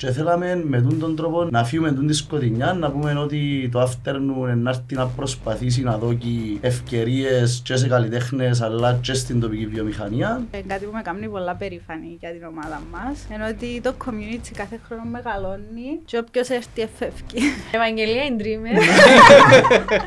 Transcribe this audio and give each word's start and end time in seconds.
Και 0.00 0.10
θέλαμε 0.10 0.62
με 0.64 0.80
τον 0.80 0.98
τον 0.98 1.16
τρόπο 1.16 1.44
να 1.50 1.64
φύγουμε 1.64 1.92
τον 1.92 2.06
τη 2.06 2.12
σκοτεινιά, 2.12 2.72
να 2.72 2.90
πούμε 2.90 3.12
ότι 3.12 3.68
το 3.72 3.82
afternoon 3.82 4.56
να 4.56 4.70
έρθει 4.70 4.94
να 4.94 5.06
προσπαθήσει 5.06 5.82
να 5.82 5.98
δώσει 5.98 6.58
ευκαιρίες 6.60 7.60
και 7.64 7.76
σε 7.76 7.88
καλλιτέχνες 7.88 8.60
αλλά 8.60 8.98
και 9.00 9.14
στην 9.14 9.40
τοπική 9.40 9.66
βιομηχανία. 9.66 10.42
Ε, 10.50 10.60
κάτι 10.66 10.84
που 10.84 10.90
με 10.92 11.02
κάνει 11.02 11.28
πολλά 11.28 11.54
περήφανη 11.54 12.16
για 12.20 12.30
την 12.30 12.44
ομάδα 12.44 12.82
μας, 12.92 13.26
ενώ 13.30 13.46
ότι 13.46 13.80
το 13.80 13.94
community 14.04 14.50
κάθε 14.56 14.80
χρόνο 14.86 15.02
μεγαλώνει 15.10 16.00
και 16.04 16.18
όποιος 16.18 16.48
έρθει 16.48 16.82
εφεύγει. 16.82 17.46
Ευαγγελία 17.76 18.24
είναι 18.24 18.36
dreamer. 18.42 18.76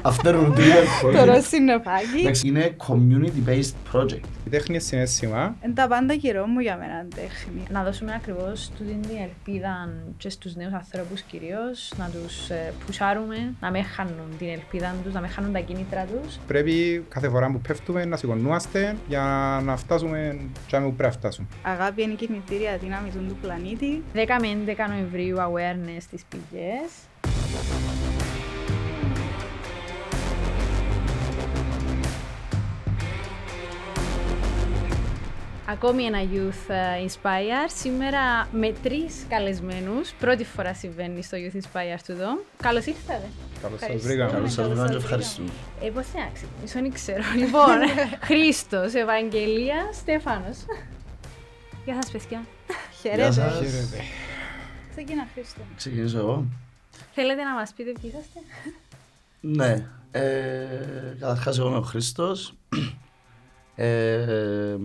Afternoon 0.11 0.51
Dreamer 0.57 0.85
Το 1.01 1.07
Project. 1.07 1.25
ροσινοπάκι. 1.25 2.19
Εντάξει, 2.19 2.47
Είναι 2.47 2.75
community-based 2.87 3.93
project. 3.93 4.25
Η 4.45 4.49
τέχνη 4.49 4.75
είναι 4.75 4.79
συνέστημα. 4.79 5.55
Είναι 5.63 5.73
τα 5.73 5.87
πάντα 5.87 6.13
γύρω 6.13 6.45
μου 6.45 6.59
για 6.59 6.77
μένα 6.77 7.05
τέχνη. 7.15 7.63
να 7.69 7.83
δώσουμε 7.83 8.13
ακριβώς 8.15 8.71
τούτη 8.77 8.91
την 9.01 9.17
ελπίδα 9.21 9.82
και 10.17 10.29
στους 10.29 10.55
νέους 10.55 10.73
ανθρώπους 10.73 11.21
κυρίως, 11.21 11.93
να 11.97 12.09
τους 12.09 12.49
ε, 12.49 12.73
πουσάρουμε, 12.85 13.53
να 13.59 13.71
μην 13.71 13.83
χάνουν 13.83 14.37
την 14.37 14.49
ελπίδα 14.49 14.95
τους, 15.03 15.13
να 15.13 15.19
μην 15.19 15.29
χάνουν 15.29 15.51
τα 15.53 15.59
κίνητρα 15.59 16.05
τους. 16.05 16.37
Πρέπει 16.47 17.05
κάθε 17.09 17.29
φορά 17.29 17.51
που 17.51 17.59
πέφτουμε 17.59 18.05
να 18.05 18.17
σηκωνούμαστε 18.17 18.95
για 19.07 19.23
να 19.63 19.75
φτάσουμε 19.75 20.39
και 20.67 20.77
που 20.77 20.93
πρέπει 20.93 21.03
να 21.03 21.11
φτάσουμε. 21.11 21.47
Αγάπη 21.63 22.01
είναι 22.01 22.13
η 22.13 22.15
κινητήρια 22.15 22.77
δύναμη 22.77 23.09
του 23.09 23.37
πλανήτη. 23.41 24.03
10 24.13 24.17
με 24.41 24.47
11 24.65 24.87
Νοεμβρίου 24.89 25.37
awareness 25.37 26.01
στις 26.01 26.23
πηγές. 26.29 26.91
Ακόμη 35.67 36.03
ένα 36.03 36.19
Youth 36.33 36.69
ε, 36.73 37.05
Inspire. 37.05 37.69
Σήμερα 37.75 38.47
με 38.51 38.73
τρεις 38.83 39.13
καλεσμένους. 39.29 40.11
Πρώτη 40.19 40.43
φορά 40.43 40.73
συμβαίνει 40.73 41.23
στο 41.23 41.37
Youth 41.37 41.55
Inspire 41.57 41.99
του 42.05 42.11
εδώ. 42.11 42.39
Καλώς 42.61 42.85
ήρθατε. 42.85 43.29
Καλώς 43.61 43.79
σας 43.79 43.89
Ευχαριστώ. 43.89 44.07
βρήκαμε. 44.07 44.31
Καλώς 44.31 44.51
σας 44.53 44.67
Καλώς 44.67 44.79
βρήκαμε 44.79 44.87
και 44.87 44.93
σας 44.93 45.03
ευχαριστούμε. 45.03 45.49
Ε, 45.81 45.89
πώς 45.89 46.05
είναι 46.15 46.23
άξιο, 46.31 46.47
δεν 46.81 46.91
ξέρω. 46.93 47.23
Λοιπόν, 47.43 47.77
Χρήστος, 48.21 48.93
Ευαγγελία, 48.93 49.89
Στέφανος. 49.93 50.57
Γεια 51.85 51.93
σας 52.01 52.11
παιδιά. 52.11 52.41
Γεια 53.01 53.11
Χαίρετε. 53.11 53.31
σας. 53.31 53.53
Χαίρετε. 53.53 54.03
Ξεκινά 54.91 55.27
Χρήστο. 55.33 55.61
Ξεκινήσω 55.75 56.17
εγώ. 56.17 56.45
Θέλετε 57.13 57.43
να 57.43 57.53
μας 57.53 57.73
πείτε 57.75 57.91
ποιοι 58.01 58.11
είσαστε; 58.13 58.39
Ναι. 59.39 59.85
Ε, 60.11 61.15
καταρχάς 61.19 61.57
εγώ 61.59 61.67
είμαι 61.67 61.77
ο 61.77 61.81
Χρήστος. 61.81 62.53
Ε, 63.75 64.77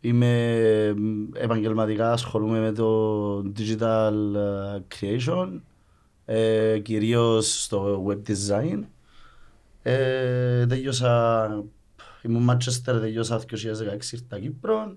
είμαι 0.00 0.94
επαγγελματικά 1.32 2.12
ασχολούμαι 2.12 2.60
με 2.60 2.72
το 2.72 3.38
digital 3.38 4.34
ε, 4.34 4.78
creation, 4.94 5.60
ε, 6.24 6.78
κυρίως 6.78 7.62
στο 7.62 8.04
web 8.08 8.30
design. 8.30 8.80
Ε, 9.82 10.66
τελειώσα, 10.66 11.64
ήμουν 12.22 12.50
Manchester, 12.50 13.00
τελειώσα 13.00 13.38
το 13.38 13.46
2016 13.50 14.12
ήρθα 14.12 14.40
Κύπρο 14.40 14.96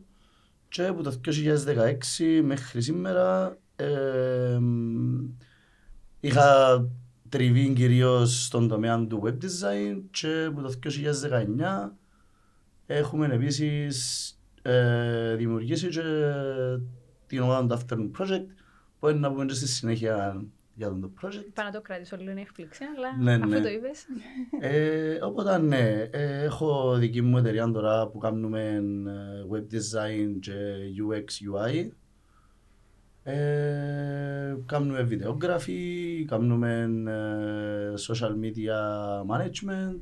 και 0.68 0.86
από 0.86 1.04
το 1.04 1.20
2016 1.26 2.42
μέχρι 2.44 2.82
σήμερα 2.82 3.58
ε, 3.76 4.60
είχα 6.20 6.88
τριβή 7.30 7.74
κυρίως 7.74 8.44
στον 8.46 8.68
τομέα 8.68 9.06
του 9.08 9.22
web 9.26 9.44
design 9.44 10.02
και 10.12 10.46
από 10.48 10.62
το 10.62 10.74
2019 11.88 11.90
έχουμε 12.98 13.28
επίσης 13.34 14.28
ε, 14.62 15.36
δημιουργήσει 15.36 15.88
και 15.88 16.02
την 17.28 17.42
ομάδα 17.42 17.68
του 17.68 17.82
Afternoon 17.82 18.22
Project 18.22 18.46
που 19.00 19.10
είναι 19.10 19.20
να 19.20 19.32
πούμε 19.32 19.46
και 19.46 19.54
στη 19.54 19.68
συνέχεια 19.68 20.46
για 20.76 20.88
το 20.88 21.12
project. 21.22 21.46
Είπα 21.48 21.64
να 21.64 21.72
το 21.72 21.82
κρατήσω 21.82 22.18
λίγο 22.18 22.40
έκπληξη, 22.40 22.84
αλλά 22.98 23.24
Ναι, 23.24 23.34
αφού 23.34 23.48
ναι. 23.48 23.62
το 23.62 23.70
είπες. 23.70 24.06
Ε, 24.60 25.20
οπότε 25.22 25.58
ναι, 25.58 26.08
ε, 26.12 26.44
έχω 26.44 26.96
δική 26.98 27.22
μου 27.22 27.38
εταιρεία 27.38 27.72
τώρα 27.72 28.08
που 28.08 28.18
κάνουμε 28.18 28.84
ε, 29.08 29.46
web 29.52 29.74
design 29.74 30.38
και 30.40 30.52
UX 31.10 31.56
UI. 31.56 31.88
Ε, 33.24 34.56
κάνουμε 34.66 35.08
videography, 35.12 36.24
κάνουμε 36.26 36.90
ε, 37.08 37.94
social 38.08 38.32
media 38.32 38.78
management 39.32 40.02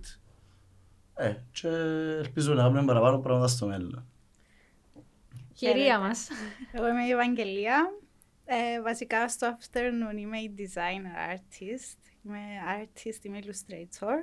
ε, 1.15 1.33
και 1.51 1.67
ελπίζω 2.17 2.53
να 2.53 2.61
κάνουμε 2.61 2.85
παραπάνω 2.85 3.19
πράγματα 3.19 3.47
στο 3.47 3.65
μέλλον. 3.67 4.05
Κυρία 5.53 5.99
μας. 5.99 6.27
Εγώ 6.71 6.87
είμαι 6.87 7.05
η 7.05 7.09
Ευαγγελία. 7.11 7.91
Ε, 8.45 8.81
βασικά 8.81 9.29
στο 9.29 9.57
afternoon 9.59 10.17
είμαι 10.17 10.37
η 10.37 10.53
designer 10.57 11.33
artist. 11.35 11.97
Είμαι 12.25 12.39
artist, 12.81 13.23
είμαι 13.25 13.39
illustrator. 13.43 14.13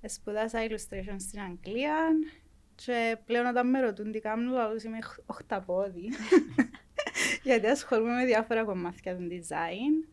Ε, 0.00 0.08
Σπουδάσα 0.08 0.58
illustration 0.68 1.14
στην 1.16 1.40
Αγγλία 1.40 1.96
και 2.74 3.16
πλέον 3.24 3.46
όταν 3.46 3.70
με 3.70 3.80
ρωτούν 3.80 4.12
τι 4.12 4.18
κάνω, 4.20 4.50
λέω 4.52 4.70
ότι 4.70 4.86
είμαι 4.86 4.96
οχ- 4.96 5.18
οχταπόδι. 5.26 6.08
Γιατί 7.42 7.66
ασχολούμαι 7.66 8.14
με 8.14 8.24
διάφορα 8.24 8.64
κομμάτια 8.64 9.16
του 9.16 9.28
design. 9.30 10.08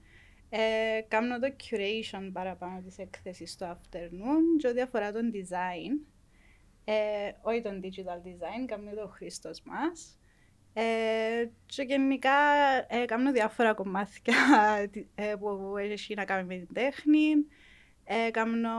Ε, 0.50 1.02
κάνω 1.08 1.40
το 1.40 1.48
curation 1.64 2.30
παραπάνω 2.34 2.82
της 2.82 2.98
έκθεσης 2.98 3.52
στο 3.52 3.66
afternoon 3.78 4.58
και 4.58 4.68
ό,τι 4.68 4.82
αφορά 4.82 5.12
τον 5.12 5.32
design. 5.34 6.08
Ε, 6.84 7.32
όχι 7.42 7.62
τον 7.62 7.82
digital 7.84 8.28
design, 8.28 8.66
κάνει 8.66 8.94
το 8.96 9.02
ο 9.04 9.08
Χρήστος 9.08 9.62
μας. 9.62 10.20
Ε, 10.74 11.50
και 11.66 11.82
γενικά 11.84 12.32
ε, 12.88 13.06
κάνω 13.06 13.32
διάφορα 13.32 13.74
κομμάτια 13.74 14.36
τι- 14.92 15.08
ε, 15.16 15.36
που 15.40 15.76
έχει 15.78 16.14
να 16.16 16.26
κάνει 16.26 16.44
με 16.48 16.56
την 16.56 16.74
τέχνη. 16.74 17.34
Ε, 18.04 18.32
κάνω 18.32 18.70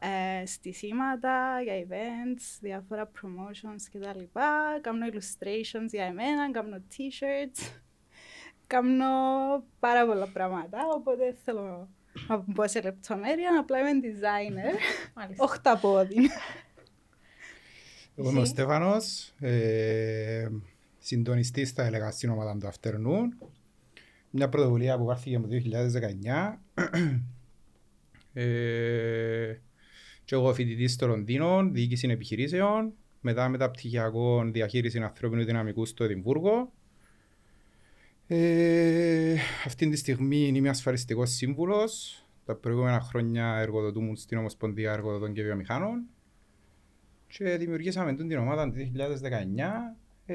ε, 0.00 0.46
στισίματα 0.46 1.60
για 1.62 1.74
events, 1.88 2.58
διάφορα 2.60 3.10
promotions 3.14 3.82
κτλ. 3.92 4.20
Κάνω 4.80 5.06
illustrations 5.12 5.88
για 5.90 6.04
εμένα, 6.04 6.50
κάνω 6.50 6.82
t-shirts. 6.90 7.82
Κάνω 8.66 9.06
πάρα 9.78 10.06
πολλά 10.06 10.26
πράγματα, 10.26 10.78
οπότε 10.94 11.16
δεν 11.24 11.34
θέλω 11.44 11.88
να 12.28 12.44
μπω 12.46 12.68
σε 12.68 12.80
λεπτομέρεια, 12.80 13.58
απλά 13.60 13.78
είμαι 13.78 14.00
designer, 14.02 14.78
Μάλιστα. 15.14 15.44
οχταπόδι. 15.44 16.16
Εγώ 18.16 18.30
είμαι 18.30 18.38
ο 18.38 18.42
Εσύ; 18.42 18.50
Στέφανος, 18.50 19.32
ε, 19.40 20.48
συντονιστής 20.98 21.70
θα 21.70 21.82
έλεγα 21.82 22.10
στην 22.10 22.30
ομάδα 22.30 22.56
του 22.58 22.68
Afternoon. 22.68 23.48
Μια 24.30 24.48
πρωτοβουλία 24.48 24.98
που 24.98 25.04
πάρθηκε 25.04 25.36
από 25.36 25.48
το 25.48 25.54
2019. 25.54 26.60
Ε, 28.36 29.60
και 30.24 30.34
εγώ 30.34 30.54
φοιτητής 30.54 30.92
στο 30.92 31.06
Λονδίνο, 31.06 31.68
διοίκηση 31.70 32.08
επιχειρήσεων, 32.08 32.92
μετά 33.20 33.48
μεταπτυχιακό 33.48 34.44
διαχείριση 34.44 34.98
ανθρώπινου 34.98 35.44
δυναμικού 35.44 35.84
στο 35.84 36.04
Εδιμβούργο. 36.04 36.72
Ε, 38.26 39.34
αυτή 39.64 39.88
τη 39.88 39.96
στιγμή 39.96 40.36
είμαι 40.54 40.68
ασφαλιστικός 40.68 41.30
σύμβουλος. 41.30 42.18
Τα 42.44 42.54
προηγούμενα 42.54 43.00
χρόνια 43.00 43.56
εργοδοτούμουν 43.58 44.16
στην 44.16 44.38
Ομοσπονδία 44.38 44.92
Εργοδοτών 44.92 45.32
και 45.32 45.42
Βιομηχάνων 45.42 46.02
και 47.26 47.56
δημιουργήσαμε 47.56 48.10
τούτη 48.14 48.28
την 48.28 48.38
ομάδα 48.38 48.64
το 48.70 48.72
2019 50.26 50.34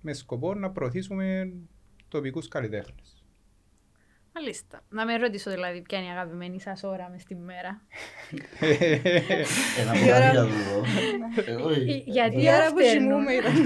με 0.00 0.12
σκοπό 0.12 0.54
να 0.54 0.70
προωθήσουμε 0.70 1.52
τοπικούς 2.08 2.48
καλλιτέχνες. 2.48 3.20
Μάλιστα. 4.34 4.80
Να 4.88 5.04
με 5.04 5.16
ρωτήσω 5.16 5.50
δηλαδή 5.50 5.80
ποια 5.82 5.98
είναι 5.98 6.06
η 6.06 6.10
αγαπημένη 6.10 6.60
σας 6.60 6.82
ώρα 6.82 7.08
μες 7.10 7.24
τη 7.24 7.34
μέρα; 7.34 7.82
Ένα 9.80 9.98
Η 10.04 10.12
ώρα- 10.12 10.30
πολλά 10.30 10.30
για 10.32 10.42
τούτο. 10.44 11.50
Ε, 11.50 11.54
όχι. 11.54 11.90
Ε, 11.90 12.10
Γιατί 12.10 12.42
Η 12.42 12.48
ώρα 12.48 12.68
που 12.72 12.76
afternoon. 12.78 12.98
κοιμούμαι 12.98 13.32
ήταν. 13.32 13.52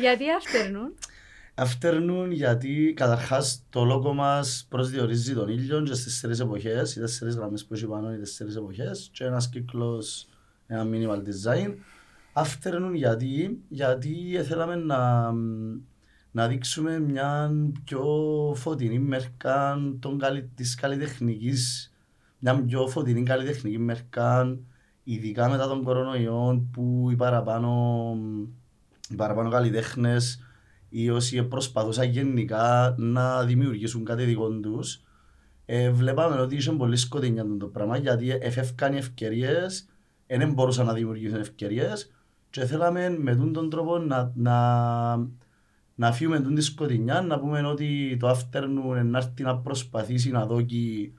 Γιατί 0.00 0.24
afternoon. 0.40 0.90
Afternoon 1.54 2.28
γιατί 2.30 2.92
καταρχάς 2.96 3.62
το 3.70 3.84
λόγο 3.84 4.12
μας 4.14 4.66
προσδιορίζει 4.68 5.34
τον 5.34 5.48
ήλιο 5.48 5.82
και 5.82 5.94
στις 5.94 6.04
τέσσερις 6.04 6.40
εποχές, 6.40 6.96
οι 6.96 7.00
τέσσερις 7.00 7.34
γραμμές 7.34 7.64
που 7.64 7.74
έχει 7.74 7.86
πάνω 7.86 8.12
οι 8.12 8.18
τέσσερις 8.18 8.56
εποχές 8.56 9.10
και 9.12 9.24
ένας 9.24 9.48
κύκλος, 9.48 10.28
ένα 10.66 10.86
minimal 10.92 11.18
design. 11.18 11.74
Afternoon 12.32 12.92
γιατί, 12.94 13.62
γιατί 13.68 14.42
θέλαμε 14.48 14.74
να, 14.74 15.32
να 16.30 16.48
δείξουμε 16.48 16.98
μια 17.00 17.50
πιο 17.84 18.04
φωτεινή 18.56 18.98
μερκά 18.98 19.78
των 20.00 20.18
καλυ, 20.18 20.50
της 20.54 20.74
καλλιτεχνικής, 20.74 21.92
μια 22.38 22.62
πιο 22.62 22.88
φωτεινή 22.88 23.22
καλλιτεχνική 23.22 23.78
μερκά, 23.78 24.58
ειδικά 25.04 25.48
μετά 25.48 25.68
τον 25.68 25.82
κορονοϊό 25.82 26.68
που 26.72 27.08
οι 27.10 27.16
παραπάνω, 27.16 28.16
οι 29.10 29.14
παραπάνω 29.14 29.50
καλλιτέχνες 29.50 30.44
ή 30.88 31.10
όσοι 31.10 31.42
προσπαθούσαν 31.42 32.10
γενικά 32.10 32.94
να 32.98 33.44
δημιουργήσουν 33.44 34.04
κάτι 34.04 34.24
δικό 34.24 34.48
τους, 34.48 35.02
ε, 35.64 35.90
βλέπαμε 35.90 36.40
ότι 36.40 36.56
είχε 36.56 36.70
πολύ 36.70 36.96
σκοτεινιά 36.96 37.46
το 37.58 37.66
πράγμα 37.66 37.96
γιατί 37.96 38.30
εφεύκαν 38.40 38.92
οι 38.92 38.96
ευκαιρίες, 38.96 39.88
δεν 40.26 40.52
μπορούσαν 40.52 40.86
να 40.86 40.92
δημιουργήσουν 40.92 41.40
ευκαιρίες 41.40 42.12
και 42.50 42.64
θέλαμε 42.64 43.08
με 43.08 43.32
τούτον 43.32 43.52
τον 43.52 43.70
τρόπο 43.70 43.98
να, 43.98 44.32
να, 44.34 45.16
να 45.94 46.12
φύγουμε 46.12 46.40
τούτη 46.40 46.60
σκοτεινιά, 46.60 47.20
να 47.20 47.38
πούμε 47.38 47.66
ότι 47.66 48.16
το 48.20 48.30
afternoon 48.30 49.02
να 49.04 49.18
έρθει 49.18 49.42
να 49.42 49.58
προσπαθήσει 49.58 50.30
να 50.30 50.46
δώσει 50.46 51.12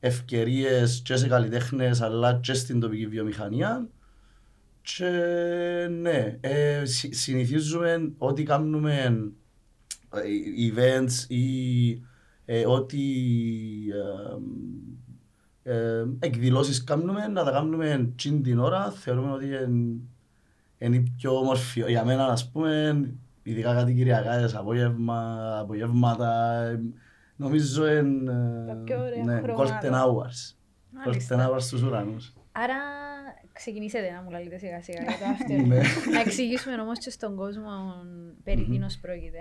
ευκαιρίες 0.00 1.02
και 1.04 1.16
σε 1.16 1.28
καλλιτέχνες 1.28 2.00
αλλά 2.00 2.38
και 2.42 2.54
στην 2.54 2.80
τοπική 2.80 3.06
βιομηχανία 3.06 3.88
και 4.84 5.08
ναι, 5.90 6.36
ε, 6.40 6.84
συ- 6.84 7.14
συνηθίζουμε 7.14 8.12
ότι 8.18 8.42
κάνουμε 8.42 9.04
ε, 10.14 10.20
events 10.72 11.28
ή 11.28 11.90
ε, 12.44 12.66
ό,τι 12.66 12.98
ε, 15.62 15.72
ε, 15.74 16.04
εκδηλώσεις 16.18 16.84
κάνουμε, 16.84 17.26
να 17.26 17.44
τα 17.44 17.50
κάνουμε 17.50 18.12
τσιν 18.16 18.42
την 18.42 18.58
ώρα, 18.58 18.90
θεωρούμε 18.90 19.32
ότι 19.32 19.46
είναι, 19.46 19.68
είναι 20.78 20.96
η 20.96 21.12
πιο 21.16 21.38
όμορφη. 21.38 21.84
Για 21.88 22.04
μένα, 22.04 22.26
ας 22.26 22.50
πούμε, 22.50 23.00
ειδικά 23.42 23.74
κάτι 23.74 23.94
κυριακάτες, 23.94 24.54
απόγευμα, 24.54 25.38
απογεύματα, 25.60 26.54
ε, 26.62 26.80
νομίζω 27.36 27.86
είναι 27.88 28.32
Τα 28.66 28.74
πιο 28.84 28.98
ωραία 29.00 29.24
ναι, 29.24 29.40
χρώματα. 29.40 29.80
golden 29.82 29.92
hours. 29.92 30.52
Golden 30.92 31.06
Μάλιστα. 31.06 31.50
hours 31.50 31.60
στους 31.60 31.82
ουρανούς. 31.82 32.32
Άρα 32.52 32.74
ξεκινήσετε 33.54 34.10
να 34.10 34.22
μου 34.22 34.30
λέτε 34.30 34.58
σιγά 34.58 34.82
σιγά 34.82 35.02
για 35.02 35.16
το 35.18 35.54
Ναι. 35.66 35.80
after. 35.80 36.12
να 36.12 36.20
εξηγήσουμε 36.20 36.80
όμως 36.80 36.98
και 36.98 37.10
στον 37.10 37.36
κόσμο 37.36 37.70
περί 38.44 38.60
Μμμ. 38.60 38.70
τίνος 38.72 38.98
πρόκειται. 38.98 39.40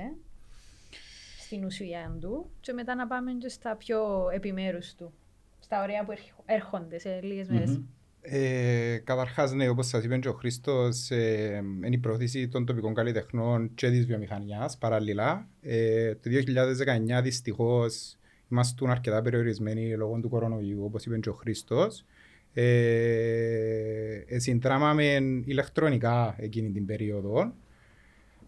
Στην 1.40 1.66
ουσία 1.66 2.18
του. 2.22 2.50
Και 2.60 2.74
μετά 2.74 2.96
να 2.96 3.08
πάμε 3.08 3.32
και 3.32 3.50
στα 3.50 3.76
πιο 3.76 4.30
επιμέρους 4.34 4.94
του. 4.96 5.14
Στα 5.60 5.82
ωραία 5.84 6.04
που 6.06 6.12
έρχ- 6.12 6.40
έρχονται 6.46 7.00
σε 7.00 7.20
λίγες 7.22 7.48
μέρες. 7.50 7.70
Μμμ. 7.70 7.84
Ε, 8.26 8.98
καταρχάς, 9.04 9.52
ναι, 9.54 9.68
όπως 9.70 9.88
σας 9.88 10.04
είπε 10.04 10.18
και 10.18 10.28
ο 10.28 10.34
Χρήστος, 10.34 11.12
ε, 11.12 11.62
είναι 11.86 11.96
η 11.96 11.98
πρόθεση 11.98 12.48
των 12.48 12.66
τοπικών 12.66 12.94
καλλιτεχνών 12.94 13.72
και 13.76 13.90
της 13.90 14.06
βιομηχανιάς 14.06 14.78
παράλληλα. 14.78 15.48
Ε, 15.62 16.16
το 16.16 16.30
2019 16.30 17.22
δυστυχώς 17.22 18.18
ήμασταν 18.52 18.90
αρκετά 18.90 19.22
περιορισμένοι 19.22 19.96
λόγω 19.96 20.20
του 20.20 20.30
κορονοϊού, 20.30 20.84
όπως 20.84 21.06
είπε 21.06 21.20
και 21.20 21.30
ο 21.30 21.34
Χρήστος. 21.34 22.06
Ε, 22.54 24.24
ε, 24.28 24.40
συντράμαμε 24.40 25.20
ηλεκτρονικά 25.46 26.36
εκείνη 26.38 26.72
την 26.72 26.86
περίοδο, 26.86 27.54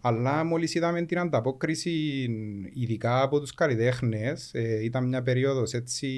αλλά 0.00 0.44
μόλις 0.44 0.74
είδαμε 0.74 1.02
την 1.02 1.18
ανταπόκριση, 1.18 1.90
ειδικά 2.74 3.22
από 3.22 3.40
τους 3.40 3.54
καλλιτέχνες, 3.54 4.50
ε, 4.54 4.84
ήταν 4.84 5.08
μια 5.08 5.22
περίοδος 5.22 5.72
έτσι 5.72 6.08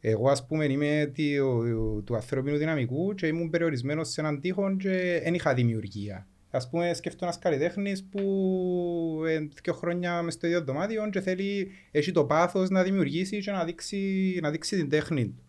εγώ 0.00 0.28
ας 0.28 0.46
πούμε 0.46 0.64
είμαι 0.64 1.12
του, 1.14 2.02
του 2.06 2.14
ανθρώπινου 2.14 2.56
δυναμικού 2.56 3.14
και 3.14 3.26
ήμουν 3.26 3.50
περιορισμένος 3.50 4.08
σε 4.08 4.20
έναν 4.20 4.40
τείχο 4.40 4.76
και 4.76 5.20
δεν 5.24 5.34
είχα 5.34 5.54
δημιουργία. 5.54 6.26
Ας 6.50 6.68
πούμε 6.68 6.94
σκέφτομαι 6.94 7.30
ένας 7.30 7.42
καλλιτέχνης 7.42 8.04
που 8.04 9.22
ε, 9.26 9.38
δύο 9.62 9.72
χρόνια 9.72 10.22
μες 10.22 10.34
στο 10.34 10.46
ίδιο 10.46 10.64
δωμάτιο 10.64 11.10
και 11.10 11.20
θέλει, 11.20 11.70
έχει 11.90 12.12
το 12.12 12.24
πάθος 12.24 12.70
να 12.70 12.82
δημιουργήσει 12.82 13.38
και 13.38 13.50
να 13.50 13.64
δείξει, 13.64 14.38
να 14.42 14.50
δείξει 14.50 14.76
την 14.76 14.88
τέχνη 14.88 15.24
του. 15.24 15.42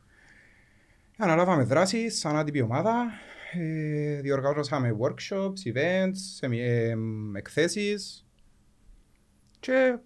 Αναλάβαμε 1.18 1.64
δράσεις 1.64 2.20
σαν 2.20 2.36
άτυπη 2.38 2.62
ομάδα, 2.62 3.12
ε, 3.54 4.22
διοργανώσαμε 4.22 4.96
workshops, 5.00 5.74
events, 5.74 6.12
σεμι- 6.14 6.60
ε, 6.62 6.96
εκθέσεις 7.36 8.26
και 9.60 9.98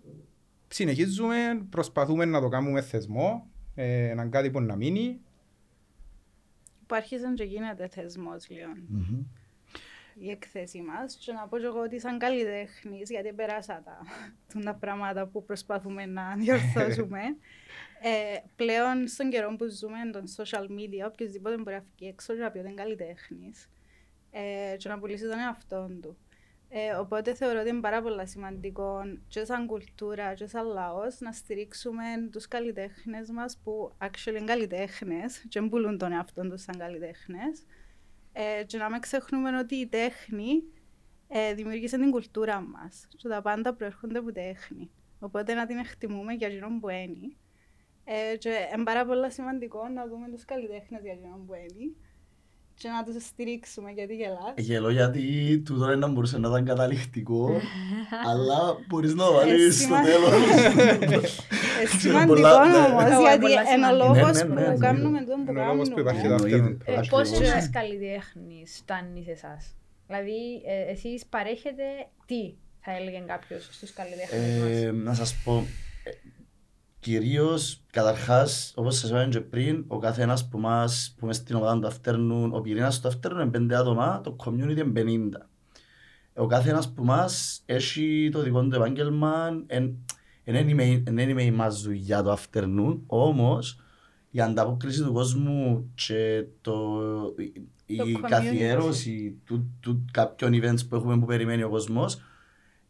συνεχίζουμε, 0.68 1.66
προσπαθούμε 1.70 2.26
να 2.26 2.42
το 2.42 2.48
κάνουμε 2.48 2.82
θεσμό, 2.82 3.48
ε, 3.76 4.14
να 4.16 4.26
κάτι 4.28 4.50
που 4.52 4.62
να 4.62 4.76
μείνει. 4.76 5.20
Που 6.88 6.96
άρχισαν 6.96 7.36
και 7.36 7.44
γίνεται 7.44 7.88
θεσμός 7.88 8.50
λίγο 8.50 8.70
Μμμ. 8.88 9.22
η 10.20 10.30
εκθέση 10.30 10.82
μας 10.82 11.16
και 11.16 11.32
να 11.32 11.48
πω 11.48 11.58
και 11.58 11.66
εγώ 11.66 11.80
ότι 11.80 12.00
σαν 12.00 12.18
καλλιτέχνης, 12.18 13.10
γιατί 13.10 13.34
πέρασα 13.34 13.82
τα, 13.86 13.98
τα 14.64 14.74
πράγματα 14.76 15.28
που 15.28 15.46
προσπαθούμε 15.46 16.06
να 16.06 16.36
διορθώσουμε, 16.40 17.20
ε, 18.08 18.38
πλέον 18.56 19.08
στον 19.08 19.30
καιρό 19.30 19.56
που 19.56 19.66
ζούμε 19.68 19.98
των 20.12 20.24
social 20.38 20.64
media, 20.64 21.08
οποιοδήποτε 21.08 21.58
μπορεί 21.58 21.76
να 21.76 21.86
βγει 21.96 22.08
έξω 22.08 22.34
και 22.34 22.40
να 22.40 22.52
πει 22.52 22.58
ότι 22.58 22.68
είναι 22.68 22.76
καλλιτέχνης 22.76 23.70
ε, 24.32 24.76
και 24.78 24.90
να 24.90 25.00
πουλήσει 25.00 25.24
τον 25.24 25.40
εαυτό 25.40 25.90
του. 26.02 26.18
Ε, 26.70 26.94
οπότε 26.94 27.34
θεωρώ 27.34 27.60
ότι 27.60 27.70
είναι 27.70 27.80
πάρα 27.80 28.02
πολύ 28.02 28.28
σημαντικό 28.28 29.02
και 29.28 29.46
σαν 29.46 29.66
κουλτούρα 29.66 30.34
και 30.34 30.48
σαν 30.48 30.66
λαός 30.66 31.20
να 31.20 31.32
στηρίξουμε 31.32 32.04
τους 32.32 32.48
καλλιτέχνες 32.48 33.30
μας 33.30 33.58
που 33.64 33.92
actually 33.98 34.36
είναι 34.36 34.46
καλλιτέχνες 34.46 35.46
και 35.50 35.60
δεν 35.60 35.70
πουλούν 35.70 35.98
τον 35.98 36.12
εαυτό 36.12 36.42
τους 36.42 36.62
σαν 36.62 36.78
καλλιτέχνες 36.78 37.66
ε, 38.34 38.64
και 38.64 38.78
να 38.78 38.90
μην 38.90 39.00
ξεχνούμε 39.00 39.58
ότι 39.58 39.76
η 39.76 39.88
τέχνη 39.88 40.64
ε, 41.28 41.54
δημιούργησε 41.54 41.98
την 41.98 42.12
κουλτούρα 42.12 42.62
μας 42.62 43.08
και 43.18 43.28
τα 43.28 43.42
πάντα 43.42 43.74
προέρχονται 43.74 44.18
από 44.18 44.32
τέχνη. 44.32 44.92
Οπότε 45.20 45.54
να 45.54 45.66
την 45.66 45.78
εκτιμούμε 45.78 46.34
για 46.34 46.48
εκείνον 46.48 46.80
που 46.80 46.90
είναι. 46.90 47.36
Ε, 48.08 48.38
και 48.38 48.50
είναι 48.76 48.84
πάρα 48.84 49.06
πολύ 49.06 49.32
σημαντικό 49.32 49.80
να 49.96 50.08
δούμε 50.08 50.28
τους 50.34 50.46
καλλιτέχνες 50.46 51.02
για 51.04 51.12
εκείνον 51.12 51.46
που 51.46 51.54
είναι 51.54 51.92
και 52.78 52.90
να 52.90 53.04
τους 53.04 53.24
στηρίξουμε 53.26 53.92
γιατί 53.92 54.16
γελάς. 54.16 54.54
Γελώ 54.58 54.90
γιατί 54.90 55.22
τούτο 55.66 55.86
δεν 55.86 56.12
μπορούσε 56.12 56.38
να 56.38 56.48
ήταν 56.50 56.66
καταληκτικό, 56.66 57.50
αλλά 58.30 58.60
μπορείς 58.88 59.14
να 59.14 59.26
το 59.26 59.34
βάλεις 59.34 59.76
στο 59.76 59.84
σημα- 59.84 60.02
τέλος. 60.04 61.40
Ε, 61.82 61.86
Ξέρω 61.86 62.00
σημαντικό 62.00 62.34
πολλά, 62.34 62.68
ναι. 62.68 62.78
όμως, 62.78 63.04
Ναι, 63.04 63.18
γιατί 63.20 63.40
πολλά 63.40 63.62
είναι 63.62 63.86
ο 63.86 63.90
σημαντικό. 63.90 64.04
λόγος 64.06 64.38
Ναι, 64.38 64.44
ναι, 64.44 64.54
ναι, 64.54 64.66
που 64.66 64.72
ναι. 64.80 64.88
κάνουμε 64.88 65.20
τον 65.24 65.46
που 65.46 65.52
Είναι 65.52 65.62
ο 65.62 65.66
λόγος 65.66 65.90
που 65.90 66.00
υπάρχει 66.00 66.22
κάνουμε. 66.22 66.40
το 66.50 66.56
Εννοείται. 66.56 66.76
afternoon. 66.86 66.88
Ε, 66.94 66.98
Ακριβώς. 66.98 67.30
πόσες 67.30 67.70
καλλιτέχνης 67.70 68.70
φτάνεις 68.82 69.24
σε 69.26 69.32
εσάς; 69.32 69.76
Δηλαδή, 70.08 70.40
ε, 70.66 70.92
εσείς 70.92 71.26
παρέχετε 71.26 71.84
τι, 72.26 72.54
θα 72.80 72.92
έλεγε 72.96 73.24
κάποιος 73.28 73.70
στους 73.72 73.94
καλλιτέχνες 73.94 74.60
μας; 74.62 74.70
Ε, 74.70 74.92
να 74.92 75.14
σας 75.14 75.36
πω, 75.44 75.66
ε, 77.06 77.12
κυρίως, 77.12 77.82
καταρχάς, 77.92 78.74
όπως 78.76 78.98
σας 78.98 79.10
είπαμε 79.10 79.28
και 79.28 79.40
πριν, 79.40 79.84
ο 79.88 79.98
καθένας 79.98 80.48
που 80.48 80.60
μας, 80.60 81.16
που 81.20 81.26
μες 81.26 81.36
στην 81.36 81.56
ομάδα 81.56 81.80
του 81.80 81.96
Afternoon, 81.96 82.50
ο 82.52 82.62
πυρήνας 82.62 83.00
του 83.00 83.10
Afternoon 83.10 83.32
είναι 83.32 83.48
πέντε 83.48 83.76
άτομα, 83.76 84.22
το 84.22 84.36
community 84.46 84.78
είναι 84.78 84.84
50. 84.84 85.50
Ο 86.34 86.48
καθένας 86.48 86.94
που 86.94 87.04
μας 87.04 87.62
έχει 87.66 88.30
το 88.32 88.42
δικό 88.42 88.68
του 88.68 88.76
επάγγελμα, 88.76 89.64
δεν 90.44 91.30
είναι 91.30 91.44
η 91.44 91.52
μας 91.52 91.82
δουλειά 91.82 92.24
το 92.24 92.38
Afternoon, 92.38 93.00
όμως 93.06 93.80
η 94.32 94.42
ανταπόκριση 94.42 95.04
του 95.04 95.14
κόσμου 95.14 95.92
και 95.96 96.46
το, 96.62 97.00
η, 97.86 97.96
Το 97.96 98.04
η 98.08 98.18
community. 98.18 98.30
καθιέρωση 98.30 99.40
του, 99.46 99.72
του 99.80 100.06
κάποιων 100.12 100.52
events 100.54 100.88
που 100.90 100.96
έχουμε 100.96 101.20
που 101.20 101.26
περιμένει 101.26 101.64
ο 101.64 101.70
κόσμος, 101.70 102.22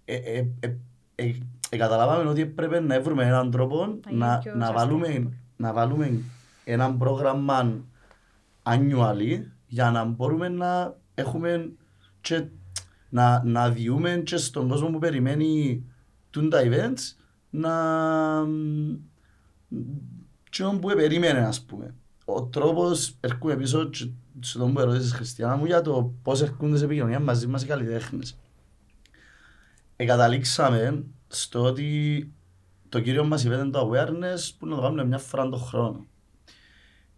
ε, 0.06 0.16
ε, 0.16 0.38
ε, 0.60 0.68
ε, 1.16 1.26
ε, 1.26 1.34
καταλάβαμε 1.78 2.30
ότι 2.30 2.42
έπρεπε 2.42 2.80
να 2.80 3.02
βρούμε 3.02 3.26
έναν 3.26 3.52
τρόπο 3.52 4.00
γίνει 4.08 4.18
να, 4.18 4.38
πιο 4.38 4.56
να, 4.56 4.70
sustainable. 4.70 4.76
βάλουμε, 4.76 5.32
να 5.56 5.74
βάλουμε 5.74 6.22
ένα 6.64 6.94
πρόγραμμα 6.94 7.74
annually 8.64 9.42
για 9.68 9.92
να 9.92 10.04
μπορούμε 10.04 10.50
να 10.50 10.96
έχουμε 11.14 11.72
και 12.22 12.46
να, 13.10 13.44
να 13.44 13.70
διούμε 13.70 14.22
και 14.26 14.38
στον 14.38 14.68
κόσμο 14.68 14.90
που 14.90 15.00
περιμένει 15.00 15.84
τούν 16.30 16.50
τα 16.50 16.60
events 16.64 17.16
να 17.50 17.74
και 20.50 20.64
που 20.64 20.88
περίμενε 20.96 21.40
ας 21.40 21.62
πούμε. 21.62 21.96
Ο 22.26 22.44
τρόπος, 22.44 23.16
έρχομαι 23.20 23.56
πίσω 23.56 23.90
και 23.90 24.10
σε 24.40 24.58
τον 24.58 24.74
που 24.74 24.80
ερώτησες 24.80 25.12
Χριστιανά 25.12 25.56
μου 25.56 25.66
για 25.66 25.82
το 25.82 26.14
πώς 26.24 26.42
έρχονται 26.42 26.78
σε 26.78 26.86
επικοινωνία 26.86 27.20
μαζί 27.20 27.48
μας 27.48 27.64
οι 27.64 27.66
καλλιτέχνες. 27.66 28.38
Εγκαταλήξαμε 29.96 31.04
στο 31.36 31.64
ότι 31.64 32.34
το 32.90 33.00
κύριο 33.00 33.26
μας 33.26 33.48
event 33.48 33.52
είναι 33.52 33.70
το 33.70 33.92
awareness 33.92 34.56
που 34.60 34.68
να 34.68 34.76
το 34.76 34.82
κάνουμε 34.82 35.06
μια 35.06 35.18
φορά 35.18 35.50
τον 35.50 35.60
χρόνο. 35.60 36.06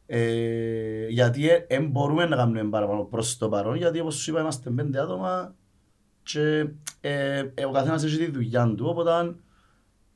Ε, 0.05 1.07
γιατί 1.07 1.47
δεν 1.67 1.87
μπορούμε 1.87 2.25
να 2.25 2.35
κάνουμε 2.35 2.63
παραπάνω 2.63 3.03
προς 3.03 3.37
το 3.37 3.49
παρόν, 3.49 3.75
γιατί 3.75 3.99
όπως 3.99 4.15
σου 4.15 4.31
είπα 4.31 4.39
είμαστε 4.39 4.69
πέντε 4.69 4.99
άτομα 4.99 5.55
και 6.23 6.67
ε, 7.01 7.51
ε, 7.53 7.65
ο 7.65 7.71
καθένας 7.71 8.03
έχει 8.03 8.17
τη 8.17 8.31
δουλειά 8.31 8.73
του, 8.75 8.85
οπότε 8.87 9.35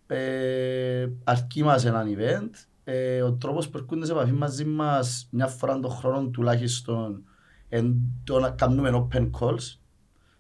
ε, 0.08 1.10
αρκεί 1.24 1.64
μας 1.64 1.86
έναν 1.86 2.16
event. 2.18 2.50
Ε, 2.84 3.22
ο 3.22 3.34
τρόπος 3.34 3.70
που 3.70 3.78
έρχονται 3.78 4.06
σε 4.06 4.12
επαφή 4.12 4.32
μαζί 4.32 4.66
μας 4.66 5.28
μια 5.32 5.48
φορά 5.48 5.80
τον 5.80 5.92
χρόνο 5.92 6.28
τουλάχιστον 6.28 7.24
είναι 7.70 7.96
το 8.24 8.40
να 8.40 8.50
κάνουμε 8.50 9.08
open 9.12 9.30
calls, 9.40 9.78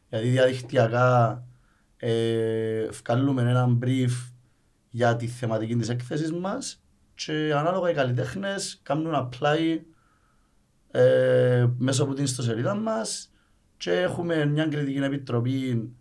γιατί 0.09 0.27
διαδικτυακά 0.27 1.43
ε, 2.03 2.87
βγάλουμε 2.89 3.41
έναν 3.41 3.79
brief 3.83 4.31
για 4.89 5.15
τη 5.15 5.27
θεματική 5.27 5.75
της 5.75 5.89
έκθεσης 5.89 6.31
μας 6.31 6.83
και 7.13 7.53
ανάλογα 7.55 7.89
οι 7.89 7.93
καλλιτέχνες 7.93 8.79
κάνουν 8.83 9.13
apply 9.15 9.79
ε, 10.91 11.67
μέσα 11.77 12.03
από 12.03 12.13
την 12.13 12.23
ιστοσελίδα 12.23 12.75
μας 12.75 13.31
και 13.77 13.91
έχουμε 13.91 14.45
μια 14.45 14.67
κριτική 14.67 14.97
επιτροπή 14.97 15.93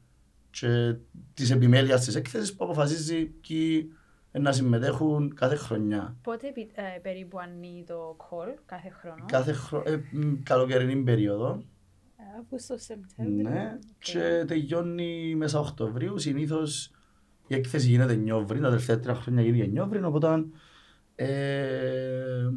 και 0.50 0.95
της 1.35 1.50
επιμέλειας 1.50 2.04
της 2.04 2.14
έκθεσης 2.14 2.54
που 2.54 2.64
αποφασίζει 2.64 3.26
ποιοι 3.26 3.92
να 4.33 4.52
συμμετέχουν 4.52 5.35
κάθε 5.35 5.57
χρονιά. 5.57 6.16
Πότε 6.23 6.49
επι- 6.49 6.71
ε, 6.75 6.99
περίπου 7.02 7.38
ανοίγει 7.38 7.85
το 7.85 8.16
call 8.19 8.54
κάθε 8.66 8.90
χρόνο; 8.90 9.25
Κάθε 9.26 9.52
χρο... 9.52 9.83
ε, 9.87 9.97
μ, 10.12 10.33
καλοκαιρινή 10.42 10.97
περίοδο. 11.02 11.62
Αύγουστο, 12.39 12.79
Σεπτέμβριο. 12.79 13.49
Ναι, 13.51 13.79
και 13.99 14.45
τελειώνει 14.47 15.35
μέσα 15.37 15.59
Οκτωβρίου. 15.59 16.19
Συνήθως 16.19 16.91
η 17.47 17.55
έκθεση 17.55 17.89
γίνεται 17.89 18.15
Νιόβρη, 18.15 18.61
τα 18.61 18.69
τελευταία 18.69 19.01
τρία 19.01 19.15
χρόνια 19.15 19.43
γίνεται 19.43 19.67
Νιόβρη, 19.71 20.03
οπότε. 20.05 20.45
Ε, 21.15 22.49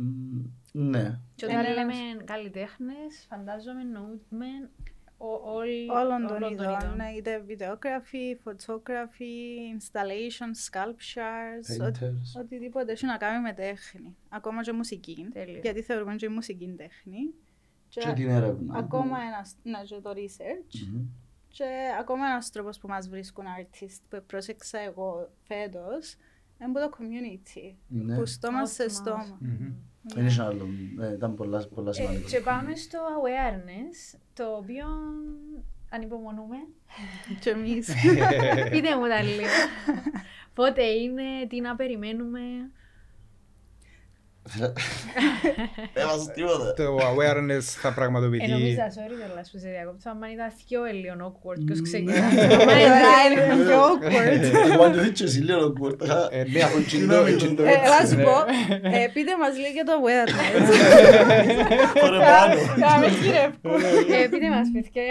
ναι. 0.72 1.20
Και 1.36 1.46
όταν 1.46 1.60
Είναι 1.60 1.74
λέμε 1.74 1.94
ένας- 2.12 2.24
καλλιτέχνες, 2.26 3.26
φαντάζομαι 3.30 3.82
εννοούμε 3.82 4.70
ο- 5.18 5.52
όλοι- 5.56 5.90
Όλων 5.90 6.28
των 6.28 6.36
όλων 6.36 6.52
ειδών, 6.54 6.96
ναι, 6.96 7.10
είτε 7.18 7.44
videography, 7.48 8.38
photography, 8.44 9.34
installation, 9.78 10.52
sculptures, 10.70 11.82
ό- 11.82 11.86
Painters. 11.86 12.42
οτιδήποτε 12.42 12.92
έχει 12.92 13.06
να 13.06 13.18
κάνει 13.18 13.42
με 13.42 13.54
τέχνη. 13.54 14.16
Ακόμα 14.30 14.62
και 14.62 14.72
μουσική. 14.74 15.28
Τέλεια. 15.34 15.60
Γιατί 15.64 15.82
θεωρούμε 15.82 16.16
και 16.16 16.26
η 16.26 16.30
μουσική 16.30 16.64
είναι 16.64 16.76
τέχνη. 16.76 17.34
Και 18.00 18.14
την 18.14 18.30
έρευνα. 18.30 18.78
ακόμα 18.78 19.18
ένας, 19.22 19.56
ναι, 19.64 19.80
και 19.86 19.96
το 20.02 20.10
research. 20.10 20.88
Μμμ. 20.92 21.06
Και 21.48 21.66
ακόμα 22.00 22.26
ένας 22.28 22.50
τρόπος 22.52 22.78
που 22.80 22.88
μας 22.88 23.10
βρίσκουν 23.10 23.46
artists 23.60 24.00
που 24.10 24.24
πρόσεξα 24.28 24.80
εγώ 24.80 25.30
φέτος 25.44 26.16
είναι 26.62 26.72
από 26.72 26.80
το 26.80 26.98
community. 27.00 27.76
Ναι. 27.88 28.16
Που 28.18 28.26
στόμα 28.26 28.66
σε 28.66 28.84
Όσο 28.84 28.84
μας- 28.84 28.94
στόμα. 29.26 29.38
Μμμ. 29.40 29.72
Δεν 30.14 30.26
είχε 30.26 30.42
άλλο. 30.42 30.68
ε, 31.02 31.14
Ήταν 31.14 31.36
πολλά, 31.36 31.68
πολλά 31.68 31.90
Ε, 31.90 31.94
σημαντικό. 31.94 32.28
Και 32.28 32.40
πάμε 32.40 32.76
στο 32.76 33.00
awareness, 33.00 34.20
το 34.34 34.44
οποίο 34.56 34.86
ανυπομονούμε. 35.90 36.56
Και 37.42 37.50
εμείς. 37.50 37.88
Πείτε 38.72 38.98
μου 38.98 39.08
τα 39.08 39.22
λίγο. 39.22 39.48
Πότε 40.54 40.84
είναι, 40.84 41.24
τι 41.50 41.62
να 41.62 41.76
περιμένουμε. 41.76 42.40
Δεν 45.96 46.06
μας 46.06 46.32
τίποτα. 46.36 46.74
Το 46.74 46.98
awareness 47.12 47.66
θα 47.84 47.88
Ε, 47.88 47.92
πραγματοποιηθεί. 47.96 48.52
νομίζα, 48.52 48.86
sorry 48.96 49.16
κιόλας 49.26 49.48
που 49.52 49.58
σε 49.64 49.70
διακόψα, 49.76 50.10
αν 50.12 50.32
ήταν 50.36 50.50
πιο 50.66 50.80
λίγο 51.02 51.16
awkward 51.30 51.60
ποιος 51.66 51.80
Ναι. 51.80 51.88
ξεκινάει. 51.90 52.34
είναι 53.26 53.42
πιο 53.66 53.78
awkward. 53.90 54.42
Εγώ 54.74 54.84
αν 54.84 54.92
το 54.96 55.00
δείξω 55.06 55.24
εσύ 55.24 55.40
λίγο 55.40 55.60
awkward. 55.68 55.98
Ε, 56.32 56.44
Ναι, 56.54 56.62
από 56.68 56.78
Συγγνώμη, 56.88 57.32
τσιντό. 57.36 57.64
Ε, 57.64 57.76
να 57.94 58.00
σου 58.10 58.16
πω, 58.26 58.36
ε, 58.98 59.08
πείτε 59.14 59.32
μας 59.42 59.54
λίγο 59.62 59.74
για 59.78 59.86
το 59.90 59.94
awareness. 60.02 60.68
Παραπάνω. 62.02 62.56
Κάμε 62.84 63.08
χειρεύκου. 63.10 63.70
Ε, 64.24 64.28
Πείτε 64.32 64.50
μας, 64.56 64.68
παιδιά. 64.74 65.04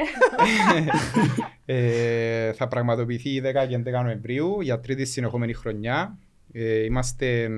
Ε, 1.67 2.53
θα 2.53 2.69
πραγματοποιηθεί 2.69 3.29
η 3.31 3.41
10 3.41 3.67
και 3.69 3.75
11 3.75 4.03
Νοεμβρίου 4.03 4.61
για 4.61 4.81
τρίτη 4.81 5.05
συνεχόμενη 5.05 5.53
χρονιά. 5.53 6.17
Ε, 6.53 6.85
είμαστε 6.85 7.43
ε, 7.43 7.51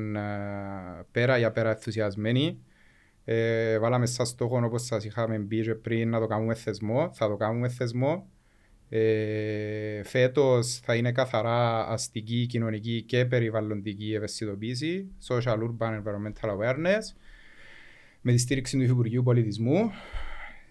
πέρα 1.10 1.38
για 1.38 1.52
πέρα 1.52 1.70
ενθουσιασμένοι. 1.70 2.58
Ε, 3.24 3.78
βάλαμε 3.78 4.06
σαν 4.06 4.26
στόχο 4.26 4.64
όπως 4.64 4.84
σας 4.84 5.04
είχαμε 5.04 5.38
πει 5.38 5.62
και 5.62 5.74
πριν 5.74 6.10
να 6.10 6.20
το 6.20 6.26
κάνουμε 6.26 6.54
θεσμό. 6.54 7.10
Θα 7.12 7.28
το 7.28 7.36
κάνουμε 7.36 7.68
θεσμό. 7.68 8.28
Ε, 8.88 10.02
φέτος 10.02 10.80
θα 10.84 10.94
είναι 10.94 11.12
καθαρά 11.12 11.88
αστική, 11.88 12.46
κοινωνική 12.46 13.02
και 13.02 13.24
περιβαλλοντική 13.24 14.14
ευαισθητοποίηση, 14.14 15.10
social 15.28 15.56
urban 15.56 16.02
environmental 16.02 16.50
awareness, 16.58 17.14
με 18.20 18.32
τη 18.32 18.38
στήριξη 18.38 18.76
του 18.76 18.82
Υφυπουργείου 18.82 19.22
Πολιτισμού, 19.22 19.90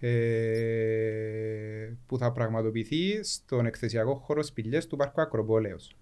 ε, 0.00 0.10
που 2.06 2.18
θα 2.18 2.32
πραγματοποιηθεί 2.32 3.22
στον 3.22 3.66
εκθεσιακό 3.66 4.14
χώρο 4.14 4.42
Σπηλιές 4.42 4.86
του 4.86 4.96
Πάρκου 4.96 5.20
Ακροπόλεως. 5.20 5.96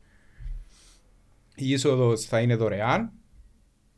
Η 1.56 1.70
είσοδος 1.70 2.24
θα 2.24 2.40
είναι 2.40 2.56
δωρεάν 2.56 3.12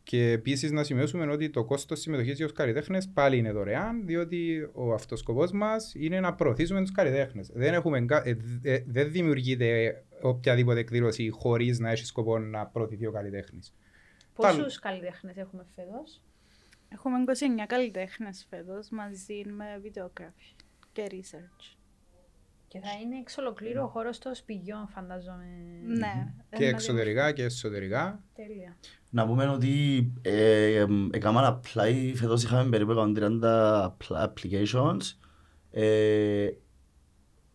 και 0.03 0.31
επίσης 0.31 0.71
να 0.71 0.85
σημειώσουμε 0.85 1.27
ότι 1.33 1.51
το 1.51 1.65
κόστος 1.65 2.01
συμμετοχής 2.01 2.37
για 2.37 2.47
τους 2.47 2.55
καλλιτέχνες 2.57 3.09
πάλι 3.09 3.37
είναι 3.37 3.53
δωρεάν 3.53 4.07
διότι 4.07 4.71
ο 4.73 4.93
αυτοσκοπός 4.93 5.53
μας 5.53 5.93
είναι 5.97 6.21
να 6.21 6.35
προωθήσουμε 6.35 6.81
τους 6.81 6.93
καλλιτέχνες. 6.93 7.51
Δεν, 7.55 7.75
έχουμε, 7.75 8.01
κα- 8.01 8.23
ε, 8.29 8.37
δε- 8.61 8.81
δεν 8.87 9.11
δημιουργείται 9.11 10.03
οποιαδήποτε 10.23 10.79
εκδήλωση 10.81 11.29
χωρίς 11.29 11.79
να 11.79 11.91
έχει 11.91 12.05
σκοπό 12.05 12.39
να 12.39 12.67
προωθηθεί 12.67 13.07
ο 13.07 13.13
καλλιτέχνης. 13.13 13.75
Πόσους 14.35 14.79
καλλιτέχνες 14.79 15.37
έχουμε 15.37 15.67
φέτος; 15.75 16.21
Έχουμε 16.89 17.19
29 17.19 17.67
καλλιτέχνες 17.67 18.47
φέτος 18.51 18.89
μαζί 18.91 19.43
με 19.57 19.65
videography 19.85 20.65
και 20.93 21.07
research. 21.11 21.77
Και 22.75 22.81
θα 22.81 22.91
είναι 23.03 23.17
εξ 23.21 23.39
ολοκλήρου 23.39 23.83
ο 23.83 23.87
χώρος 23.87 24.19
των 24.19 24.35
σπηγιών, 24.35 24.89
φαντάζομαι. 24.89 25.45
Ναι. 25.99 26.33
Και 26.51 26.65
ένα 26.65 26.69
εξωτερικά 26.69 27.33
και 27.33 27.43
εσωτερικά. 27.43 28.23
Τέλεια. 28.35 28.77
Να 29.11 29.27
πούμε 29.27 29.49
ότι 29.49 30.13
ε, 30.23 30.75
ε, 30.75 30.87
έκαναν 31.11 31.61
apply, 31.61 32.13
φέτος 32.15 32.43
είχαμε 32.43 32.71
περίπου 32.71 33.15
130 33.17 33.87
appl- 33.87 34.27
applications. 34.27 35.17
Ε, 35.71 36.49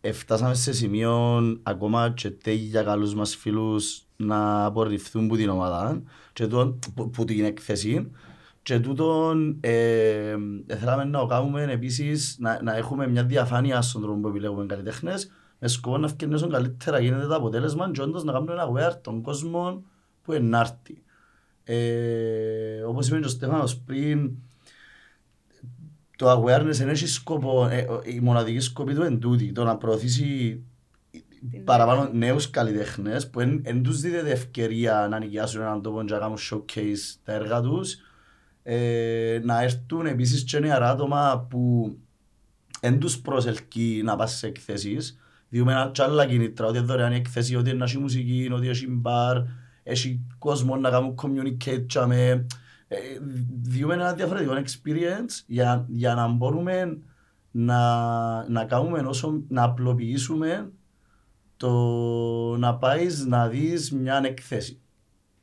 Εφτάσαμε 0.01 0.53
σε 0.53 0.73
σημείο 0.73 1.39
ακόμα 1.63 2.13
και 2.15 2.29
τε 2.29 2.51
για 2.51 2.83
καλούς 2.83 3.15
μας 3.15 3.35
φίλους 3.35 4.07
να 4.15 4.65
απορριφθούν 4.65 5.27
που 5.27 5.35
την 5.35 5.49
ομάδα 5.49 6.03
και 6.33 6.43
τούτον, 6.43 6.79
που, 6.95 7.09
που 7.09 7.25
την 7.25 7.45
εκθεσή 7.45 8.11
και 8.61 8.79
τούτον 8.79 9.57
ε, 9.61 10.35
θέλαμε 10.67 11.03
να 11.03 11.19
το 11.19 11.25
κάνουμε 11.25 11.63
επίσης 11.63 12.35
να, 12.39 12.61
να 12.63 12.75
έχουμε 12.75 13.07
μια 13.07 13.23
διαφάνεια 13.23 13.81
στον 13.81 14.01
τρόπο 14.01 14.19
που 14.19 14.27
επιλέγουμε 14.27 14.65
καλλιτέχνες 14.65 15.31
με 15.59 15.67
σκοπό 15.67 15.97
να 15.97 16.05
ευκαιρνήσουν 16.05 16.49
καλύτερα 16.49 16.99
γίνεται 16.99 17.25
το 17.25 17.35
αποτέλεσμα 17.35 17.91
και 17.91 18.01
όντως 18.01 18.23
να 18.23 18.31
κάνουμε 18.31 18.53
ένα 18.53 18.69
aware 18.71 18.97
των 19.01 19.21
κόσμων 19.21 19.83
που 20.23 20.31
ενάρτη. 20.33 21.03
Ε, 21.63 22.81
όπως 22.87 23.07
είπε 23.07 23.19
και 23.19 23.25
ο 23.25 23.29
Στέφανος 23.29 23.77
πριν, 23.77 24.31
το 26.17 26.31
awareness 26.31 26.69
δεν 26.71 26.89
έχει 26.89 27.07
σκοπό, 27.07 27.67
ε, 27.71 27.81
ο- 27.81 28.01
η 28.05 28.19
μοναδική 28.19 28.59
σκοπή 28.59 28.93
του 28.93 29.01
εν 29.01 29.19
τούτη, 29.19 29.51
το 29.51 29.63
να 29.63 29.77
προωθήσει 29.77 30.61
Την 31.51 31.63
παραπάνω 31.63 32.01
έρευνα. 32.01 32.17
νέους 32.19 32.49
καλλιτέχνες 32.49 33.29
που 33.29 33.39
εν, 33.39 33.61
εν 33.63 33.83
τους 33.83 33.99
δίδεται 33.99 34.31
ευκαιρία 34.31 35.07
να 35.09 35.19
νοικιάσουν 35.19 35.61
έναν 35.61 35.81
τόπο 35.81 36.03
και 36.03 36.13
να 36.13 36.19
κάνουν 36.19 36.37
showcase 36.51 37.15
τα 37.23 37.33
έργα 37.33 37.61
τους 37.61 37.97
ε, 38.71 39.39
να 39.43 39.61
έρθουν 39.61 40.05
επίσης 40.05 40.43
και 40.43 40.59
νεαρά 40.59 40.89
άτομα 40.89 41.47
που 41.49 41.95
εν 42.79 42.99
τους 42.99 43.19
προσελκύει 43.19 44.01
να 44.03 44.15
πας 44.15 44.37
σε 44.37 44.47
εκθέσεις 44.47 45.19
διούμε 45.49 45.71
ένα 45.71 45.89
και 45.93 46.01
άλλα 46.01 46.25
κινήτρα, 46.25 46.67
ότι 46.67 46.77
είναι 46.77 46.87
δωρεάν 46.87 47.11
η 47.11 47.15
εκθέση, 47.15 47.55
ότι 47.55 47.69
είναι 47.69 47.83
έχει 47.83 47.97
μουσική, 47.97 48.49
ότι 48.53 48.67
έχει 48.67 48.87
μπαρ, 48.89 49.37
έχει 49.83 50.21
κόσμο 50.37 50.75
να 50.75 50.89
κάνουν 50.89 51.15
communicate 51.21 51.85
και 51.85 51.99
με, 52.05 52.45
ε, 52.87 52.97
διούμε 53.61 53.93
ένα 53.93 54.13
διαφορετικό 54.13 54.53
experience 54.55 55.43
για, 55.47 55.85
για 55.89 56.13
να 56.13 56.27
μπορούμε 56.27 56.97
να, 57.51 58.49
να 58.49 58.65
κάνουμε 58.65 58.99
όσο, 58.99 59.43
να 59.47 59.63
απλοποιήσουμε 59.63 60.71
το 61.57 61.71
να 62.57 62.75
πάεις 62.75 63.25
να 63.25 63.47
δεις 63.47 63.91
μια 63.91 64.21
εκθέση. 64.23 64.81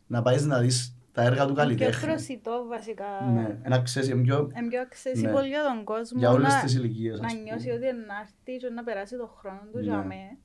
Να 0.07 0.23
πάεις 0.23 0.45
να 0.45 0.59
δεις 0.59 0.96
τα 1.17 1.23
έργα 1.23 1.45
του 1.47 1.53
Είναι 1.53 1.55
πιο 1.55 1.63
καλλιτέχνη. 1.63 2.07
προσιτό 2.07 2.65
βασικά. 2.69 3.07
Ναι, 3.35 3.59
ένα 3.63 3.83
ξέρεις, 3.83 4.09
είναι 4.09 4.23
πιο 4.23 4.51
Είναι 4.59 4.69
πιο 4.69 4.81
accessible 4.89 5.41
Ναι. 5.43 5.49
για 5.49 5.63
τον 5.75 5.85
κόσμο 5.85 6.19
για 6.19 6.31
όλες 6.31 6.53
να, 6.55 6.61
τις 6.61 6.75
ηλικίες. 6.75 7.21
να 7.21 7.27
ας 7.27 7.33
πούμε. 7.33 7.43
νιώσει 7.45 7.71
ότι 7.71 7.87
είναι 7.87 8.05
να 8.07 8.15
έρθει 8.21 8.57
και 8.57 8.69
να 8.69 8.83
περάσει 8.85 9.17
τον 9.17 9.29
χρόνο 9.39 9.61
του 9.73 9.79
Ναι. 9.79 9.83
για 9.85 10.03
μέ. 10.05 10.39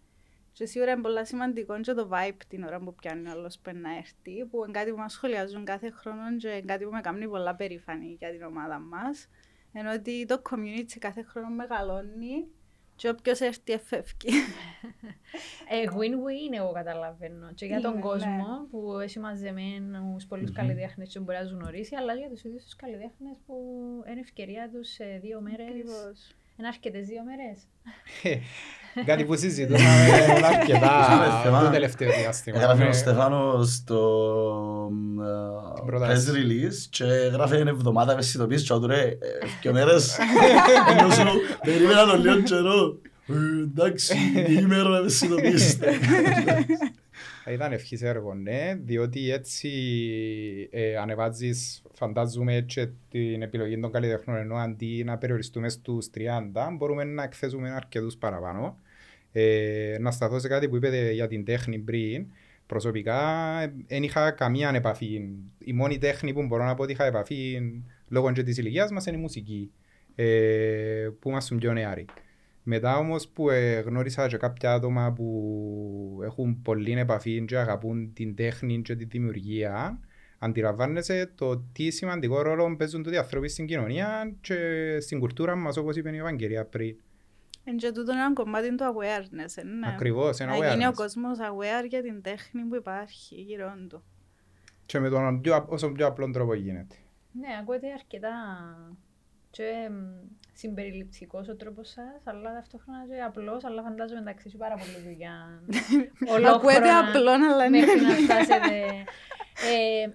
Και 0.52 0.66
σίγουρα 0.66 0.92
είναι 0.92 1.02
πολύ 1.02 1.26
σημαντικό 1.26 1.80
και 1.80 1.94
το 1.94 2.10
vibe 2.12 2.38
την 2.48 2.64
ώρα 2.64 2.80
που 2.80 2.96
πιάνει 2.96 3.28
ο 3.28 3.32
άλλος 3.32 3.60
που 3.60 3.72
να 3.74 3.90
έρθει, 3.98 4.46
που 4.50 4.64
είναι 4.64 4.72
κάτι 4.80 4.92
που 4.92 4.98
μας 4.98 5.14
σχολιάζουν 5.14 5.66
κάθε 5.66 5.90
χρόνο 5.90 6.38
και 6.38 6.48
είναι 6.48 6.62
κάτι 6.62 6.84
που 6.86 6.92
με 6.92 7.02
κάνει 7.02 7.28
πολλά 7.28 7.56
περήφανη 7.56 8.16
για 8.20 8.32
την 8.32 8.44
ομάδα 8.44 8.80
μας. 8.80 9.28
Ενώ 9.74 9.92
ότι 9.92 10.26
το 10.26 10.42
community 10.50 10.96
κάθε 11.00 11.22
χρόνο 11.24 11.50
μεγαλώνει 11.50 12.48
και 13.02 13.10
όποιος 13.10 13.40
έρθει 13.40 13.74
εφεύγει. 13.74 14.30
Ε, 15.70 15.84
win-win 15.90 16.56
εγώ 16.58 16.72
καταλαβαίνω. 16.72 17.54
Και 17.54 17.66
για 17.66 17.82
τον 17.82 17.92
Είναι, 17.92 18.02
κόσμο 18.02 18.68
που 18.72 19.00
έχει 19.00 19.20
μαζεμένους 19.20 20.26
πολλούς 20.26 20.50
Μμμ. 20.50 20.56
καλλιτέχνες 20.56 21.10
και 21.10 21.20
μπορεί 21.20 21.38
να 21.38 21.44
τους 21.44 21.52
γνωρίσει, 21.54 21.96
αλλά 21.96 22.14
για 22.14 22.30
τους 22.30 22.44
ίδιους 22.44 22.64
τους 22.64 22.76
καλλιτέχνες 22.76 23.38
που 23.46 23.56
είναι 24.10 24.20
ευκαιρία 24.20 24.70
τους 24.74 24.90
σε 24.90 25.20
δύο 25.22 25.42
μέρες. 25.42 25.68
Ακριβώς. 25.68 26.36
Είναι 26.62 26.70
αρκετές 26.70 27.06
δύο 27.08 27.22
μέρες. 27.24 27.58
Κάτι 29.06 29.24
που 29.26 29.36
συζητούσαμε 29.36 29.90
αρκετά 30.58 31.00
Είχαμε 31.02 31.42
θέμα. 31.44 31.62
το 31.64 31.70
τελευταίο 31.70 32.12
διάστημα. 32.12 32.58
Έγραφε 32.62 32.84
ο 32.84 32.86
Ναι. 32.86 32.92
Στεφάνος 32.94 33.74
στο 33.74 34.00
Την 34.90 35.20
ε, 35.22 35.86
πρόταση. 35.86 36.28
press 36.28 36.36
release 36.36 36.88
και 36.90 37.04
έγραφε 37.04 37.58
ένα 37.58 37.70
εβδομάδα 37.70 38.12
ευαισθητοποίηση 38.12 38.66
και 38.66 38.74
ρε, 38.86 39.02
ε, 39.02 39.18
και 39.62 39.72
μέρες 39.72 40.18
ενώ 40.98 41.10
σου 41.10 41.24
περίμενα 41.62 42.06
τον 42.06 42.22
λίγο 42.22 42.42
καιρό. 42.42 42.98
Ε, 43.28 43.34
Εντάξει, 43.64 44.16
ημέρα 44.60 44.98
ευαισθητοποίηση. 44.98 45.78
Θα 45.78 45.86
Ήταν 47.48 47.72
ευχής 47.72 48.02
έργο, 48.02 48.34
ναι, 48.34 48.80
διότι 48.84 49.32
έτσι 49.32 49.70
ε, 50.72 50.96
ανεβάζεις, 50.96 51.82
φαντάζομαι, 51.94 52.62
και 52.68 52.88
την 53.10 53.42
επιλογή 53.42 53.80
των 53.80 53.92
καλλιτεχνών, 53.92 54.38
ενώ 54.38 54.56
αντί 54.56 55.04
να 55.04 55.18
περιοριστούμε 55.18 55.70
στους 55.70 56.10
30, 56.16 56.20
μπορούμε 56.78 57.04
να 57.04 57.24
εκθέσουμε 57.24 57.70
αρκετούς 57.70 58.18
παραπάνω. 58.18 58.78
Ε, 59.32 59.98
να 60.00 60.12
σταθώ 60.12 60.40
σε 60.40 60.48
κάτι 60.48 60.70
που 60.70 60.76
είπατε 60.76 61.12
για 61.12 61.28
την 61.28 61.46
τέχνη 61.46 61.78
πριν. 61.80 62.26
Προσωπικά 62.66 63.20
δεν 63.88 64.04
είχα 64.04 64.32
καμία 64.32 64.72
επαφή. 64.76 65.30
Η 65.58 65.74
μόνη 65.74 65.98
τέχνη 65.98 66.34
που 66.34 66.46
μπορώ 66.46 66.66
να 66.66 66.74
πω 66.74 66.84
ότι 66.84 66.92
είχα 66.92 67.06
επαφή 67.06 67.62
λόγω 68.08 68.32
και 68.32 68.44
της 68.44 68.58
ηλικίας 68.58 68.92
μας 68.92 69.06
είναι 69.06 69.18
η 69.18 69.20
μουσική, 69.20 69.72
ε, 70.16 71.10
που 71.20 71.30
ήμασταν 71.30 71.58
πιο 71.58 71.74
νεάροι. 71.74 72.06
Μετά 72.74 72.98
όμως 72.98 73.28
που 73.28 73.50
ε, 73.50 73.80
γνώρισα 73.80 74.28
και 74.28 74.38
κάποια 74.38 74.74
άτομα 74.74 75.14
που 75.14 76.20
έχουν 76.24 76.62
πολλή 76.62 76.92
επαφή 76.92 77.46
και 77.46 77.58
αγαπούν 77.58 78.14
την 78.14 78.36
τέχνη 78.36 78.82
και 78.82 78.96
τη 78.96 79.06
δημιουργία, 79.06 80.00
αντιλαμβάνεσαι 80.40 81.32
το 81.36 81.58
τι 81.58 81.90
σημαντικό 81.90 82.42
ρόλο 82.42 82.76
παίζουν 82.76 83.04
τούτοι 83.04 83.16
οι 83.16 83.20
άνθρωποι 83.20 83.50
στην 83.50 83.66
κοινωνία 83.66 84.36
και 84.42 84.58
στην 85.00 85.20
κουλτούρα 85.20 85.56
μας 85.56 85.78
όπως 85.78 85.96
είπε 85.96 86.10
η 86.12 86.18
Ευαγγελία 86.18 86.66
πριν. 86.66 86.96
Εν 87.64 87.78
και 87.78 87.92
τούτο 87.92 88.12
είναι 88.12 88.22
ένα 88.22 88.34
κομμάτι 88.34 88.76
του 88.76 88.84
awareness, 88.84 89.54
ε, 89.56 89.64
ναι. 89.64 89.88
Ακριβώς, 89.88 90.40
ένα 90.40 90.58
Να 90.58 90.70
γίνει 90.70 90.86
ο 90.86 90.90
awareness. 90.90 90.94
κόσμος 90.94 91.38
aware 91.40 91.88
για 91.90 92.02
την 92.02 92.22
τέχνη 92.22 92.62
που 92.62 92.76
υπάρχει 92.76 93.36
γύρω 93.36 93.74
του. 93.90 94.04
Και 94.86 95.00
με 95.00 95.10
τον 95.10 95.42
πιο, 95.42 95.66
όσο 95.70 95.92
πιο 95.92 96.08
απλό 96.08 96.30
τρόπο 96.32 96.54
γίνεται. 96.54 96.96
Ναι, 97.32 97.48
ακούγεται 97.62 97.92
αρκετά 97.92 98.30
και 99.52 99.90
εμ, 100.68 100.74
συμπεριληπτικός 100.74 101.48
ο 101.48 101.56
τρόπος 101.56 101.90
σας, 101.90 102.22
αλλά 102.24 102.54
ταυτόχρονα 102.54 103.00
και 103.08 103.22
απλός, 103.22 103.64
αλλά 103.64 103.82
φαντάζομαι 103.82 104.20
εντάξει 104.20 104.50
σου 104.50 104.58
πάρα 104.58 104.76
πολύ 104.76 105.08
δουλειά. 105.10 105.62
Ακούεται 106.56 106.90
απλό, 106.90 107.32
αλλά 107.32 107.70
ναι. 107.70 107.80
Μέχρι 107.80 108.02
να 108.02 108.10
φτάσετε. 108.10 108.80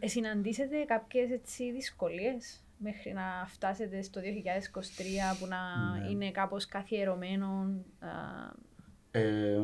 Ε, 0.03 0.07
συναντήσετε 0.09 0.85
κάποιες 0.87 1.31
έτσι 1.31 1.73
δυσκολίες 1.73 2.61
μέχρι 2.79 3.13
να 3.13 3.47
φτάσετε 3.47 4.03
στο 4.03 4.21
2023 4.21 4.25
που 5.39 5.47
να 5.47 5.57
Ναι. 6.01 6.09
είναι 6.11 6.31
κάπως 6.31 6.67
καθιερωμένο. 6.67 7.47
α, 7.99 8.09
Ε, 9.11 9.59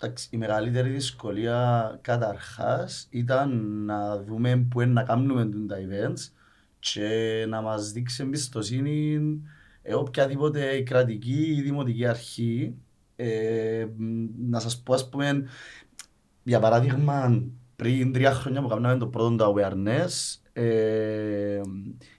εντάξει, 0.00 0.28
η 0.32 0.36
μεγαλύτερη 0.36 0.88
δυσκολία 0.90 1.98
καταρχάς 2.02 3.06
ήταν 3.10 3.50
να 3.84 4.18
δούμε 4.22 4.56
που 4.70 4.80
είναι 4.80 4.92
να 4.92 5.02
κάνουμε 5.02 5.44
τούν 5.46 5.66
τα 5.66 5.76
events 5.76 6.32
και 6.82 7.44
να 7.48 7.60
μας 7.62 7.92
δείξει 7.92 8.22
εμπιστοσύνη 8.22 9.20
ε, 9.82 9.94
οποιαδήποτε 9.94 10.80
κρατική 10.80 11.54
ή 11.56 11.62
δημοτική 11.62 12.06
αρχή. 12.06 12.74
Ε, 13.16 13.86
μ, 13.96 14.26
να 14.48 14.60
σας 14.60 14.82
πω 14.82 14.94
ας 14.94 15.08
πούμε, 15.08 15.44
για 16.42 16.60
παράδειγμα, 16.60 17.42
πριν 17.76 18.12
τρία 18.12 18.32
χρόνια 18.32 18.62
που 18.62 18.68
κάναμε 18.68 18.98
το 18.98 19.06
πρώτο 19.06 19.36
το 19.36 19.54
awareness, 19.56 20.38
ε, 20.52 21.60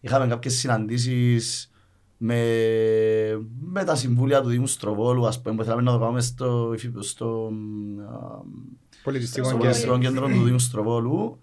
είχαμε 0.02 0.28
κάποιες 0.28 0.54
συναντήσεις 0.54 1.72
με, 2.18 2.38
με 3.60 3.84
τα 3.84 3.96
συμβούλια 3.96 4.42
του 4.42 4.50
Δήμου 4.50 4.68
Στροβόλου, 4.68 5.28
ας 5.28 5.42
πούμε, 5.42 5.56
που 5.56 5.64
θέλαμε 5.64 5.82
να 5.82 5.92
το 5.92 6.00
κάνουμε 6.00 6.22
στο, 6.22 6.76
στο, 7.00 7.52
α, 8.12 8.42
Πολιτιστικό 9.04 9.48
στο 9.48 9.58
Κέντρο. 9.58 9.70
πολιτιστικό 9.70 9.98
κέντρο 9.98 10.28
του 10.28 10.44
Δήμου 10.44 10.60
Στροβόλου. 10.60 11.40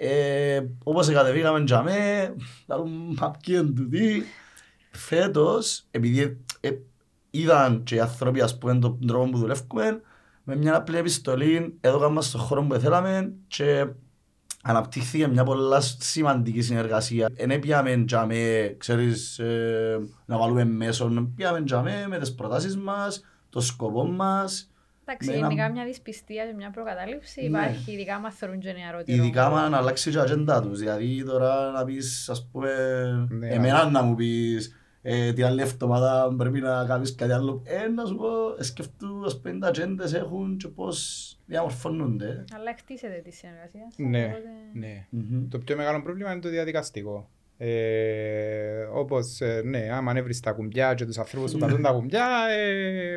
Ε, 0.00 0.60
όπως 0.84 1.08
κατεβήκαμε 1.08 1.64
τζαμέ, 1.64 2.34
λαλούν 2.66 3.16
μα 3.20 3.30
ποιοι 3.30 3.56
είναι 3.58 3.70
τούτοι. 3.70 4.22
Φέτος, 4.90 5.84
επειδή 5.90 6.44
ε, 6.60 6.70
είδαν 7.30 7.82
και 7.82 7.94
οι 7.94 8.00
άνθρωποι 8.00 8.40
ας 8.40 8.58
πούμε 8.58 8.78
τον 8.78 9.06
τρόπο 9.06 9.30
που 9.30 9.38
δουλεύουμε, 9.38 10.00
με 10.44 10.56
μια 10.56 10.76
απλή 10.76 10.96
επιστολή 10.96 11.78
έδωκαν 11.80 12.12
μας 12.12 12.26
στον 12.26 12.40
χώρο 12.40 12.62
που 12.62 12.74
θέλαμε 12.74 13.32
και 13.46 13.86
αναπτύχθηκε 14.62 15.26
μια 15.26 15.44
πολλά 15.44 15.80
σημαντική 15.80 16.62
συνεργασία. 16.62 17.28
Εν 17.34 17.50
έπιαμε 17.50 18.04
τζαμέ, 18.06 18.74
ξέρεις, 18.78 19.38
ε, 19.38 19.98
να 20.26 20.38
βάλουμε 20.38 20.64
μέσω, 20.64 21.30
πιάμε 21.36 21.62
τζαμέ 21.62 22.06
με 22.08 22.18
τις 22.18 22.34
προτάσεις 22.34 22.76
μας, 22.76 23.24
το 23.50 23.60
σκοπό 23.60 24.04
μας, 24.06 24.70
Εντάξει, 25.10 25.28
Με 25.30 25.36
ένα- 25.36 25.46
γενικά 25.46 25.70
μια 25.70 25.84
δυσπιστία 25.84 26.46
και 26.46 26.54
μια 26.56 26.70
προκατάληψη 26.70 27.40
Ναι. 27.40 27.46
υπάρχει, 27.46 27.92
ειδικά 27.92 28.18
μα 28.18 28.30
θεωρούν 28.32 28.58
και 28.58 28.72
νεαρότερο. 28.72 29.16
Ειδικά 29.22 29.44
άμα 29.46 29.68
να 29.68 29.76
αλλάξει 29.76 30.10
και 30.10 30.16
η 30.16 30.20
ατζέντα 30.20 30.62
τους. 30.62 30.78
Δηλαδή 30.78 31.24
τώρα 31.24 31.70
να 31.70 31.84
πεις, 31.84 32.28
ας 32.28 32.48
πούμε, 32.52 32.70
Ναι, 33.30 33.48
εμένα 33.48 33.90
να 33.90 34.02
μου 34.02 34.14
πεις 34.14 34.72
ε, 35.02 35.32
την 35.32 35.44
άλλη 35.44 35.60
εβδομάδα 35.60 36.34
πρέπει 36.38 36.60
να 36.60 36.84
κάνεις 36.84 37.14
κάτι 37.14 37.32
άλλο. 37.32 37.62
Ε, 37.64 37.88
να 37.88 38.04
σου 38.04 38.16
πω, 38.16 38.26
ε, 38.58 38.62
σκεφτού, 38.62 39.24
ας 39.24 39.40
πούμε, 39.40 39.58
τα 39.58 39.66
ατζέντες 39.68 40.14
έχουν 40.14 40.56
και 40.56 40.68
πώς 40.68 41.32
διαμορφώνονται. 41.46 42.44
Αλλά 42.54 42.74
χτίσετε 42.78 43.20
τη 43.24 43.30
συνεργασία 43.32 43.80
σας, 43.88 43.94
Ναι, 43.98 44.24
οπότε- 44.24 44.42
ναι. 44.72 45.06
Μμμ. 45.10 45.48
Το 45.48 45.58
πιο 45.58 45.76
μεγάλο 45.76 46.02
πρόβλημα 46.02 46.32
είναι 46.32 46.40
το 46.40 46.48
διαδικαστικό. 46.48 47.30
Ε, 47.60 48.82
όπως, 48.92 49.40
ε, 49.40 49.62
ναι, 49.64 49.88
άμα 49.92 50.10
ανέβρεις 50.10 50.40
τα 50.40 50.52
κουμπιά 50.52 50.94
και 50.94 51.04
τους 51.04 51.18
ανθρώπους 51.18 51.52
που 51.52 51.58
πατούν 51.58 51.82
τα 51.82 51.90
κουμπιά, 51.90 52.26
ε, 52.58 53.16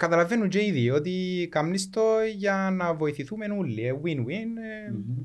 καταλαβαίνουν 0.00 0.48
και 0.48 0.64
ήδη 0.64 0.90
ότι 0.90 1.48
κάνεις 1.50 1.90
το 1.90 2.02
για 2.36 2.70
να 2.72 2.94
βοηθηθούμε 2.94 3.46
όλοι. 3.46 3.86
Ε, 3.86 3.92
win-win. 4.04 4.52
ε. 4.86 4.90
Μμμ. 4.90 5.18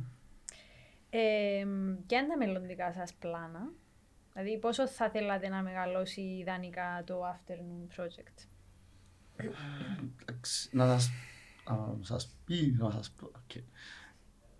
Ε, 1.09 1.65
ποια 2.07 2.19
είναι 2.19 2.27
τα 2.27 2.37
μελλοντικά 2.37 2.93
σας 2.93 3.13
πλάνα, 3.13 3.71
δηλαδή 4.33 4.57
πόσο 4.59 4.87
θα 4.87 5.09
θέλατε 5.09 5.47
να 5.49 5.61
μεγαλώσει 5.61 6.21
ιδανικά 6.21 7.03
το 7.05 7.15
afternoon 7.25 7.99
project; 8.01 8.47
Εντάξει, 10.25 10.69
Να 10.71 10.85
σας, 10.87 11.11
να 11.69 11.97
σας 12.01 12.35
πει, 12.45 12.75
να 12.79 12.91
σας 12.91 13.11
πω. 13.19 13.25
οκ. 13.35 13.63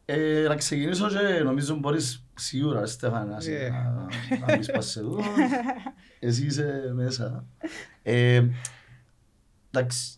Ε, 0.06 0.46
να 0.48 0.56
ξεκινήσω 0.56 1.10
και 1.10 1.44
νομίζω 1.44 1.76
μπορείς 1.76 2.26
σίγουρα, 2.36 2.80
ρε 2.80 2.86
Στέφανε, 2.86 3.32
να, 3.32 3.52
Ε. 3.52 3.70
να, 3.70 4.08
να 4.48 4.58
μπεις 4.58 4.72
πας 4.72 4.86
σε 4.90 5.00
εδώ. 5.00 5.20
Εσύ 6.20 6.46
είσαι 6.46 6.92
μέσα. 6.94 7.46
Ε, 8.04 8.44
εντάξει, 9.80 10.18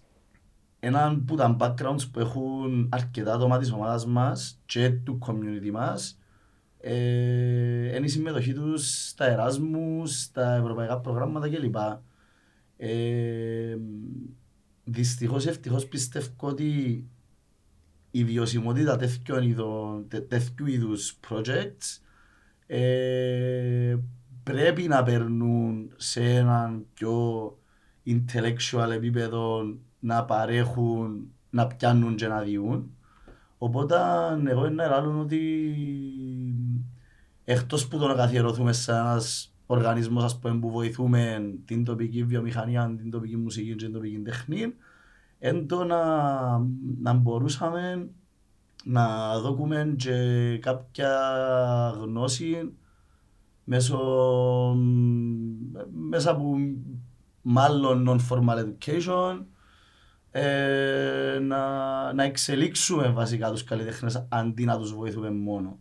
έναν 0.80 1.26
που 1.26 1.36
τα 1.36 1.56
backgrounds 1.60 2.12
που 2.12 2.20
έχουν 2.20 2.90
αρκετά 2.92 3.34
άτομα 3.34 3.58
της 3.58 3.72
ομάδας 3.72 4.06
μας 4.06 4.62
και 4.66 4.90
του 4.90 5.20
community 5.28 5.72
μας 5.72 6.20
ε, 6.80 7.96
είναι 7.96 8.06
η 8.06 8.10
συμμετοχή 8.10 8.54
τους 8.54 9.08
στα 9.08 9.26
Εράσμους, 9.26 10.22
στα 10.22 10.56
ευρωπαϊκά 10.56 11.00
προγράμματα 11.00 11.50
κλπ. 11.50 11.76
Ε, 12.78 13.78
δυστυχώς 14.84 15.46
ή 15.46 15.50
ευτυχώς 15.50 15.88
πιστεύω 15.88 16.30
ότι 16.38 17.04
η 18.12 18.24
βιωσιμότητα 18.24 18.96
τέτοιων 18.96 19.44
ειδών, 19.44 20.08
τε- 20.08 20.28
τέτοιου 20.28 20.66
είδους 20.66 21.20
projects 21.30 22.02
ε, 22.68 23.98
πρέπει 24.44 24.88
να 24.88 25.04
περνούν 25.04 25.94
σε 25.96 26.24
έναν 26.24 26.86
πιο 26.94 27.58
intellectual 28.08 28.90
επίπεδο 28.94 29.62
να 30.00 30.26
παρέχουν, 30.26 31.32
να 31.50 31.68
πιάνουν 31.68 32.16
και 32.16 32.28
να 32.28 32.42
διούν. 32.42 32.92
Οπότε 33.58 33.96
εγώ 34.46 34.66
είναι 34.66 34.86
να 34.86 35.02
λέω 35.02 35.20
ότι 35.20 35.40
εκτός 37.44 37.88
που 37.88 37.98
το 37.98 38.08
να 38.08 38.14
καθιερωθούμε 38.14 38.74
σε 38.74 38.92
ένας 38.92 39.54
οργανισμός 39.66 40.24
ας 40.24 40.40
πούμε, 40.40 40.60
που 40.60 40.72
βοηθούμε 40.72 41.54
την 41.66 41.84
τοπική 41.84 42.24
βιομηχανία, 42.24 42.96
την 42.98 43.12
τοπική 43.12 43.38
μουσική 43.38 43.70
και 43.70 43.84
την 43.84 43.94
τοπική 43.94 44.20
τέχνη, 44.20 44.74
εν 45.40 45.68
το 45.68 45.84
να, 45.84 46.02
να 47.02 47.14
μπορούσαμε 47.14 48.10
να 48.84 49.40
δώσουμε 49.40 49.94
και 49.98 50.58
κάποια 50.62 51.12
γνώση 52.02 52.74
μέσω, 53.64 54.00
μέσα 56.10 56.32
από 56.32 56.56
μάλλον 57.50 58.08
non-formal 58.10 58.66
education 58.66 59.46
ε, 60.32 61.40
να, 61.42 62.14
να 62.14 62.24
εξελίξουμε 62.24 63.10
βασικά 63.10 63.52
τους 63.52 63.64
καλλιτέχνες 63.64 64.28
αντί 64.30 64.66
να 64.66 64.78
τους 64.78 64.94
βοηθούμε 64.94 65.30
μόνο. 65.32 65.80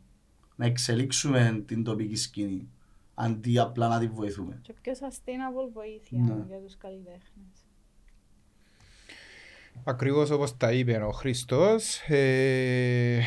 Να 0.57 0.66
εξελίξουμε 0.66 1.62
την 1.66 1.85
τοπική 1.85 2.16
σκηνή 2.16 2.68
αντί 3.14 3.59
απλά 3.59 3.88
να 3.88 3.98
τη 3.98 4.07
βοηθούμε. 4.07 4.59
Και 4.62 4.74
πιο 4.83 4.92
sustainable 4.92 5.72
βοήθεια 5.72 6.18
Ναι. 6.18 6.44
για 6.48 6.59
τους 6.59 6.76
καλλιτέχνες. 6.76 7.66
Ακριβώς 9.85 10.31
όπως 10.31 10.57
τα 10.57 10.72
είπε 10.72 10.96
ο 10.96 11.11
Χριστός. 11.12 12.00
Ε, 12.09 13.20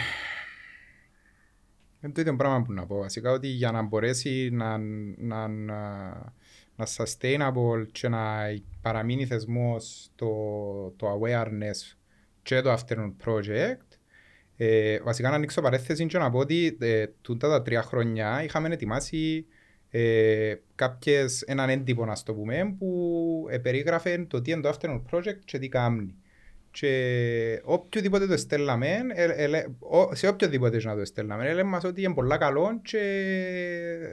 είναι 2.02 2.13
το 2.13 2.21
ίδιο 2.21 2.36
πράγμα 2.36 2.62
που 2.62 2.73
να 2.73 2.86
πω. 2.86 2.97
Βασικά 2.97 3.32
ότι 3.32 3.47
για 3.47 3.71
να 3.71 3.82
μπορέσει 3.82 4.49
να, 4.52 4.78
να, 5.17 5.47
να, 5.47 6.12
να 6.80 6.86
sustainable 6.86 7.88
και 7.92 8.08
να 8.10 8.44
παραμείνει 8.82 9.26
θεσμός 9.26 10.10
το, 10.15 10.28
το 10.96 11.20
awareness 11.20 11.98
και 12.42 12.62
το 12.62 12.74
afternoon 12.74 13.13
project 13.26 13.98
ε, 14.58 15.00
βασικά 15.00 15.30
να 15.30 15.36
ανοίξω 15.36 15.62
παρέθεση 15.62 16.06
και 16.06 16.18
να 16.18 16.30
πω 16.32 16.39
ότι 16.39 16.78
ε, 16.80 17.06
τούτα 17.22 17.50
τα 17.50 17.62
τρία 17.62 17.82
χρόνια 17.82 18.44
είχαμε 18.44 18.68
ετοιμάσει 18.68 19.46
ε, 19.89 20.54
κάποιες, 20.76 21.42
έναν 21.42 21.70
έντυπο 21.70 22.06
να 22.06 22.15
το 22.24 22.34
πούμε 22.34 22.76
που 22.80 23.48
ε, 23.50 23.58
περίγραφε 23.58 24.26
το 24.30 24.42
τι 24.42 24.52
είναι 24.52 24.62
το 24.62 24.70
afternoon 24.70 25.02
project 25.12 25.39
και 25.46 25.60
τι 25.60 25.68
κάνει. 25.70 26.15
Και 26.72 27.62
οποιοδήποτε 27.63 28.26
το 28.28 28.38
στέλναμε, 28.38 28.98
ε, 29.13 29.24
ε, 29.24 29.48
λέ- 29.48 29.68
ο- 29.80 30.15
σε 30.15 30.28
οποιοδήποτε 30.28 30.78
και 30.78 30.88
να 30.88 30.96
το 30.96 31.06
στέλναμε, 31.06 31.54
λέμε 31.54 31.70
μας 31.70 31.84
ότι 31.84 32.02
είναι 32.02 32.13
πολλά 32.13 32.38
καλό 32.38 32.80
και 32.82 33.00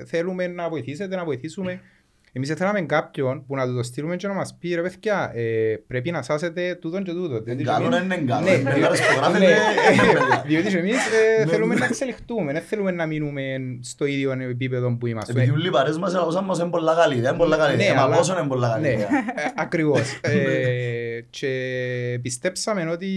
θέλουμε 0.07 0.47
να 0.47 0.69
βοηθήσετε, 0.69 1.17
να 1.17 1.25
βοηθήσουμε. 1.25 1.81
Εμείς 2.37 2.53
θέλαμε 2.53 2.81
κάποιον 2.83 3.45
που 3.47 3.57
να 3.57 3.67
του 3.67 3.75
το 3.75 3.83
στείλουμε 3.83 4.17
και 4.17 4.27
να 4.27 4.35
μας 4.35 4.57
πει 4.61 4.75
ρε 4.75 4.83
παιδιά, 4.83 5.33
ε, 5.35 5.75
πρέπει 5.87 6.11
να 6.11 6.23
σάσετε 6.23 6.75
τούτον 6.81 7.03
και 7.05 7.11
τούτον. 7.13 7.45
Διότι 7.45 7.63
και 7.63 7.71
Καλό 7.71 7.97
εμείς- 7.97 8.17
είναι 8.17 8.25
καλό. 8.33 8.45
Ναι, 8.45 8.51
Είναι 8.51 8.73
διότι- 8.75 8.99
που 9.01 9.15
γράφεται, 9.17 9.39
ναι, 9.39 9.45
είναι 9.93 10.13
παιδιά. 10.13 10.43
Διότι 10.47 10.69
και 10.69 10.79
εμείς 10.79 10.97
ε, 10.97 11.45
Ναι, 11.45 11.51
θέλουμε 11.51 11.75
ναι. 11.75 11.81
να 11.81 11.87
εξελιχτούμε, 11.87 12.53
δεν 12.53 12.63
θέλουμε 12.63 12.91
να 12.91 13.07
μείνουμε 13.07 13.43
στο 13.81 14.05
ίδιο 14.07 14.33
επίπεδο 14.33 14.97
που 14.97 15.07
είμαστε. 15.07 15.33
Επειδή 15.33 15.51
όλοι 15.51 15.67
οι 15.67 15.71
παρέες 15.71 15.99
μας 15.99 16.15
έλαβαν 16.15 16.45
μας 16.45 16.59
είναι 16.59 16.69
πολλά 16.71 16.95
καλή 16.95 17.15
ιδέα, 17.17 17.29
είναι 17.29 17.39
πολλά 17.39 17.57
καλή 17.57 17.77
Ναι, 17.77 17.83
ιδέα. 17.83 17.95
Μα 17.95 18.03
αλλά- 18.03 18.17
πόσο 18.17 18.39
είναι 18.39 18.49
πολλά 18.49 18.69
καλή 18.69 18.83
Ναι, 18.83 18.93
ιδέα. 18.93 19.09
ε, 19.09 19.53
ακριβώς. 19.57 20.19
Ε, 20.23 21.21
και 21.31 22.19
πιστέψαμε 22.23 22.91
ότι 22.91 23.09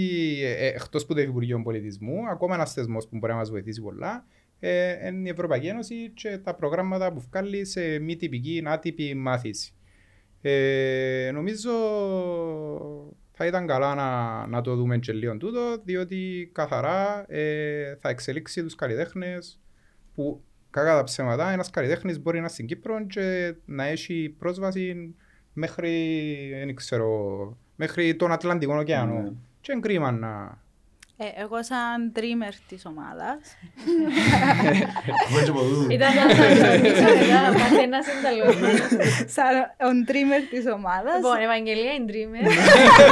ε, 0.60 0.68
εκτός 0.68 1.06
που 1.06 1.14
το 1.14 1.22
Υπουργείο 1.22 1.62
Πολιτισμού, 1.64 2.16
ακόμα 2.32 2.56
ένας 2.56 2.74
θεσμός 2.74 3.08
που 3.08 3.18
μπορεί 3.18 3.32
να 3.32 3.38
μας 3.38 3.50
βοηθήσει 3.50 3.82
πολλά, 3.82 4.26
ε, 4.60 5.08
είναι 5.08 5.28
η 5.28 5.32
Ευρωπαϊκή 5.32 5.68
Ένωση 5.68 6.12
και 6.14 6.38
τα 6.38 6.56
προγράμματα 6.56 7.14
που 7.14 7.24
βγάλει 7.30 7.66
σε 7.66 8.00
μη 8.00 8.16
τυπική, 8.16 8.64
άτυπη 8.66 9.16
μάθηση. 9.16 9.74
Ε, 10.42 11.30
νομίζω 11.34 11.72
θα 13.32 13.46
ήταν 13.46 13.68
καλά 13.68 13.96
να, 13.96 14.48
να 14.48 14.62
το 14.62 14.76
δούμε 14.76 14.98
και 14.98 15.14
λίγο 15.14 15.38
τούτο, 15.38 15.82
διότι 15.84 16.50
καθαρά 16.54 17.26
ε, 17.28 17.96
θα 17.96 18.10
εξελίξει 18.10 18.64
τους 18.64 18.76
καλλιτέχνες 18.76 19.60
που 20.16 20.44
κακά 20.70 20.96
τα 20.96 21.04
ψέματα 21.04 21.52
ένας 21.52 21.70
καλλιτέχνης 21.70 22.22
μπορεί 22.22 22.36
να 22.36 22.42
είναι 22.42 22.52
στην 22.52 22.66
Κύπρο 22.66 23.06
και 23.06 23.56
να 23.66 23.84
έχει 23.84 24.36
πρόσβαση 24.40 25.16
μέχρι, 25.54 26.54
δεν 26.58 26.76
ξέρω, 26.76 27.58
μέχρι 27.76 28.16
τον 28.16 28.32
Ατλαντικό 28.32 28.76
ωκεανό. 28.78 29.22
Ναι. 29.22 29.32
Και 29.62 29.72
είναι 29.72 29.82
κρίμα 29.82 30.12
να... 30.12 30.62
Ε, 31.22 31.42
εγώ 31.44 31.64
σαν 31.64 32.12
dreamer 32.16 32.54
της 32.70 32.86
ομάδας, 32.86 33.38
Έχουμε 35.24 35.42
και 35.44 35.50
από 35.50 35.60
τούτο. 35.60 35.88
Ήταν 35.96 36.10
το 36.14 36.20
ασφαλίσαμε 36.30 36.78
μετά, 36.82 37.08
καθένας 37.64 38.06
είναι 38.12 38.22
καλό. 38.28 38.46
σαν 39.36 39.54
ο 39.88 39.90
dreamer 40.10 40.42
της 40.54 40.64
ομάδας, 40.78 41.16
Λοιπόν, 41.16 41.38
Ευαγγελία 41.48 41.92
είναι 41.94 42.08
dreamer. 42.12 42.44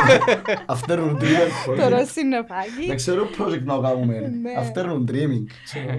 Afternoon 0.75 1.13
dreamer. 1.21 1.49
το 1.79 1.85
Ρωσινοφάκι, 1.93 2.85
Δεν 2.87 2.95
ξέρω 2.95 3.21
project 3.37 3.63
να 3.71 3.75
κάνουμε. 3.85 4.15
Ναι. 4.43 4.51
Afternoon 4.63 5.01
dreaming. 5.11 5.43
Ξέρω. 5.67 5.93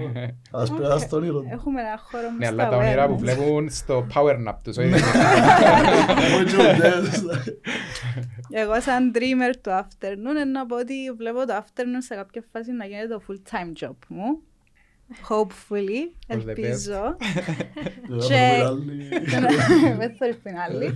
Ας 0.51 0.69
πέρας 0.77 1.01
στον 1.01 1.19
όνειρο. 1.19 1.43
έχουμε 1.51 1.81
ένα 1.81 1.95
χώρο 2.07 2.23
Ναι, 2.29 2.37
μες 2.37 2.47
αλλά 2.47 2.63
στα 2.63 2.71
τα 2.71 2.77
όνειρα 2.77 3.07
που 3.07 3.13
awareness. 3.13 3.17
βλέπουν 3.23 3.69
στο 3.69 4.05
power 4.13 4.35
nap 4.47 4.55
τους. 4.63 4.75
όχι- 8.19 8.29
Έχουμε 8.37 8.47
και 8.49 8.61
οντές. 8.61 8.61
Εγώ 8.63 8.81
σαν 8.81 9.11
dreamer 9.15 9.53
του 9.61 9.69
afternoon 9.69 10.29
είναι 10.29 10.45
να 10.45 10.65
πω 10.65 10.75
ότι 10.75 11.11
βλέπω 11.17 11.45
το 11.45 11.53
afternoon 11.63 11.97
σε 11.99 12.15
κάποια 12.15 12.43
φάση 12.51 12.71
να 12.71 12.85
γίνεται 12.85 13.07
το 13.07 13.21
full 13.27 13.37
time 13.51 13.85
job 13.87 13.95
μου. 14.07 14.41
Hopefully, 15.29 16.01
All 16.27 16.33
the 16.35 16.37
best. 16.37 16.47
ελπίζω. 16.47 17.15
Και... 18.27 18.63
Δεν 19.99 20.15
θα 20.15 20.25
έρθει 20.25 20.49
άλλη. 20.67 20.93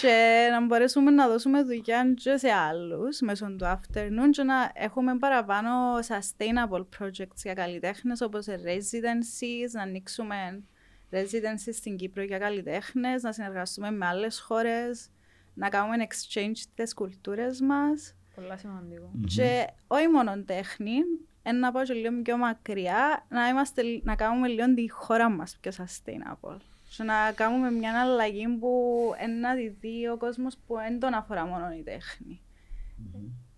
Και 0.00 0.48
να 0.50 0.66
μπορέσουμε 0.66 1.10
να 1.10 1.28
δώσουμε 1.28 1.62
δουλειά 1.62 2.12
και 2.16 2.36
σε 2.36 2.48
άλλους 2.48 3.20
μέσω 3.20 3.46
του 3.46 3.64
afternoon 3.64 4.28
και 4.30 4.42
να 4.42 4.70
έχουμε 4.74 5.16
παραπάνω 5.18 5.70
sustainable 5.98 6.84
projects 6.98 7.40
για 7.42 7.54
καλλιτέχνες 7.54 8.20
όπως 8.20 8.46
residencies, 8.48 9.70
να 9.72 9.82
ανοίξουμε 9.82 10.62
residencies 11.10 11.72
στην 11.72 11.96
Κύπρο 11.96 12.22
για 12.22 12.38
καλλιτέχνες, 12.38 13.22
να 13.22 13.32
συνεργαστούμε 13.32 13.90
με 13.90 14.06
άλλες 14.06 14.40
χώρες, 14.40 15.08
να 15.56 15.68
κάνουμε 15.68 16.06
exchange 16.08 16.58
τις 16.74 16.94
κουλτούρες 16.94 17.60
μας 17.60 18.14
Πολλά 18.34 18.56
σημαντικό. 18.56 19.10
και 19.26 19.66
όχι 19.86 20.08
μόνο 20.08 20.42
τέχνη, 20.42 20.94
εν 21.42 21.58
να 21.58 21.72
πάω 21.72 21.82
και 21.82 21.92
λίγο 21.92 22.22
πιο 22.22 22.36
μακριά, 22.36 23.26
να, 23.28 23.48
είμαστε, 23.48 23.82
να 24.02 24.14
κάνουμε 24.14 24.48
λίγο 24.48 24.74
τη 24.74 24.90
χώρα 24.90 25.28
μας 25.30 25.56
πιο 25.60 25.72
sustainable. 25.76 26.56
Και 26.96 27.02
να 27.02 27.32
κάνουμε 27.34 27.70
μια 27.70 28.00
αλλαγή 28.00 28.48
που 28.48 29.12
εν 29.18 29.40
να 29.40 29.54
τη 29.54 29.68
δει 29.68 30.08
ο 30.08 30.16
κόσμος 30.16 30.56
που 30.66 30.74
δεν 30.74 30.98
τον 30.98 31.14
αφορά 31.14 31.46
μόνο 31.46 31.72
η 31.72 31.82
τέχνη. 31.82 32.40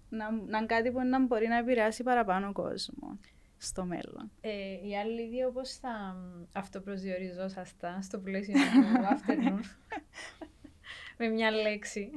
Να, 0.08 0.30
να 0.30 0.58
είναι 0.58 0.66
κάτι 0.66 0.90
που 0.90 1.00
να 1.04 1.26
μπορεί 1.26 1.46
να 1.46 1.56
επηρεάσει 1.56 2.02
παραπάνω 2.02 2.52
κόσμος 2.52 3.18
στο 3.58 3.84
μέλλον. 3.84 4.30
Ε, 4.40 4.50
οι 4.88 4.96
άλλοι 4.96 5.28
δύο 5.28 5.50
πώς 5.50 5.72
θα 5.72 5.88
μ, 5.88 6.42
αυτοπροσδιοριζόσασταν 6.52 8.02
στο 8.02 8.18
πλαίσιο 8.18 8.54
του 8.54 9.02
afternoon. 9.12 9.60
Με 11.18 11.26
μια 11.28 11.50
λέξη. 11.50 12.10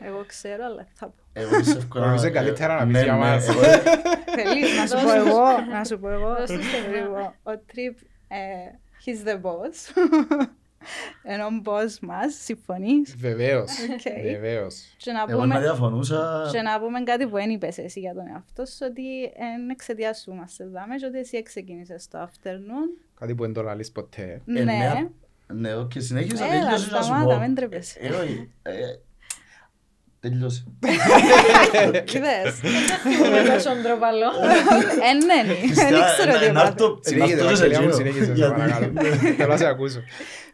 Εγώ 0.00 0.24
ξέρω, 0.26 0.64
αλλά 0.64 0.86
θα 0.92 1.06
πω. 1.06 1.14
Εγώ 1.32 1.56
πιστεύω 1.56 1.86
να- 2.00 2.06
Νομίζω 2.06 2.30
καλύτερα 2.30 2.74
να 2.78 2.84
πεις 2.84 2.92
Ναι, 2.92 3.02
για 3.02 3.12
ναι, 3.12 3.18
μας. 3.18 3.48
εγώ- 3.48 3.60
Θέλεις 4.34 4.76
να 4.78 4.86
σου 4.90 4.94
πω 4.94 5.00
Δώσ' 5.10 5.14
τους. 5.18 5.28
εγώ, 5.28 5.44
να 5.72 5.84
σου 5.84 5.98
πω 5.98 6.08
εγώ. 6.10 6.34
Δώσ' 6.34 6.50
τους 6.50 6.70
το 6.72 6.90
Λοιπόν, 6.96 7.34
Ο 7.42 7.58
Τρίπ, 7.66 7.98
ε, 8.28 8.36
he's 9.04 9.28
the 9.28 9.34
boss. 9.40 9.76
Εν 11.22 11.44
ο 11.46 11.48
boss 11.64 11.98
μας, 12.00 12.34
συμφωνείς; 12.34 13.14
Βεβαίως, 13.18 13.70
Οκ. 13.92 14.22
βεβαίως. 14.22 14.94
Και 14.96 15.12
να 15.12 15.24
Εγώ 15.28 15.40
να 15.44 15.46
πούμε, 15.54 15.60
διαφωνούσα. 15.60 16.48
και 16.52 16.60
να 16.62 16.80
πούμε 16.80 17.02
κάτι 17.02 17.26
που 17.26 17.36
δεν 17.36 17.50
είπες 17.50 17.78
εσύ 17.78 18.00
για 18.00 18.14
τον 18.14 18.26
εαυτό 18.26 18.66
σου, 18.66 18.78
ότι 18.90 19.02
είναι 19.02 19.72
εξαιτία 19.72 20.14
σου 20.14 20.30
είμαστε 20.32 20.64
δάμε 20.66 20.94
και 20.96 21.06
ότι 21.06 21.18
εσύ 21.18 21.42
ξεκίνησες 21.42 22.08
το 22.08 22.18
afternoon. 22.28 23.00
Κάτι 23.20 23.34
που 23.34 23.42
δεν 23.42 23.52
το 23.52 23.62
λαλείς 23.62 23.92
ποτέ. 23.92 24.42
Ε, 24.56 24.62
ναι. 24.62 25.08
Ναι. 25.54 25.68
Ναι, 25.68 25.74
οκ, 25.74 25.92
συνέχισα, 25.96 26.44
Έλα, 26.44 26.52
τέλειωσε 26.52 26.90
να 26.90 27.02
σου 27.02 27.04
σταμάτα, 27.06 27.34
πω. 27.34 27.40
μην 27.40 27.54
τρέπεσαι. 27.54 27.98
Ε, 28.00 28.08
όχι, 28.08 28.52
ε, 28.62 28.72
Τελειώσε. 30.20 30.64
Είδες. 32.14 32.60
Με 33.30 33.54
τόσο 33.54 33.70
ντροπαλό. 33.82 34.30
Ε, 35.08 35.12
ναι, 35.26 35.54
δεν 35.74 35.94
ήξερα 35.94 36.38
τι 36.38 36.50
να 36.52 36.62
είπα. 36.62 36.98
Συνέχιζε, 37.00 37.40
Ευαγγελία 37.40 37.82
μου, 37.82 37.92
συνέχιζε, 37.92 38.34
σε 38.36 38.48
παρακαλώ. 38.48 38.92
Θέλω 39.36 39.48
να 39.52 39.56
σε 39.56 39.66
ακούσω. 39.66 40.00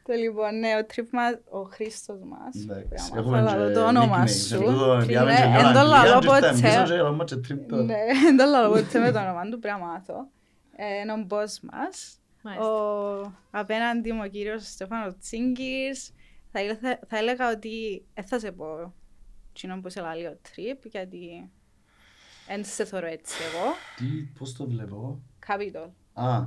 Το 0.07 0.13
λοιπόν, 0.15 0.59
ναι, 0.59 0.69
ο 0.83 0.85
τρίπ 0.87 1.13
μας, 1.13 1.33
ο 1.51 1.59
Χρήστος 1.63 2.19
μας. 2.33 2.55
Εντάξει, 2.63 3.11
πρέπει 3.13 3.29
να 3.29 3.39
έχουμε 3.39 3.43
μάθω 3.43 3.57
να 3.59 3.67
και 3.67 3.73
λαλώ 3.73 3.75
το 3.75 3.87
όνομα 3.87 4.25
nicknames, 4.25 4.31
σου. 4.49 4.55
εν 4.55 4.61
τούτο, 4.61 4.97
Ναι, 4.97 5.05
διάμε 5.05 5.35
και 5.35 5.43
εν 5.43 5.49
μια 5.51 5.73
το 5.73 5.83
λαλώ 5.89 5.95
Αγγλία 5.95 6.19
και 6.19 6.27
ποτέ. 6.27 6.47
ήρθαμε 6.47 6.69
πίσω 6.83 6.95
και 6.95 7.03
λέμε 7.03 7.25
και 7.25 7.37
τρίπτο. 7.37 7.77
Ναι, 7.77 7.95
δεν 8.25 8.37
το 8.37 8.45
λέω 8.45 8.69
ποτέ 8.71 8.99
με 8.99 9.11
το 9.13 9.19
όνομα 9.19 9.43
του, 9.51 9.59
πρέπει 9.59 9.79
να 9.81 9.87
μάθω. 9.87 10.15
Ε, 10.77 11.01
Είναι 11.03 11.13
ο 11.13 11.27
boss 11.31 11.55
μας. 11.71 12.17
Μάλιστα. 12.43 12.69
Ο 12.71 13.33
απέναντι 13.51 14.13
μου 14.13 14.21
ο 14.25 14.29
κύριος 14.29 14.67
Στέφανος 14.67 15.15
Τσίγκης. 15.21 16.13
Θα, 16.53 16.63
ήλθε- 16.63 17.01
θα 17.09 17.19
έλεγα 17.19 17.51
ότι 17.51 18.05
δεν 18.15 18.25
θα 18.25 18.39
σε 18.39 18.53
πω 18.53 18.95
κοινό 19.53 19.81
που 19.81 19.91
σε 19.91 20.01
λέει 20.01 20.25
ο 20.25 20.39
τρίπ, 20.53 20.87
γιατί 20.87 21.51
δεν 22.49 22.65
σε 22.65 22.85
θεωρώ 22.85 23.07
έτσι 23.07 23.35
εγώ. 23.53 23.73
Τι, 23.97 24.23
πώς 24.39 24.53
το 24.53 24.67
βλέπω; 24.67 25.21
Capitol. 25.47 25.89
Α, 26.13 26.41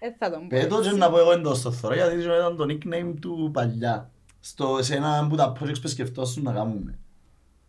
Δεν 0.00 0.14
θα 0.18 0.30
τον 0.30 0.40
πω 0.40 0.46
πέτω 0.50 0.80
και 0.80 0.86
έτσι. 0.86 0.98
να 0.98 1.10
πω 1.10 1.18
εγώ 1.18 1.32
εντός 1.32 1.62
το 1.62 1.72
θωρώ, 1.72 1.94
γιατί 1.94 2.16
ήταν 2.22 2.56
το 2.56 2.66
nickname 2.68 3.14
του 3.20 3.50
παλιά. 3.52 4.10
Στο, 4.40 4.82
σε 4.82 4.94
ένα 4.94 5.18
από 5.18 5.36
τα 5.36 5.52
projects 5.60 5.80
που 5.80 5.88
σκεφτόσουν 5.88 6.42
να 6.42 6.52
κάνουμε. 6.52 6.98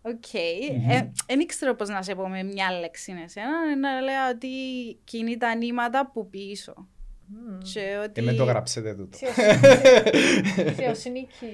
Οκ. 0.01 0.33
Ε, 0.33 1.09
Δεν 1.25 1.39
ήξερα 1.39 1.75
πώς 1.75 1.89
να 1.89 2.01
σε 2.01 2.15
πω 2.15 2.27
με 2.27 2.43
μια 2.43 2.71
λέξη 2.79 3.15
εσένα. 3.23 3.75
Να 3.75 4.01
λέω 4.01 4.29
ότι 4.33 4.47
κινεί 5.03 5.37
τα 5.37 5.55
νήματα 5.55 6.11
που 6.11 6.29
πίσω. 6.29 6.87
Και 7.73 7.79
ότι... 8.05 8.21
Ε, 8.21 8.23
με 8.23 8.33
το 8.33 8.43
γράψετε 8.43 8.93
τούτο. 8.93 9.17
Θεοσυνήκη. 10.75 11.47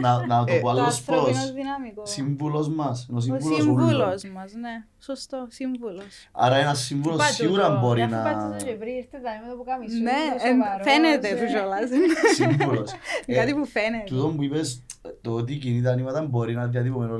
Να, 0.00 0.26
να 0.26 0.44
το 0.44 0.52
Ε, 0.52 0.58
πω 0.58 0.62
Το 0.62 0.68
άλλος 0.70 0.86
ανθρώπινο 0.86 1.26
πώς. 1.26 1.52
δυναμικό. 1.52 2.06
Σύμβουλος 2.06 2.68
μας. 2.68 3.06
Είναι 3.10 3.14
ο 3.14 3.16
Ο 3.16 3.20
σύμβουλος 3.20 3.56
σύμβουλος 3.62 3.92
όλων. 3.92 4.32
μας, 4.34 4.52
ναι. 4.52 4.84
Σωστό, 4.98 5.46
σύμβουλος. 5.50 6.04
Άρα 6.32 6.56
ένας 6.56 6.78
σύμβουλος 6.78 7.24
σίγουρα 7.34 7.70
μπορεί 7.70 8.06
να... 8.06 8.20
Αφού 8.22 8.38
πάτε 8.38 8.58
στο 8.58 8.68
Γεβρί, 8.70 8.90
ήρθε 8.90 9.18
τα 9.24 9.30
με 9.44 9.50
το 9.50 9.56
που 9.56 9.64
κάνει 9.64 9.90
σου. 9.90 10.02
Ναι, 10.02 10.10
είναι 10.10 10.48
εν- 10.48 10.56
σοβαρός, 10.62 10.86
φαίνεται 10.86 11.28
ε. 11.28 11.34
του 11.40 11.46
κιόλας. 11.52 11.88
Σύμβουλος. 12.34 12.90
Κάτι 13.38 13.50
Ε, 13.50 13.54
που 13.54 13.66
φαίνεται. 13.66 14.04
Τούτο 14.06 14.26
που 14.28 14.42
είπες, 14.42 14.82
το 15.20 15.30
ότι 15.30 15.56
κινεί 15.56 15.82
τα 15.82 15.94
νήματα 15.94 16.22
μπορεί 16.24 16.54
να 16.54 16.66
διατυπωμένο 16.66 17.16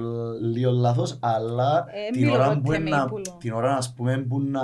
λίγο 0.53 0.71
λάθος, 0.71 1.19
αλλά 1.21 1.85
Ε, 2.09 2.11
την 2.13 2.23
μιλώ 2.23 2.35
ώρα, 2.35 2.49
ποτέ 2.49 2.61
που 2.61 2.71
με 2.71 2.79
να, 2.91 3.03
ύπουλο. 3.07 3.37
την 3.41 3.53
ώρα 3.53 3.77
ας 3.77 3.93
πούμε 3.95 4.19
που 4.29 4.41
να, 4.41 4.61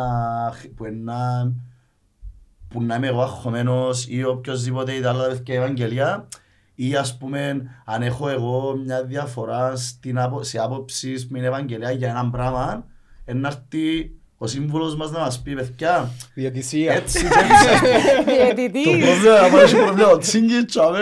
που 2.74 2.80
να, 2.80 2.80
που 2.80 2.82
να 2.82 2.94
είμαι 2.94 3.06
εγώ 3.06 3.22
αγχωμένος 3.22 4.06
ή 4.08 4.24
οποιοςδήποτε 4.24 4.92
ή 4.92 5.00
τα 5.00 5.08
άλλα 5.10 5.26
παιδιά 5.28 5.54
Ευαγγελία 5.54 6.28
ή 6.74 6.94
ας 6.94 7.16
πούμε 7.18 7.70
αν 7.84 8.02
έχω 8.02 8.28
εγώ 8.28 8.76
μια 8.84 9.04
διαφορά 9.04 9.76
στην, 9.76 10.18
απο- 10.18 10.42
σε 10.42 10.58
άποψη 10.58 11.26
με 11.28 11.38
την 11.38 11.46
Ευαγγελία 11.46 11.90
για 11.90 12.08
έναν 12.08 12.30
πράγμα 12.30 12.86
να 13.24 13.48
έρθει 13.48 14.12
ο 14.38 14.46
σύμβουλος 14.46 14.96
μας 14.96 15.10
να 15.10 15.18
μας 15.18 15.42
πει 15.42 15.54
παιδιά 15.54 16.10
Διατησία. 16.34 16.92
έτσι 16.92 17.18
και 17.28 17.28
έτσι 17.28 18.24
το 18.24 18.32
Διαιτητής. 18.54 18.82
πρόβλημα, 18.84 19.34
άμα 19.38 19.60
έχει 19.60 19.76
πρόβλημα 19.76 20.08
ο 20.08 20.18
Τσίγκη, 20.18 20.64
τσάμε, 20.64 20.98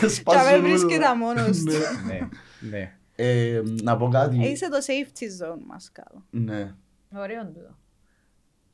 Και 0.00 0.04
με 0.06 0.08
σπάζουν 0.08 0.62
βρίσκεται 0.62 0.94
όλα. 0.94 1.16
μόνος 1.16 1.58
του. 1.58 1.72
Ναι. 2.06 2.14
Ναι, 2.14 2.28
ναι. 2.70 2.92
Ε, 3.16 3.62
Να 3.82 3.96
πω 3.96 4.06
Ε, 4.06 4.08
κάτι. 4.12 4.36
Είσαι 4.36 4.68
το 4.68 4.76
safety 4.80 5.24
zone 5.44 5.60
μας 5.66 5.90
καλό. 5.92 6.24
Ναι. 6.30 6.74
Ωραίο 7.22 7.42
τούτο. 7.46 7.76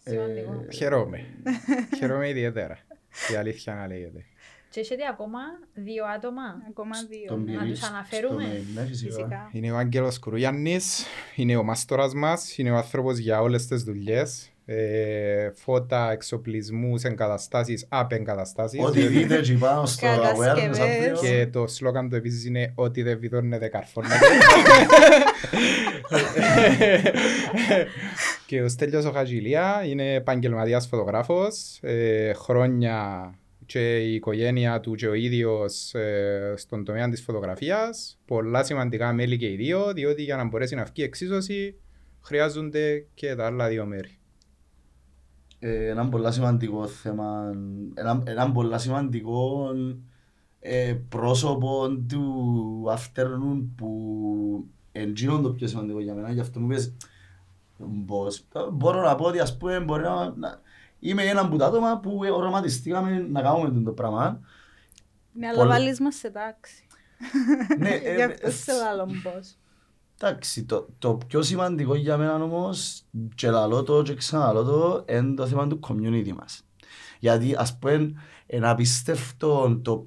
Ε, 0.04 0.10
Σημαντικό. 0.10 0.64
Χαιρόμαι. 0.72 1.24
Χαιρόμαι 1.96 2.28
ιδιαίτερα. 2.28 2.78
Η 3.32 3.36
αλήθεια 3.36 3.74
να 3.74 3.86
λέγεται. 3.86 4.24
Και 4.70 4.80
έχετε 4.80 5.02
ακόμα 5.10 5.38
δύο 5.74 6.04
άτομα. 6.16 6.42
Ακόμα 6.68 6.96
δύο. 7.08 7.26
Τον 7.26 7.44
ναι. 7.44 7.52
Να 7.52 7.58
πυρί 7.58 7.70
τους 7.70 7.78
στο 7.78 7.86
αναφέρουμε. 7.94 8.44
mail, 8.44 8.62
Ναι, 8.74 8.86
φυσικά. 8.86 9.14
Φυσικά. 9.14 9.48
Είναι 9.52 9.72
ο 9.72 9.76
Άγγελος 9.76 10.18
Κουρούγιαννης, 10.18 11.04
είναι 11.34 11.56
ο 11.56 11.62
μάστορας 11.62 12.14
μας, 12.14 12.58
είναι 12.58 12.70
ο 12.70 12.76
άνθρωπος 12.76 13.18
για 13.18 13.40
όλες 13.40 13.66
τις 13.66 13.82
δουλειές. 13.82 14.48
ε, 14.66 15.50
φώτα, 15.54 16.10
εξοπλισμούς, 16.12 17.02
εγκαταστάσεις, 17.02 17.86
απεγκαταστάσεις. 17.88 18.80
Ό,τι 18.84 19.06
δείτε 19.06 19.36
εκεί 19.38 19.54
πάνω 19.54 19.86
στο 19.86 20.06
Κατασκευές. 20.06 20.78
awareness 20.78 20.80
αύριο. 20.80 21.16
Και 21.20 21.46
το 21.52 21.66
σλόγαν 21.66 22.08
του 22.08 22.16
επίσης 22.16 22.44
είναι 22.44 22.72
ότι 22.74 23.02
δεν 23.02 23.18
βιδώνεται 23.18 23.68
καρφώνεται. 23.68 24.14
Και 28.46 28.62
ο 28.62 28.68
Στέλιος 28.68 29.04
ο 29.04 29.10
Χατζηλία 29.10 29.84
είναι 29.84 30.14
επαγγελματίας 30.14 30.86
φωτογράφος. 30.86 31.78
Ε, 31.82 32.32
χρόνια 32.32 33.30
και 33.66 33.98
η 33.98 34.14
οικογένεια 34.14 34.80
του 34.80 34.94
και 34.94 35.08
ο 35.08 35.14
ίδιος 35.14 35.94
ε, 35.94 36.54
στον 36.56 36.84
τομέα 36.84 37.08
της 37.08 37.22
φωτογραφίας. 37.22 38.18
Πολλά 38.24 38.64
σημαντικά 38.64 39.12
μέλη 39.12 39.36
και 39.36 39.50
οι 39.50 39.56
δύο, 39.56 39.92
διότι 39.92 40.22
για 40.22 40.36
να 40.36 40.44
μπορέσει 40.44 40.74
να 40.74 40.84
βγει 40.84 41.02
εξίσωση 41.02 41.76
χρειάζονται 42.20 43.06
και 43.14 43.34
τα 43.34 43.46
άλλα 43.46 43.68
δύο 43.68 43.86
μέρη. 43.86 44.18
Ε, 45.58 45.88
ένα 45.88 46.08
πολύ 46.08 46.32
σημαντικό 46.32 46.86
θέμα, 46.86 47.52
ένα, 47.94 48.22
ένα 48.26 48.52
πολύ 48.52 48.78
σημαντικό 48.78 49.70
ε, 50.60 50.94
πρόσωπο 51.08 52.04
του 52.08 52.84
afternoon 52.88 53.66
που 53.76 53.90
εντζήνουν 54.92 55.42
το 55.42 55.50
πιο 55.50 55.66
σημαντικό 55.66 56.00
για 56.00 56.14
μένα, 56.14 56.32
γι' 56.32 56.40
αυτό 56.40 56.60
μου 56.60 56.66
πες 56.66 56.94
πώς. 58.06 58.44
Μπορώ 58.72 59.02
να 59.02 59.14
πω 59.14 59.24
ότι 59.24 59.40
ας 59.40 59.56
πούμε 59.56 59.80
μπορεί 59.80 60.02
να, 60.02 60.34
να 60.36 60.60
είμαι 60.98 61.22
ένα 61.22 61.40
από 61.40 61.56
τα 61.56 61.66
άτομα 61.66 61.98
που 62.00 62.20
οραματιστήκαμε 62.32 63.26
να 63.30 63.42
κάνουμε 63.42 63.82
το 63.82 63.92
πράγμα. 63.92 64.40
Ναι, 65.32 65.46
αλλά 65.46 65.56
Πολύ- 65.56 65.68
βάλεις 65.70 66.00
μας 66.00 66.14
σε 66.14 66.30
τάξη. 66.30 66.86
ναι, 67.78 67.90
ε, 68.04 68.14
Γι' 68.14 68.22
αυτό 68.22 68.46
ε, 68.46 68.50
σε 68.50 68.72
λάλλον 68.72 69.22
πώς. 69.22 69.56
Εντάξει, 70.20 70.64
το, 70.64 70.88
το 70.98 71.18
πιο 71.26 71.42
σημαντικό 71.42 71.94
για 71.94 72.16
μένα 72.16 72.42
όμως, 72.42 73.02
και 73.34 73.50
λαλώ 73.50 73.82
το 73.82 74.02
και 74.02 74.14
ξαναλώ 74.14 74.62
το, 74.64 75.04
είναι 75.14 75.34
το 75.34 75.46
θέμα 75.46 75.66
του 75.66 75.80
community 75.88 76.32
μας. 76.38 76.62
Γιατί 77.18 77.54
ας 77.58 77.78
πούμε, 77.78 78.12
είναι 78.46 78.68
απίστευτο 78.68 79.80
το, 79.82 80.06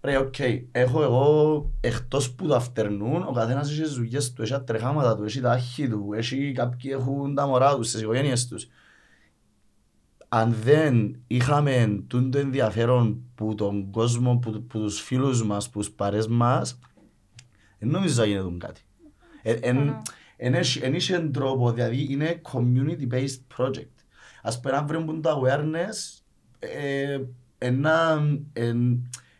ρε, 0.00 0.16
οκ, 0.16 0.34
έχω 0.72 1.02
εγώ 1.02 1.70
εκτός 1.80 2.32
που 2.34 2.46
το 2.46 2.56
afternoon, 2.56 3.24
ο 3.28 3.32
καθένας 3.32 3.70
έχει 3.70 3.82
τις 3.82 3.92
δουλειές 3.94 4.32
του, 4.32 4.42
έχει 4.42 4.50
τα 4.50 4.64
τρεχάματα 4.64 5.16
του, 5.16 5.24
έχει 5.24 5.40
τα 5.40 5.50
άχη 5.52 5.88
του, 5.88 6.10
έχει 6.14 6.52
κάποιοι 6.52 6.90
έχουν 6.94 7.34
τα 7.34 7.46
μωρά 7.46 7.76
τους, 7.76 7.90
τις 7.90 8.00
οικογένειες 8.00 8.46
τους. 8.48 8.66
Αν 10.28 10.52
δεν 10.62 11.20
είχαμε 11.26 12.02
τούν 12.06 12.30
το 12.30 12.38
ενδιαφέρον 12.38 13.22
που 13.34 13.54
τον 13.54 13.90
κόσμο, 13.90 14.36
που, 14.38 14.50
που 14.66 14.78
τους 14.78 15.00
φίλους 15.00 15.44
μας, 15.44 15.70
που 15.70 15.78
τις 15.78 15.90
παρέες 15.90 16.26
μας, 16.26 16.78
δεν 17.78 17.88
νομίζω 17.88 18.20
να 18.20 18.26
γίνεται 18.26 18.56
κάτι. 18.58 18.80
Ε, 19.42 19.52
εν- 19.52 19.76
Συμφωνώ. 19.76 20.02
εν 20.36 20.54
έχει- 20.54 20.80
εν 20.84 20.94
είχε 20.94 21.18
τρόπο, 21.18 21.72
δηλαδή 21.72 22.06
είναι 22.10 22.40
community-based 22.52 23.38
project. 23.56 23.92
Ας 24.42 24.60
πούμε 24.60 24.74
να 24.74 24.84
βρουν 24.84 25.22
το 25.22 25.42
awareness, 25.42 26.22
ε, 26.58 27.20
εν 27.58 27.86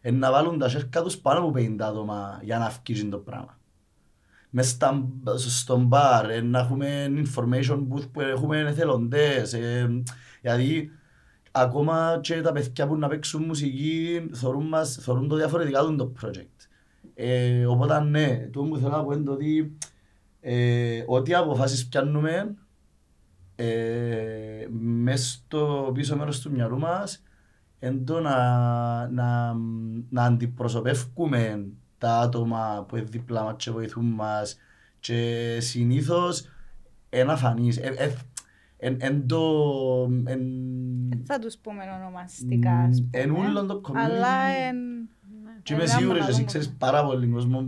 να- 0.03 0.09
εν- 0.09 0.15
εν 0.15 0.19
να 0.19 0.31
βάλουν 0.31 0.59
τα 0.59 0.69
σέρκα 0.69 1.03
τους 1.03 1.19
πάνω 1.19 1.39
από 1.39 1.51
50 1.51 1.87
άτομα 1.87 2.41
για 2.43 2.59
να 2.59 2.65
αυκίζουν 2.65 3.11
το 3.11 3.19
πράγμα. 3.19 3.59
Μες 4.51 4.69
στα, 4.69 5.09
στον 5.37 5.85
μπαρ, 5.85 6.31
ε, 6.31 6.41
να 6.41 6.59
έχουμε 6.59 7.13
information 7.17 7.87
booth 7.93 8.11
που 8.13 8.21
έχουμε 8.21 8.59
εθελοντές, 8.59 9.53
ε, 9.53 10.03
δηλαδή 10.41 10.91
ακόμα 11.51 12.19
και 12.23 12.41
τα 12.41 12.53
παιδιά 12.53 12.87
που 12.87 12.97
να 12.97 13.09
παίξουν 13.09 13.45
μουσική 13.45 14.29
θεωρούν, 14.33 14.69
μας, 14.69 14.99
θεωρούν 15.01 15.29
το 15.29 15.37
διαφορετικά 15.37 15.81
του 15.81 15.97
το 15.97 16.13
project. 16.23 16.67
Ε, 17.15 17.67
οπότε 17.67 18.01
ναι, 18.01 18.49
το 18.53 18.63
που 18.63 18.77
θέλω 18.77 18.91
να 18.91 19.05
πω 19.05 19.13
είναι 19.13 19.25
το 19.25 19.33
ότι 19.33 19.77
ε, 20.41 21.05
ό,τι 21.07 21.35
αποφάσεις 21.35 21.89
πιάνουμε 21.89 22.55
ε, 23.57 24.67
μες 24.71 25.31
στο 25.31 25.91
πίσω 25.95 26.17
μέρος 26.17 26.41
του 26.41 26.51
μυαλού 26.51 26.79
μας 26.79 27.23
είναι 27.81 28.01
το 28.05 28.21
να, 28.21 28.37
να, 29.09 29.55
να 30.11 30.23
αντιπροσωπεύουμε 30.25 31.67
τα 31.99 32.19
άτομα 32.19 32.85
που 32.89 32.97
είναι 32.97 33.07
δίπλα 33.11 33.43
μας 33.43 33.55
και 33.59 33.71
βοηθούν 33.71 34.05
μας 34.07 34.59
και 35.01 35.57
συνήθως 35.61 36.49
είναι 37.11 37.33
αφανείς. 37.33 37.77
Ε, 37.77 37.95
ε, 37.97 38.13
εν, 38.77 38.97
εν 39.01 39.27
το, 39.27 39.41
εν, 40.25 40.41
Δεν 41.09 41.23
θα 41.25 41.39
τους 41.39 41.57
πούμε 41.57 41.83
ονομαστικά, 42.01 42.71
ας 42.73 42.97
πούμε. 43.03 43.23
εν 43.23 43.31
ούλον 43.31 43.67
το 43.67 43.81
community. 43.85 43.99
Αλλά 43.99 44.37
εν... 44.69 44.77
Και 45.63 45.73
είμαι 45.75 45.83
ένα 45.83 45.93
σίγουρος 45.93 46.13
μεγάλο 46.13 46.31
εσύ 46.31 46.41
μου- 46.41 46.47
ξέρεις 46.47 46.75
πάρα 46.79 47.05
πολύ 47.05 47.27
κόσμο. 47.27 47.67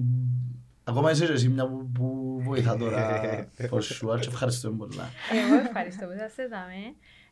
Ακόμα 0.84 1.10
είσαι 1.10 1.26
και 1.26 1.32
εσύ 1.32 1.48
μια 1.48 1.66
που, 1.68 1.90
που 1.94 2.38
βοηθά 2.44 2.76
τώρα 2.76 3.20
for 3.70 3.78
sure 3.78 4.20
και 4.20 4.26
ευχαριστούμε 4.28 4.76
πολλά. 4.76 5.08
Εγώ 5.44 5.54
ευχαριστώ 5.66 6.06
που 6.06 6.12
είσαστε 6.12 6.42
εδώ. 6.42 6.56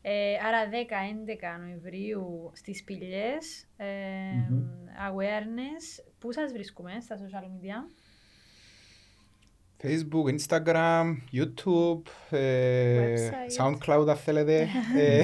Ε, 0.01 0.33
άρα 0.47 0.69
10-11 0.69 1.59
Νοεμβρίου 1.59 2.51
στις 2.53 2.83
Πηλιές, 2.83 3.67
ε, 3.77 3.85
Μμμ. 4.49 4.63
awareness. 5.09 6.03
Πού 6.19 6.31
σας 6.31 6.51
βρίσκουμε 6.51 6.91
στα 7.01 7.15
social 7.17 7.43
media? 7.43 7.91
Facebook, 9.83 10.37
Instagram, 10.39 11.05
YouTube, 11.33 12.01
ε, 12.29 13.13
Website. 13.13 13.63
SoundCloud 13.63 14.07
αν 14.09 14.15
θέλετε. 14.15 14.67
Ε, 14.97 15.23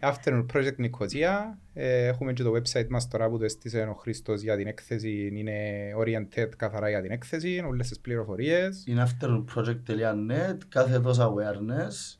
Afternoon 0.10 0.46
Project 0.54 0.76
Nicosia. 0.84 1.54
Ε, 1.74 2.06
Έχουμε 2.06 2.32
και 2.32 2.42
το 2.42 2.52
website 2.54 2.88
μας 2.88 3.08
τώρα 3.08 3.28
που 3.28 3.38
το 3.38 3.44
έστησε 3.44 3.82
ο 3.82 3.94
Χρήστος 3.94 4.40
για 4.42 4.56
την 4.56 4.66
έκθεση. 4.66 5.30
Είναι 5.34 5.54
oriented 5.98 6.48
καθαρά 6.56 6.88
για 6.88 7.00
την 7.02 7.10
έκθεση, 7.10 7.62
όλες 7.66 7.88
τις 7.88 8.00
πληροφορίες. 8.00 8.84
Είναι 8.86 9.06
afternoonproject.net, 9.08 10.56
κάθε 10.68 11.00
τόσο 11.00 11.34
awareness. 11.34 12.16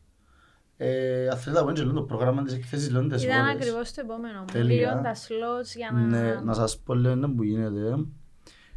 Ε, 0.85 1.29
αν 1.29 1.37
θέλετε 1.37 1.61
να 1.61 1.67
πω 1.67 1.73
και 1.73 1.83
λίγο 1.83 1.95
το 1.95 2.03
πρόγραμμα 2.03 2.43
της 2.43 2.55
εκθέσης 2.55 2.91
λέω 2.91 3.07
τις 3.07 3.25
Ήταν 3.25 3.41
ώρες. 3.41 3.55
ακριβώς 3.55 3.93
το 3.93 4.01
επόμενο 4.05 4.39
μου. 4.39 4.45
Τέλεια. 4.53 4.75
Λίγο 4.75 5.03
τα 5.03 5.15
slots 5.15 5.77
για 5.77 5.91
να... 5.93 6.01
Ναι, 6.01 6.41
να 6.45 6.55
σας 6.55 6.79
πω 6.79 6.95
λίγο 6.95 7.09
ένα 7.09 7.31
που 7.31 7.43
γίνεται. 7.43 8.05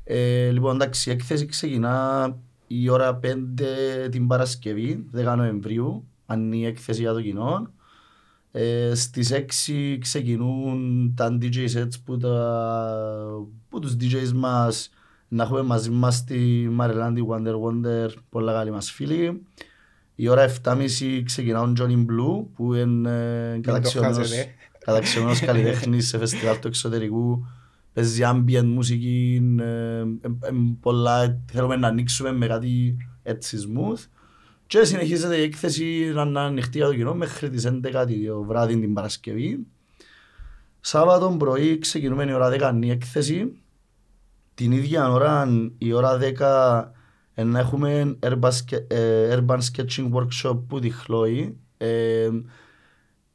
Ε, 0.03 0.49
λοιπόν, 0.49 0.75
εντάξει, 0.75 1.09
η 1.09 1.13
έκθεση 1.13 1.45
ξεκινά 1.45 2.37
η 2.67 2.89
ώρα 2.89 3.19
5 3.23 3.27
την 4.11 4.27
Παρασκευή, 4.27 5.09
10 5.15 5.33
Νοεμβρίου, 5.37 6.07
αν 6.25 6.45
είναι 6.45 6.55
η 6.55 6.65
έκθεση 6.65 7.01
για 7.01 7.13
το 7.13 7.21
κοινό. 7.21 7.71
Ε, 8.51 8.95
στις 8.95 9.31
6 9.31 9.97
ξεκινούν 9.99 11.13
τα 11.15 11.37
DJ 11.41 11.67
sets 11.75 11.93
που, 12.05 12.17
τα, 12.17 13.47
που 13.69 13.79
τους 13.79 13.95
DJs 13.99 14.31
μας 14.33 14.89
να 15.27 15.43
έχουμε 15.43 15.61
μαζί 15.61 15.89
μας 15.89 16.23
τη 16.23 16.37
Μαρελάντη 16.69 17.27
Wonder 17.29 17.55
Wonder, 17.61 18.09
πολλά 18.29 18.53
καλή 18.53 18.71
μας 18.71 18.91
φίλη. 18.91 19.45
Η 20.15 20.27
ώρα 20.27 20.53
7.30 20.63 21.21
ξεκινά 21.25 21.61
ο 21.61 21.73
Johnny 21.77 22.05
Blue 22.05 22.45
που 22.55 22.73
είναι 22.73 23.09
ε, 23.09 23.55
το 23.55 23.61
καταξιωμένος, 23.61 24.17
χάσετε. 24.17 24.53
καταξιωμένος 24.79 25.39
καλλιτέχνης 25.39 26.07
σε 26.07 26.17
φεστιβάλ 26.17 26.59
του 26.59 26.67
εξωτερικού. 26.67 27.45
Παίζει 27.93 28.21
ambient 28.25 28.65
μουσική, 28.65 29.41
ε, 29.59 29.65
ε, 29.65 30.01
ε, 30.41 30.51
πολλά, 30.79 31.41
θέλουμε 31.51 31.75
να 31.75 31.87
ανοίξουμε 31.87 32.31
με 32.31 32.47
κάτι 32.47 32.97
έτσι 33.23 33.57
smooth. 33.67 34.03
Και 34.67 34.83
συνεχίζεται 34.83 35.37
η 35.37 35.43
έκθεση 35.43 36.11
να 36.13 36.21
είναι 36.21 36.39
ανοιχτή 36.39 36.77
για 36.77 36.87
το 36.87 36.95
κοινό 36.95 37.13
μέχρι 37.13 37.49
τις 37.49 37.67
11 37.67 38.05
το 38.27 38.43
βράδυ 38.43 38.79
την 38.79 38.93
Παρασκευή. 38.93 39.65
Σάββατο 40.79 41.35
πρωί 41.39 41.77
ξεκινούμε 41.77 42.23
η 42.23 42.31
ώρα 42.31 42.49
10 42.49 42.73
είναι 42.73 42.85
η 42.85 42.89
έκθεση. 42.89 43.51
Την 44.53 44.71
ίδια 44.71 45.11
ώρα, 45.11 45.47
η 45.77 45.93
ώρα 45.93 46.17
10, 46.17 46.21
ε, 46.21 46.94
να 47.43 47.59
έχουμε 47.59 48.17
urban, 48.19 48.51
ske- 48.51 48.85
ε, 48.87 49.37
urban 49.39 49.59
sketching 49.59 50.11
workshop 50.11 50.59
που 50.67 50.79
τη 50.79 50.89
Χλόη. 50.89 51.57
Ε, 51.77 52.29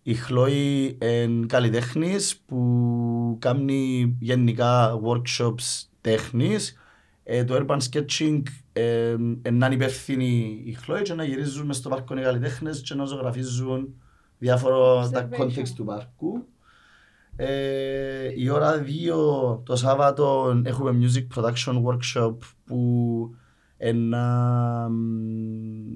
η 0.02 0.14
Χλόη 0.14 0.98
είναι 1.02 1.46
καλλιτέχνης 1.46 2.36
που 2.36 3.36
κάνει 3.40 4.16
γενικά 4.20 5.00
workshops 5.04 5.84
τέχνης. 6.00 6.74
Ε, 7.22 7.44
το 7.44 7.64
urban 7.66 7.78
sketching 7.90 8.42
ε, 8.72 9.16
ε, 9.42 9.50
να 9.50 9.66
είναι 9.66 9.74
υπεύθυνοι 9.74 10.62
οι 10.64 10.72
Χλόη 10.72 11.02
και 11.02 11.14
να 11.14 11.24
γυρίζουν 11.24 11.66
μες 11.66 11.76
στο 11.76 11.88
πάρκο 11.88 12.18
οι 12.18 12.22
καλλιτέχνες 12.22 12.80
και 12.80 12.94
να 12.94 13.04
ζωγραφίζουν 13.04 13.94
διάφορα 14.38 15.08
τα 15.10 15.28
Observation. 15.28 15.40
context 15.42 15.68
του 15.76 15.84
πάρκου. 15.84 16.44
Ε, 17.36 18.32
η 18.36 18.48
ώρα 18.48 18.84
2 18.84 19.60
το 19.64 19.76
Σάββατο 19.76 20.60
έχουμε 20.64 20.98
music 21.00 21.26
production 21.40 21.82
workshop 21.84 22.36
που 22.64 23.34
ένα, 23.82 24.88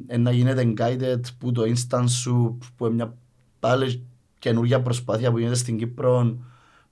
ένα 0.07 0.31
γίνεται 0.31 0.73
guided 0.79 1.21
που 1.39 1.53
το 1.53 1.63
Instant 1.63 2.05
Soup 2.05 2.57
που 2.77 2.87
είναι 2.87 2.95
μια 2.95 3.17
πάλι 3.61 4.07
καινούργια 4.39 4.83
προσπάθεια 4.83 5.31
που 5.31 5.39
γίνεται 5.39 5.57
στην 5.57 5.77
Κύπρο 5.77 6.39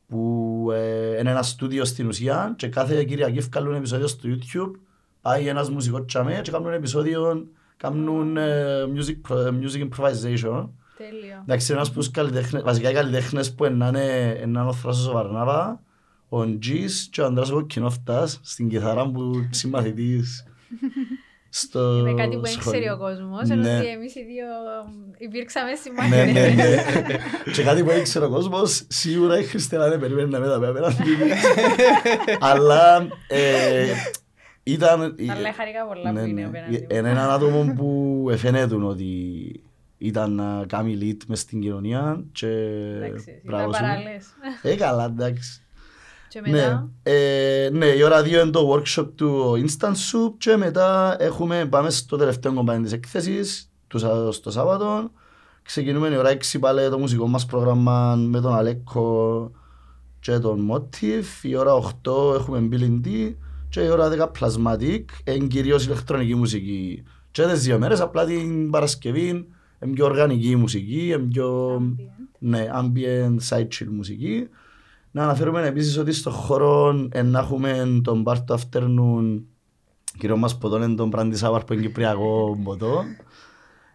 που 0.08 0.68
ε, 0.72 1.18
είναι 1.18 1.30
ένα 1.30 1.42
στούντιο 1.42 1.84
στην 1.84 2.06
ουσία 2.06 2.54
και 2.56 2.68
κάθε 2.68 3.04
Κυριακή 3.04 3.40
βγάλουν 3.40 3.74
επεισόδιο 3.74 4.06
στο 4.06 4.28
YouTube 4.28 4.78
πάει 5.20 5.46
ένας 5.46 5.70
μουσικός 5.70 6.04
τσαμέ 6.06 6.40
και 6.42 6.50
κάνουν 6.50 6.72
επεισόδιο 6.72 7.46
κάνουν 7.76 8.36
ε, 8.36 8.84
music, 8.96 9.30
pro- 9.30 9.48
music 9.48 9.88
improvisation 9.88 10.68
Τέλειο. 10.96 11.38
Εντάξει, 11.42 11.72
ένας 11.72 11.88
που 11.92 11.98
τους 11.98 12.10
καλλιτέχνες, 12.10 12.62
βασικά 12.62 12.90
οι 12.90 12.94
καλλιτέχνες 12.94 13.54
που 13.54 13.64
είναι, 13.64 13.86
είναι, 13.86 14.40
είναι 14.42 14.60
ο 14.60 14.72
Θράσος 14.72 15.06
ο 15.06 15.12
Βαρνάβα, 15.12 15.82
ο 16.28 16.58
Τζις 16.58 17.08
και 17.12 17.20
ο 17.20 17.26
Ανδρέας 17.26 17.50
ο 17.50 17.54
Κοκκινόφτας 17.54 18.40
στην 18.42 18.68
κιθάρα 18.68 19.10
που 19.10 19.48
συμμαθητής. 19.50 20.46
Στο 21.48 21.96
Είναι 21.98 22.14
κάτι 22.22 22.36
που 22.36 22.42
δεν 22.42 22.58
ξέρει 22.58 22.84
σχολείο. 22.84 22.94
ο 22.94 22.98
κόσμος. 22.98 23.48
Ναι. 23.48 23.54
Ενώ 23.54 23.78
ότι 23.78 23.86
εμείς 23.88 24.14
οι 24.14 24.24
δύο 24.24 24.46
υπήρξαμε 25.18 25.70
Ναι, 25.70 26.24
ναι, 26.24 26.30
συμμαχίε. 26.32 26.54
ναι. 26.54 26.84
Και 27.52 27.62
κάτι 27.62 27.82
που 27.84 27.90
ήξερε 27.90 28.24
ο 28.24 28.28
κόσμος, 28.30 28.84
σίγουρα 28.88 29.38
η 29.38 29.42
Χριστιανά 29.44 29.88
δεν 29.88 30.00
περίμενε 30.00 30.28
να 30.28 30.38
μετά 30.38 30.56
απέναντι. 30.68 30.94
Αλλά 32.40 33.06
ε, 33.28 33.86
ήταν... 34.62 35.00
Αλλά 35.30 35.52
χαρικά 35.52 35.86
πολλά 35.86 36.12
Ναι, 36.12 36.20
που 36.20 36.26
είναι 36.26 36.40
ναι. 36.40 36.46
απέναντι 36.46 36.72
μου. 36.72 36.86
Είναι 36.98 37.08
έναν 37.10 37.30
άτομο 37.30 37.72
που 37.76 38.26
εφαίνεται 38.30 38.74
ότι 38.74 39.16
ήταν 39.98 40.32
να 40.32 40.64
κάνει 40.68 40.98
lead 41.02 41.24
μες 41.26 41.40
στην 41.40 41.60
κοινωνία 41.60 42.24
και 42.32 42.46
Εντάξει, 42.46 43.30
ήταν 43.30 43.40
μπράβο 43.44 43.72
σου. 43.72 43.80
παράλληλες. 43.80 44.26
Ε, 44.62 44.74
καλά, 44.76 45.04
εντάξει. 45.04 45.62
Και 46.32 46.40
Ναι, 46.40 46.50
μετά, 46.50 46.90
ε, 47.02 47.68
ναι, 47.72 47.86
η 47.86 48.02
ώρα 48.02 48.22
δύο 48.22 48.40
είναι 48.40 48.50
το 48.50 48.72
workshop 48.74 49.06
του 49.14 49.52
Instant 49.56 49.86
Soup 49.90 50.32
και 50.38 50.56
μετά 50.56 51.16
έχουμε, 51.18 51.66
πάμε 51.66 51.90
στο 51.90 52.16
τελευταίο 52.16 52.52
κομμάτι 52.52 52.82
της 52.82 52.92
έκθεσης, 52.92 53.70
του 53.86 53.98
Σα- 53.98 54.32
στο 54.32 54.50
Σάββατο. 54.50 55.10
Ξεκινούμε 55.62 56.08
η 56.08 56.16
ώρα 56.16 56.30
6 56.30 56.58
πάλι 56.58 56.88
το 56.88 56.98
μουσικό 56.98 57.28
μας 57.28 57.46
πρόγραμμα 57.46 58.14
με 58.16 58.40
τον 58.40 58.54
Αλέκο 58.54 59.50
και 60.20 60.38
τον 60.38 60.70
Motif. 60.72 61.24
Η 61.42 61.56
ώρα 61.56 61.74
8 61.74 62.34
έχουμε 62.34 62.68
Bill 62.72 63.06
D 63.06 63.34
και 63.68 63.80
η 63.80 63.88
ώρα 63.88 64.08
10 64.08 64.30
Plasmatic, 64.40 65.04
είναι 65.24 65.46
κυρίως 65.46 65.84
ηλεκτρονική 65.86 66.34
μουσική. 66.34 67.02
Και 67.30 67.42
τις 67.42 67.62
δύο 67.62 67.78
μέρες, 67.78 68.00
απλά 68.00 68.24
την 68.24 68.70
Παρασκευή, 68.70 69.28
είναι 69.28 69.94
πιο 69.94 70.04
οργανική 70.04 70.50
η 70.50 70.56
μουσική, 70.56 71.06
είναι 71.06 71.18
πιο 71.18 71.76
Ambient. 71.76 72.36
ναι, 72.38 72.66
ambient 72.74 73.36
side 73.48 73.68
chill 73.68 73.88
μουσική. 73.90 74.48
Να 75.12 75.22
αναφέρουμε 75.22 75.66
επίσης 75.66 75.98
ότι 75.98 76.12
στο 76.12 76.30
χώρο 76.30 77.08
ε, 77.10 77.22
να 77.22 77.38
έχουμε 77.38 78.00
τον 78.04 78.22
bar 78.26 78.36
του 78.46 78.58
afternoon 78.58 79.42
κύριο 80.18 80.36
μας 80.36 80.58
ποτό 80.58 80.76
είναι 80.82 80.94
τον 80.94 81.10
Brandy 81.14 81.36
Sour 81.40 81.60
που 81.66 81.72
είναι 81.72 81.82
κυπριακό 81.82 82.60
ποτό. 82.64 83.02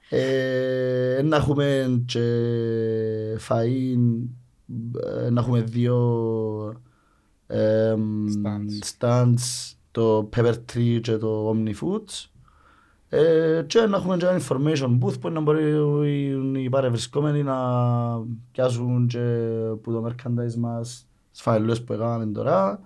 Ε, 0.09 1.21
να 1.23 1.35
έχουμε 1.35 2.01
και 2.05 2.21
φαΐν, 3.47 4.27
ε, 5.25 5.29
να 5.29 5.41
έχουμε 5.41 5.61
δύο 5.61 5.97
ε, 7.47 7.93
Stands. 7.95 8.97
stands, 8.99 9.73
το 9.91 10.29
Pepper 10.35 10.53
Tree 10.73 10.99
και 11.01 11.17
το 11.17 11.51
Omni 11.51 11.73
Foods. 11.73 12.25
Ε, 13.09 13.63
και 13.67 13.79
να 13.79 13.97
έχουμε 13.97 14.17
και 14.17 14.25
ένα 14.25 14.39
information 14.41 14.97
booth 15.01 15.19
που 15.21 15.29
να 15.29 15.39
μπορεί 15.39 15.63
οι 16.63 16.69
παρευρισκόμενοι 16.69 17.43
να 17.43 17.55
πιάσουν 18.51 19.07
και 19.07 19.19
που 19.81 19.91
το 19.91 20.05
merchandise 20.07 20.55
μας 20.57 21.07
τις 21.31 21.41
φαελούες 21.41 21.83
που 21.83 21.93
έκαναμε 21.93 22.25
τώρα. 22.25 22.79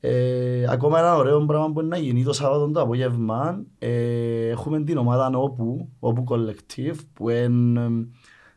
Ε, 0.00 0.66
ακόμα 0.70 0.98
ένα 0.98 1.16
ωραίο 1.16 1.44
πράγμα 1.46 1.72
που 1.72 1.80
είναι 1.80 1.88
να 1.88 1.98
γίνει 1.98 2.24
το 2.24 2.32
Σάββατο 2.32 2.70
το 2.70 2.80
απόγευμα 2.80 3.62
ε, 3.78 4.48
έχουμε 4.48 4.82
την 4.82 4.96
ομάδα 4.96 5.30
όπου, 5.34 5.88
όπου 5.98 6.24
Collective 6.28 6.96
που 7.12 7.28
εν, 7.28 7.76
εμ, 7.76 8.04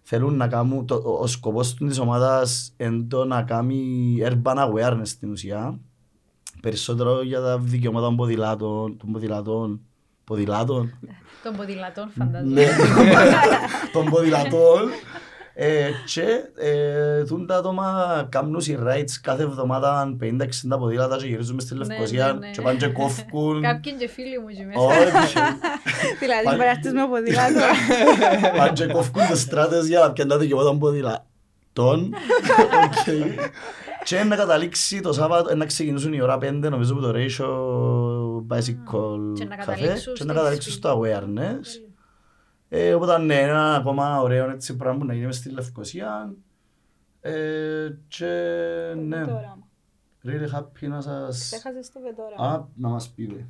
θέλουν 0.01 0.35
να 0.35 0.47
κάνουν, 0.47 0.85
το, 0.85 0.95
ο, 0.95 1.11
ο 1.21 1.27
σκοπός 1.27 1.73
του 1.73 1.87
της 1.87 1.99
ομάδας 1.99 2.73
είναι 2.77 3.03
το 3.03 3.25
να 3.25 3.43
κάνει 3.43 4.17
urban 4.21 4.55
awareness 4.55 5.01
στην 5.03 5.31
ουσία 5.31 5.79
περισσότερο 6.61 7.21
για 7.21 7.41
τα 7.41 7.57
δικαιώματα 7.57 8.05
των 8.05 8.15
ποδηλάτων, 8.15 8.97
των 8.97 9.11
ποδηλάτων, 9.11 9.81
ποδηλάτων, 10.29 10.93
των 11.43 11.55
ποδηλατών 11.55 12.11
φαντάζομαι. 12.17 12.53
ναι, 12.61 12.67
των 13.93 14.05
ποδηλατών. 14.09 14.89
Ε, 15.53 15.89
και 16.05 16.25
ε, 16.57 17.23
τούν 17.23 17.45
τα 17.47 17.55
άτομα 17.57 18.25
κάνουν 18.29 18.59
οι 18.59 18.77
rides 18.87 19.11
κάθε 19.21 19.43
εβδομάδα 19.43 20.17
50-60 20.21 20.25
ποδήλατα 20.79 21.17
και 21.17 21.25
γυρίζουν 21.25 21.59
στη 21.59 21.73
Ναι, 21.75 21.85
Λευκοσία 21.85 22.25
ναι, 22.25 22.39
ναι. 22.39 22.51
και 22.51 22.61
πάνε 22.61 22.77
και 22.77 22.87
κόφκουν. 22.87 23.61
Κάποιοι 23.69 23.93
και 23.93 24.07
φίλοι 24.07 24.39
μου 24.39 24.45
εκεί 24.49 24.65
μέσα. 24.65 24.79
Όχι, 24.79 25.37
Δηλαδή, 26.19 26.43
Πάλι- 26.43 26.57
μπορεί 26.57 26.69
να 26.69 26.75
χτίσουμε 26.75 27.07
ποδήλατο. 27.07 27.59
πάνε 28.57 28.71
και 28.73 28.85
κόφκουν 28.85 29.27
τις 29.27 29.41
στράτες 29.41 29.87
για 29.87 29.99
να 29.99 30.11
πιάνε 30.11 30.29
τα 30.31 30.37
δικαιώματα 30.37 30.69
των 30.69 30.79
ποδηλατών. 30.79 32.13
Οκ. 32.85 33.13
Και 34.03 34.23
να 34.23 34.35
καταλήξει 34.35 35.01
το 35.01 35.13
Σάββατο, 35.13 35.55
να 35.55 35.65
ξεκινήσουν 35.65 36.13
η 36.13 36.21
ώρα 36.21 36.37
5 36.41 36.51
νομίζω 36.69 36.93
που 36.95 37.01
το 37.01 37.13
ratio 37.15 37.45
bicycle 38.49 39.34
Και 39.36 39.45
να 39.45 39.56
cafe 39.56 39.65
καταλήξουν 39.65 40.13
και 40.13 40.23
να 40.23 40.32
στη 40.32 40.39
καταλήξουν 40.39 40.71
σπίτι. 40.71 40.88
στο 40.88 41.02
awareness. 41.02 41.89
Ε, 42.69 42.93
οπότε 42.93 43.17
ναι, 43.17 43.36
ένα 43.41 43.75
ακόμα 43.75 44.21
ωραίο 44.21 44.49
έτσι 44.49 44.75
πράγμα 44.75 44.99
που 44.99 45.06
να 45.06 45.13
γίνει 45.13 45.25
μες 45.25 45.36
στη 45.36 45.49
Λευκοσία. 45.49 46.34
Ε, 47.21 47.89
και 48.08 48.25
ναι, 48.97 49.17
Βετόραμα. 49.17 49.67
really 50.25 50.56
happy 50.58 50.88
να 50.88 51.02
σας... 51.02 51.39
Ξέχασες 51.39 51.91
το 51.91 51.99
βετόραμα. 51.99 52.47
Α, 52.56 52.65
να 52.75 52.89
μας 52.89 53.10
πείτε. 53.10 53.45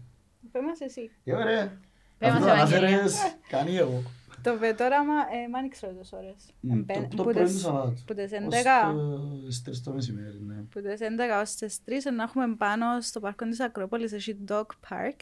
Πες 0.51 0.61
μας 0.65 0.81
εσύ. 0.81 1.11
Ε, 1.23 1.33
ωραία. 1.35 1.77
Πες 2.17 2.29
Αυτό 2.31 2.45
μας, 2.45 2.49
το 2.49 2.55
Ευαγγελία. 2.61 2.87
αναφέρες, 2.87 3.17
κάνει 3.49 3.75
εγώ. 3.75 4.01
Το 4.43 4.57
βετόραμα, 4.57 5.13
ε, 5.13 5.47
μ' 5.51 5.55
άνοιξε 5.55 5.95
τις 5.99 6.13
ώρες. 6.13 6.35
Μ, 6.59 6.71
Εμπέ- 6.71 6.95
το- 7.09 7.15
Το 7.15 7.23
που 7.23 7.29
πρωί 7.31 7.43
τις- 7.43 7.53
του 7.53 7.59
Σαββάτου. 7.59 8.03
Που 8.05 8.13
τις 8.13 8.23
Ως 8.23 8.31
11 8.31 8.91
το- 8.93 9.41
στις 9.51 9.61
τρεις 9.63 9.83
το 9.83 9.91
μεσημέρι, 9.91 10.39
ναι. 10.47 10.55
που 10.55 10.81
τις 10.81 10.99
11 11.01 11.39
ως 11.41 11.53
τις 11.55 11.83
3 11.83 12.11
να 12.11 12.23
έχουμε 12.23 12.55
πάνω 12.55 13.01
στο 13.01 13.19
πάρκο 13.19 13.45
της 13.45 13.59
Ακρόπολης 13.59 14.11
έχει 14.13 14.37
dog 14.47 14.65
park 14.89 15.19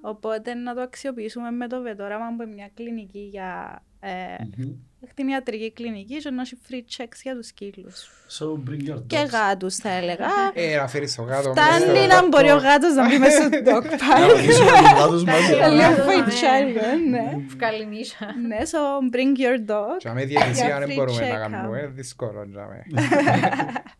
οπότε 0.00 0.54
να 0.54 0.74
το 0.74 0.80
αξιοποιήσουμε 0.80 1.50
με 1.50 1.68
το 1.68 1.80
βετόραμα 1.82 2.36
που 2.36 2.42
είναι 2.42 2.52
μια 2.52 2.70
κλινική 2.74 3.18
για 3.18 3.82
ε, 4.06 4.44
Μμμ. 4.56 4.72
την 5.14 5.28
ιατρική 5.28 5.72
κλινική 5.72 6.16
και 6.16 6.30
να 6.30 6.42
έχει 6.42 6.58
free 6.68 6.82
checks 6.96 7.18
για 7.22 7.34
τους 7.34 7.46
σκύλους 7.46 8.08
So 8.38 8.44
bring 8.68 8.88
your 8.90 9.02
και 9.06 9.16
dogs. 9.22 9.28
γάτους 9.30 9.76
θα 9.76 9.90
έλεγα 9.90 10.26
Ε, 10.54 10.76
να 10.76 10.88
φέρεις 10.88 11.14
το 11.14 11.22
γάτο. 11.22 11.50
φτάνει 11.52 11.86
μέσα 11.86 12.10
στο 12.12 12.22
να 12.22 12.28
μπορεί 12.28 12.48
ο 12.50 12.52
δόκτωρ. 12.52 12.70
γάτος 12.70 12.94
να 12.94 13.08
μπει 13.08 13.18
μέσα 13.18 13.42
στο 13.42 13.58
dog 13.68 13.82
Να 13.84 13.96
park 13.96 14.28
ρωτήσουμε 14.30 14.70
τους 14.70 14.92
γάτους 15.00 15.24
μας. 15.24 15.48
Ε, 15.50 15.68
λίγο 15.68 15.88
ναι. 15.88 15.94
φοητσάρια 15.94 16.82
ναι 17.10 17.36
Φκάλη 17.48 17.86
νύσια. 17.86 18.34
ναι 18.48 18.58
so 18.58 19.14
bring 19.14 19.38
your 19.44 19.70
dog 19.70 19.96
Και 19.98 20.10
με 20.10 20.24
διαιτησία 20.24 20.66
Για 20.66 20.78
δεν 20.78 20.88
free 20.88 20.94
μπορούμε 20.94 21.20
να 21.20 21.26
check-up. 21.26 21.50
κάνουμε, 21.50 21.78
είναι 21.78 21.86
δύσκολο. 21.88 22.48
τζάμε. 22.50 22.82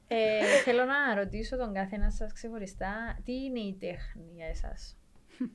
Ε, 0.09 0.17
Θέλω 0.65 0.83
να 0.85 1.15
ρωτήσω 1.23 1.57
τον 1.57 1.75
καθένα 1.75 2.11
σας 2.11 2.33
ξεχωριστά, 2.33 3.19
τι 3.25 3.33
είναι 3.33 3.61
η 3.61 3.77
τέχνη 3.81 4.25
για 4.37 4.47
εσάς; 4.47 4.97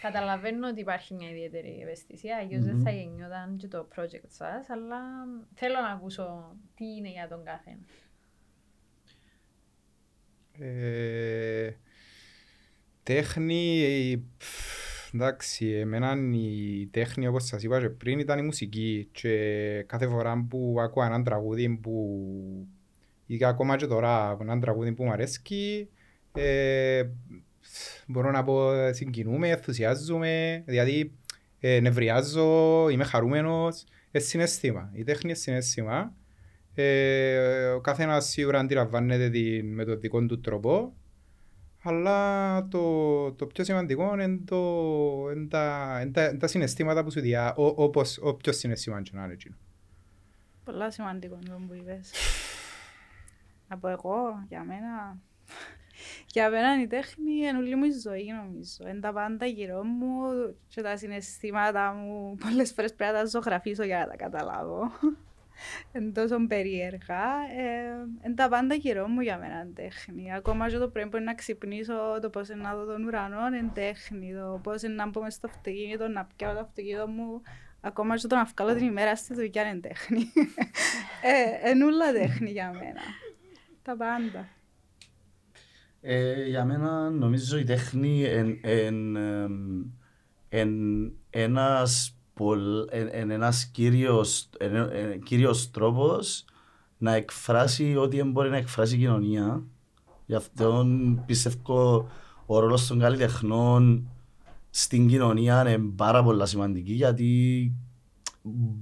Καταλαβαίνω 0.00 0.68
ότι 0.68 0.80
υπάρχει 0.80 1.14
μια 1.14 1.30
ιδιαίτερη 1.30 1.78
ευαισθησία, 1.82 2.36
αλλιώς 2.36 2.64
δεν 2.64 2.80
θα 2.80 2.90
γεννιόταν 2.90 3.56
και 3.56 3.68
το 3.68 3.88
project 3.96 4.28
σας, 4.28 4.70
αλλά 4.70 5.00
θέλω 5.54 5.80
να 5.80 5.88
ακούσω 5.88 6.56
τι 6.74 6.84
είναι 6.84 7.10
για 7.10 7.28
τον 7.28 7.44
καθένα. 7.44 7.84
Ε, 10.58 11.76
Τέχνη, 13.02 13.82
ε, 13.82 14.20
πφ, 14.36 15.14
εντάξει, 15.14 15.66
εμένα 15.66 16.16
η 16.32 16.86
τέχνη 16.86 17.26
όπως 17.26 17.44
σας 17.44 17.62
είπα 17.62 17.80
και 17.80 17.88
πριν 17.88 18.18
ήταν 18.18 18.38
η 18.38 18.42
μουσική. 18.42 19.08
Και 19.12 19.84
κάθε 19.86 20.06
φορά 20.06 20.46
που 20.48 20.76
ακούω 20.80 21.04
έναν 21.04 21.24
τραγούδι 21.24 21.68
που 21.68 22.20
ή 23.26 23.44
ακόμα 23.44 23.76
και 23.76 23.86
τώρα 23.86 24.36
έναν 24.40 24.60
τραγούδι 24.60 24.92
που 24.92 25.04
μου 25.04 25.10
αρέσκει 25.10 25.88
ε, 26.32 27.02
μπορώ 28.06 28.30
να 28.30 28.44
πω 28.44 28.70
συγκινούμε, 28.92 29.48
ενθουσιάζομαι, 29.48 30.62
δηλαδή 30.66 31.12
ε, 31.60 31.80
νευριάζω, 31.80 32.88
είμαι 32.88 33.04
χαρούμενος, 33.04 33.84
είναι 34.10 34.24
συναίσθημα, 34.24 34.90
η 34.92 35.04
τέχνη 35.04 35.30
είναι 35.30 35.38
συναίσθημα 35.38 36.12
ε, 36.74 37.68
ο 37.68 37.80
καθένας 37.80 38.28
σίγουρα 38.28 38.58
αντιλαμβάνεται 38.58 39.30
την, 39.30 39.74
με 39.74 39.84
τον 39.84 40.00
δικό 40.00 40.26
του 40.26 40.40
τρόπο 40.40 40.96
αλλά 41.82 42.68
το, 42.68 43.32
το 43.32 43.46
πιο 43.46 43.64
σημαντικό 43.64 44.20
είναι, 44.20 44.40
το, 44.44 44.56
είναι, 45.34 45.46
τα, 45.46 45.98
είναι, 46.02 46.10
τα, 46.10 46.24
είναι 46.24 46.38
τα 46.38 46.46
συναισθήματα 46.46 47.04
που 47.04 47.10
σου 47.10 47.20
διά, 47.20 47.54
ο, 47.54 47.64
όπως, 47.64 48.18
όποιο 48.22 48.52
συναισθήμα 48.52 49.02
και 49.02 49.10
να 49.14 49.24
είναι 49.24 49.32
εκείνο. 49.32 49.56
πολλά 50.64 50.90
σημαντικό 50.90 51.38
είναι 51.46 51.66
που 51.66 51.74
είπες 51.74 52.12
από 53.74 53.88
εγώ 53.88 54.44
για 54.48 54.64
μένα 54.64 55.18
για 56.26 56.50
μένα 56.50 56.82
η 56.82 56.86
τέχνη 56.86 57.32
είναι 57.32 57.58
όλη 57.58 57.74
μου 57.74 57.84
η 57.84 57.90
ζωή 57.90 58.32
νομίζω. 58.42 58.88
Είναι 58.88 59.00
τα 59.00 59.12
πάντα 59.12 59.46
γύρω 59.46 59.84
μου 59.84 60.08
και 60.68 60.82
τα 60.82 60.96
συναισθήματα 60.96 61.92
μου 61.92 62.36
πολλές 62.40 62.72
φορές 62.72 62.94
πρέπει 62.94 63.12
να 63.12 63.18
τα 63.18 63.26
ζωγραφίσω 63.26 63.84
για 63.84 63.98
να 63.98 64.06
τα 64.06 64.16
καταλάβω. 64.16 64.90
Είναι 65.92 66.10
τόσο 66.10 66.46
περίεργα. 66.46 67.22
Ε, 67.58 68.06
είναι 68.24 68.34
τα 68.34 68.48
πάντα 68.48 68.74
γύρω 68.74 69.08
μου 69.08 69.20
για 69.20 69.38
μένα 69.38 69.60
είναι 69.60 69.72
τέχνη. 69.74 70.34
Ακόμα 70.34 70.68
και 70.68 70.76
το 70.76 70.88
πρωί 70.88 71.06
που 71.06 71.18
να 71.20 71.34
ξυπνήσω, 71.34 72.18
το 72.22 72.30
πώς 72.30 72.48
είναι 72.48 72.62
να 72.62 72.76
δω 72.76 72.84
τον 72.84 73.04
ουρανό 73.04 73.46
είναι 73.46 73.70
τέχνη. 73.74 74.34
Το 74.34 74.60
πώς 74.62 74.82
είναι 74.82 74.94
να 74.94 75.06
μπω 75.06 75.22
μες 75.22 75.34
στο 75.34 75.46
αυτοκίνητο, 75.46 76.08
να 76.08 76.28
πιάω 76.36 76.54
το 76.54 76.60
αυτοκίνητο 76.60 77.06
μου. 77.06 77.42
Ακόμα 77.80 78.16
και 78.16 78.26
το 78.26 78.34
να 78.34 78.44
βγάλω 78.44 78.74
την 78.74 78.86
ημέρα 78.86 79.16
στη 79.16 79.34
δουλειά 79.34 79.62
είναι 79.62 79.80
τέχνη. 79.80 80.20
ε, 81.64 81.70
είναι 81.70 81.84
όλα 81.84 82.12
τέχνη 82.12 82.50
για 82.50 82.72
μένα. 82.72 83.00
Τα 83.82 83.96
πάντα. 83.96 84.48
Ε, 86.00 86.48
για 86.48 86.64
μένα 86.64 87.10
νομίζω 87.10 87.58
η 87.58 87.64
τέχνη 87.64 88.24
είναι 90.48 90.78
ένας, 91.30 92.16
πολ, 92.34 92.86
εν, 92.90 93.08
εν 93.10 93.30
ένας 93.30 93.66
κύριος, 93.66 94.48
εν, 94.58 94.74
εν, 94.74 95.20
κύριος 95.20 95.70
τρόπος 95.70 96.44
να 96.98 97.14
εκφράσει 97.14 97.96
ό,τι 97.96 98.22
μπορεί 98.22 98.50
να 98.50 98.56
εκφράσει 98.56 98.94
η 98.94 98.98
κοινωνία. 98.98 99.62
Γι' 100.26 100.34
αυτό 100.34 100.86
πιστεύω 101.26 102.08
ο 102.46 102.58
ρόλος 102.58 102.86
των 102.86 102.98
καλλιτεχνών 102.98 104.08
στην 104.70 105.08
κοινωνία 105.08 105.60
είναι 105.60 105.90
πάρα 105.96 106.22
πολλά 106.22 106.46
σημαντική 106.46 106.92
γιατί 106.92 107.72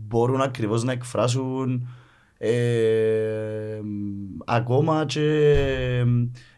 μπορούν 0.07 0.41
ακριβώς 0.41 0.85
να 0.85 0.93
εκφράσουν 0.93 1.89
ε, 2.39 3.80
ακόμα 4.45 5.05
και 5.07 5.28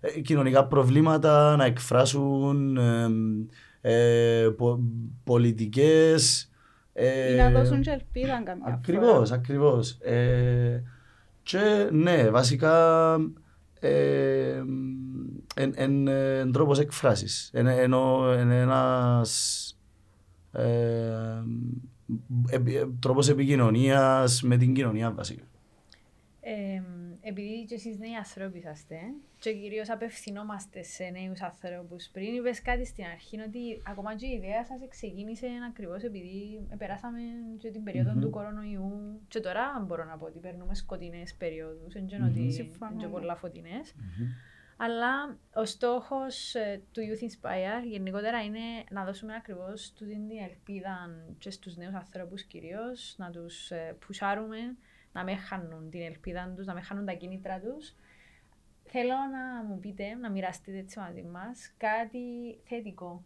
ε, 0.00 0.20
κοινωνικά 0.20 0.66
προβλήματα, 0.66 1.56
να 1.56 1.64
εκφράσουν 1.64 2.76
ε, 2.76 3.08
ε, 3.80 4.48
πο, 4.56 4.80
πολιτικές. 5.24 6.50
Ή 7.32 7.36
να 7.36 7.50
δώσουν 7.50 7.80
και 7.80 7.90
ελπίδα 7.90 8.42
καμιά 8.44 8.64
φορά. 8.64 8.74
Ακριβώς, 8.74 9.30
ακριβώς. 9.32 9.90
Ε, 9.90 10.82
και 11.42 11.88
ναι, 11.92 12.30
βασικά 12.30 13.14
ε, 13.80 14.62
εν, 15.54 15.72
εν, 15.74 16.08
εν 16.08 16.52
τρόπος 16.52 16.78
εκφράσεις. 16.78 17.50
Εν, 17.52 17.66
ενώ 17.66 18.30
εν 18.30 18.50
ένας 18.50 19.72
ε, 20.52 21.42
επι- 22.48 22.86
τρόπος 23.00 23.28
επικοινωνίας 23.28 24.42
με 24.42 24.56
την 24.56 24.74
κοινωνία 24.74 25.12
βασικά. 25.12 25.42
Ε, 27.28 27.30
επειδή 27.30 27.64
και 27.64 27.74
εσείς 27.74 27.98
νέοι 27.98 28.14
άνθρωποι 28.14 28.58
είσαστε 28.58 28.96
και 29.38 29.52
κυρίως 29.52 29.90
απευθυνόμαστε 29.90 30.82
σε 30.82 31.04
νέους 31.04 31.40
ανθρώπους 31.42 32.08
πριν, 32.12 32.34
είπες 32.34 32.62
κάτι 32.62 32.84
στην 32.84 33.04
αρχή 33.04 33.40
ότι 33.40 33.82
ακόμα 33.86 34.16
και 34.16 34.26
η 34.26 34.30
ιδέα 34.30 34.64
σας 34.64 34.78
ξεκίνησε 34.88 35.46
ακριβώς 35.68 36.02
επειδή 36.02 36.66
περάσαμε 36.78 37.20
και 37.58 37.70
την 37.70 37.82
περίοδο 37.84 38.12
Μμμ. 38.12 38.20
του 38.20 38.30
κορονοϊού 38.30 39.20
και 39.28 39.40
τώρα 39.40 39.84
μπορώ 39.86 40.04
να 40.04 40.16
πω 40.16 40.24
ότι 40.24 40.38
περνούμε 40.38 40.74
σκοτεινές 40.74 41.34
περιόδους, 41.34 41.92
δεν 41.92 42.02
είναι 42.02 42.18
Μμμ. 42.18 42.28
ότι 42.28 42.52
Συμφωνώ, 42.52 42.90
είναι 42.92 43.00
και 43.00 43.06
ναι. 43.06 43.12
πολλά 43.12 43.36
φωτεινές. 43.36 43.94
Αλλά 44.80 45.38
ο 45.54 45.64
στόχος 45.64 46.54
ε, 46.54 46.82
του 46.92 47.00
Youth 47.00 47.22
Inspire 47.24 47.86
γενικότερα 47.86 48.42
είναι 48.42 48.84
να 48.90 49.04
δώσουμε 49.04 49.34
ακριβώς 49.34 49.92
τούτη 49.92 50.12
την 50.12 50.38
ελπίδα 50.50 51.10
και 51.38 51.50
στους 51.50 51.76
νέους 51.76 51.94
ανθρώπους 51.94 52.42
κυρίως, 52.42 53.14
να 53.18 53.30
τους 53.30 53.70
ε, 53.70 53.96
πουσάρουμε, 54.06 54.76
να 55.12 55.24
μην 55.24 55.38
χάνουν 55.38 55.90
την 55.90 56.00
ελπίδα 56.00 56.52
τους, 56.56 56.66
να 56.66 56.74
μην 56.74 56.82
χάνουν 56.82 57.04
τα 57.04 57.12
κίνητρα 57.12 57.60
τους. 57.60 57.94
Θέλω 58.84 59.14
να 59.32 59.64
μου 59.64 59.78
πείτε, 59.78 60.14
να 60.14 60.30
μοιραστείτε 60.30 60.78
έτσι 60.78 60.98
μαζί 60.98 61.22
μας, 61.22 61.74
κάτι 61.76 62.18
θετικό 62.64 63.24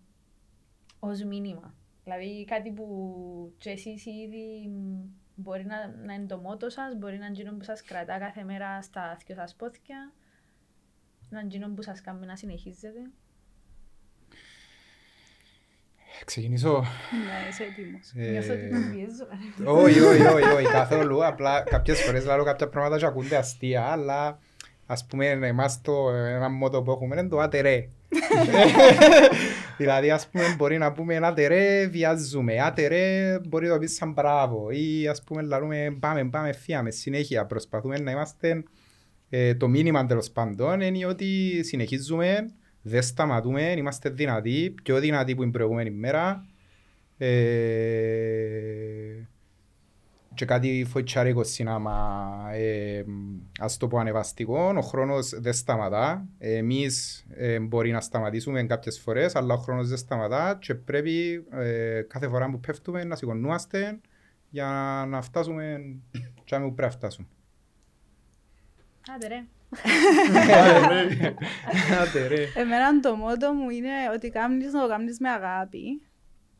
ως 0.98 1.22
μήνυμα. 1.22 1.74
Δηλαδή 2.04 2.44
κάτι 2.44 2.70
που 2.70 3.54
και 3.58 3.70
εσείς 3.70 4.06
ήδη 4.06 4.68
μ, 4.68 5.04
μπορεί 5.34 5.64
να, 5.64 5.88
να 5.88 6.14
είναι 6.14 6.26
το 6.26 6.38
μότο 6.38 6.68
σας, 6.68 6.96
μπορεί 6.96 7.18
να 7.18 7.26
είναι 7.26 7.34
εκείνο 7.34 7.56
που 7.56 7.64
σας 7.64 7.82
κρατά 7.82 8.18
κάθε 8.18 8.44
μέρα 8.44 8.82
στα 8.82 9.16
δυο 9.26 9.34
σας 9.34 9.54
πόθηκια, 9.54 10.12
να 11.30 11.38
είναι 11.38 11.48
εκείνο 11.48 11.74
που 11.74 11.82
σας 11.82 12.00
κάνει 12.00 12.26
να 12.26 12.36
συνεχίζετε. 12.36 13.10
Ξεκινήσω. 16.24 16.78
Ναι, 16.78 17.48
είσαι 17.48 17.62
έτοιμος. 17.62 18.12
Ε, 18.16 18.30
Νιώθω 18.30 18.52
ότι 18.52 18.62
με 18.70 18.94
πιέζω. 18.94 19.78
Όχι, 19.78 20.00
όχι, 20.00 20.22
όχι, 20.22 20.54
όχι, 20.54 20.66
καθόλου. 20.72 21.26
Απλά 21.26 21.60
κάποιες 21.60 22.00
φορές 22.00 22.24
λέω 22.24 22.44
κάποια 22.44 22.68
πράγματα 22.68 22.98
και 22.98 23.06
ακούνται 23.06 23.36
αστεία, 23.36 23.82
αλλά 23.82 24.38
ας 24.86 25.06
πούμε 25.06 25.26
εμάς 25.26 25.80
το 25.80 26.10
ένα 26.10 26.48
μότο 26.48 26.82
που 26.82 26.90
έχουμε 26.90 27.20
είναι 27.20 27.28
το 27.28 27.38
άτε 27.38 27.60
ρε. 27.60 27.88
δηλαδή 29.76 30.10
ας 30.10 30.28
πούμε 30.28 30.54
μπορεί 30.56 30.78
να 30.78 30.92
πούμε 30.92 31.16
άτε 31.16 31.46
ρε 31.46 31.86
βιάζουμε, 31.86 32.60
άτε 32.60 32.86
ρε 32.86 33.38
μπορεί 33.48 33.66
να 33.66 33.72
το 33.72 33.78
πεις 33.78 33.94
σαν 33.94 34.12
μπράβο 34.12 34.70
ή 34.70 35.08
ας 35.08 35.22
πούμε 35.22 35.42
λαλούμε 35.42 35.96
πάμε 36.00 36.24
πάμε 36.24 36.52
φύγαμε 36.52 36.90
συνέχεια 36.90 37.46
προσπαθούμε 37.46 37.98
να 37.98 38.10
είμαστε 38.10 38.62
ε, 39.30 39.54
το 39.54 39.68
μήνυμα 39.68 40.06
τέλος 40.06 40.30
πάντων 40.30 40.80
είναι 40.80 41.06
ότι 41.06 41.60
συνεχίζουμε, 41.64 42.50
δεν 42.82 43.02
σταματούμε, 43.02 43.72
είμαστε 43.76 44.10
δυνατοί, 44.10 44.74
πιο 44.82 44.98
δυνατοί 44.98 45.34
που 45.34 45.42
την 45.42 45.50
προηγούμενη 45.50 45.90
μέρα. 45.90 46.46
Ε, 47.18 48.02
και 50.34 50.44
κάτι 50.44 50.86
φοητσάρικο 50.88 51.44
σινάμα, 51.44 52.48
ε, 52.52 53.04
ας 53.60 53.76
το 53.76 53.88
πω 53.88 53.98
ανεβαστικό, 53.98 54.74
ο 54.76 54.80
χρόνος 54.80 55.28
δεν 55.28 55.52
σταματά. 55.52 56.26
Εμείς 56.38 57.26
ε, 57.30 57.58
μπορεί 57.58 57.90
να 57.90 58.00
σταματήσουμε 58.00 58.62
κάποιες 58.62 59.00
φορές, 59.00 59.36
αλλά 59.36 59.54
ο 59.54 59.56
χρόνος 59.56 59.88
δεν 59.88 59.96
σταματά 59.98 60.58
και 60.60 60.74
πρέπει 60.74 61.46
ε, 61.50 62.02
κάθε 62.08 62.28
φορά 62.28 62.50
που 62.50 62.60
πέφτουμε 62.60 63.04
να 63.04 63.16
σηκωνούμαστε 63.16 64.00
για 64.50 65.04
να 65.08 65.22
φτάσουμε 65.22 65.80
και 66.44 66.56
που 66.56 66.74
πρέπει 66.74 66.80
να 66.80 66.90
φτάσουμε. 66.90 67.26
Άντε 69.14 69.26
ρε. 69.26 69.44
Άντε 72.00 72.26
ρε. 72.26 72.46
Εμένα 72.54 73.00
το 73.00 73.14
μότο 73.14 73.52
μου 73.52 73.70
είναι 73.70 73.90
ότι 74.14 74.30
κάνεις 74.30 74.72
να 74.72 74.82
το 74.82 74.88
κάνεις 74.88 75.18
με 75.18 75.28
αγάπη 75.28 76.02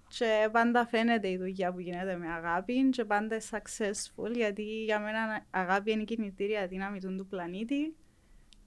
και 0.09 0.49
πάντα 0.53 0.87
φαίνεται 0.87 1.29
η 1.29 1.37
δουλειά 1.37 1.73
που 1.73 1.81
γίνεται 1.81 2.17
με 2.17 2.27
αγάπη 2.33 2.89
και 2.91 3.05
πάντα 3.05 3.35
είναι 3.35 3.45
successful 3.51 4.31
γιατί 4.35 4.63
για 4.63 4.99
μένα 4.99 5.47
αγάπη 5.51 5.91
είναι 5.93 6.03
η 6.03 6.05
κινητήρια 6.05 6.67
δύναμη 6.67 7.01
του 7.01 7.17
του 7.17 7.27
πλανήτη 7.27 7.97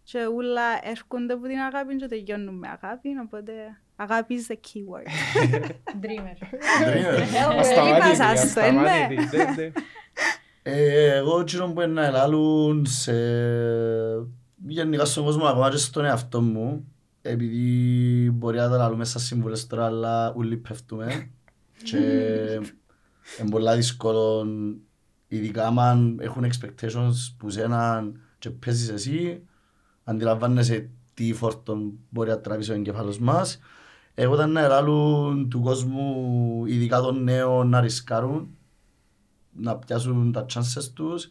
και 0.03 0.17
όλα 0.17 0.79
έρχονται 0.83 1.33
από 1.33 1.47
την 1.47 1.57
αγάπη 1.57 1.95
και 1.95 2.05
τελειώνουν 2.05 2.57
με 2.57 2.67
αγάπη 2.67 3.09
οπότε 3.21 3.53
αγάπη 3.95 4.35
is 4.39 4.51
the 4.51 4.55
key 4.55 4.83
word. 4.91 5.07
Dreamer. 6.03 6.37
Ε, 8.19 8.23
Ασταμάτητη, 8.23 9.71
είπα 10.65 10.73
σας 10.73 10.73
το, 10.73 10.73
ναι. 10.73 10.73
ασταμάτητη, 10.73 10.73
ναι, 10.73 10.73
ναι. 10.73 11.11
Ε, 11.11 11.15
εγώ 11.15 11.39
εκείνο 11.39 11.73
που 11.73 11.81
είναι 11.81 11.93
να 11.93 12.05
ελάλουν 12.05 12.85
σε... 12.85 13.13
γενικά 14.67 15.05
στον 15.05 15.23
κόσμο 15.23 15.45
ακόμα 15.45 15.69
και 15.69 15.77
στον 15.77 16.05
εαυτό 16.05 16.41
μου 16.41 16.85
επειδή 17.21 18.31
μπορεί 18.31 18.57
να 18.57 18.69
τα 18.69 18.77
λαλούμε 18.77 19.05
σαν 19.05 19.21
σύμβουλες 19.21 19.67
τώρα 19.67 19.85
αλλά 19.85 20.33
όλοι 20.33 20.57
πέφτουμε 20.57 21.29
και 21.83 21.97
είναι 23.39 23.49
πολλά 23.49 23.75
δύσκολο 23.75 24.47
ειδικά 25.27 25.67
αν 25.67 26.19
έχουν 26.21 26.45
expectations 26.45 27.35
που 27.37 27.49
σέναν 27.49 28.19
και 28.39 28.49
παίζεις 28.49 28.89
εσύ 28.89 29.43
αντιλαμβάνεσαι 30.03 30.89
τι 31.13 31.33
φόρτον 31.33 31.93
μπορεί 32.09 32.29
να 32.29 32.39
τραβήσει 32.39 32.71
ο 32.71 32.75
εγκεφάλος 32.75 33.19
μας 33.19 33.59
εγώ 34.13 34.33
ήταν 34.33 34.51
να 34.51 34.61
ελάλουν 34.61 35.49
του 35.49 35.61
κόσμου 35.61 36.63
ειδικά 36.65 37.01
των 37.01 37.23
νέων 37.23 37.69
να 37.69 37.79
ρισκάρουν 37.79 38.54
να 39.55 39.77
πιάσουν 39.77 40.31
τα 40.31 40.45
chances 40.53 40.83
τους. 40.93 41.29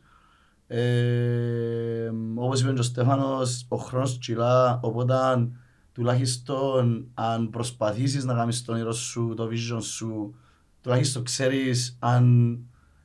Ε, 0.67 2.11
όπως 2.35 2.61
είπε 2.61 2.73
και 2.73 2.81
ο 2.81 2.83
Στέφανος, 2.83 3.67
ο 3.69 3.77
χρόνος 3.77 4.19
κυλά, 4.19 4.81
οπότε 4.83 5.15
τουλάχιστον 5.93 7.11
αν 7.15 7.51
προσπαθήσεις 7.51 8.25
να 8.25 8.35
κάνεις 8.35 8.65
τον 8.65 8.75
όνειρο 8.75 8.93
σου, 8.93 9.35
το 9.37 9.49
vision 9.53 9.83
σου, 9.83 10.35
τουλάχιστον 10.81 11.25
ξέρεις 11.25 11.97
αν, 11.99 12.59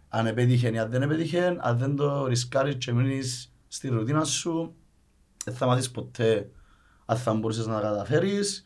αν 0.09 0.25
επέτυχε 0.25 0.69
ή 0.69 0.79
αν 0.79 0.89
δεν 0.89 1.01
επέτυχε, 1.01 1.57
αν 1.59 1.77
δεν 1.77 1.95
το 1.95 2.25
ρισκάρεις 2.25 2.75
και 2.75 2.93
μείνεις 2.93 3.53
στη 3.67 3.87
ρουτίνα 3.87 4.23
σου, 4.23 4.73
δεν 5.45 5.53
θα 5.53 5.65
μάθεις 5.65 5.91
ποτέ 5.91 6.49
αν 7.05 7.17
θα 7.17 7.33
μπορούσες 7.33 7.67
να 7.67 7.73
τα 7.73 7.81
καταφέρεις. 7.81 8.63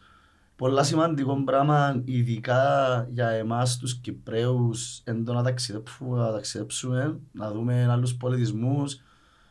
Πολλά 0.55 0.83
σημαντικό 0.83 1.43
πράγμα, 1.43 2.01
ειδικά 2.05 2.63
για 3.11 3.27
εμάς 3.29 3.77
τους 3.77 3.99
Κυπρέους, 3.99 5.01
εν 5.03 5.23
το 5.25 5.33
να 5.33 5.43
ταξιδέψουμε, 5.43 6.17
να 6.17 6.31
ταξιδέψουμε, 6.31 7.19
να 7.31 7.51
δούμε 7.51 7.87
άλλους 7.89 8.15
πολιτισμούς, 8.15 9.01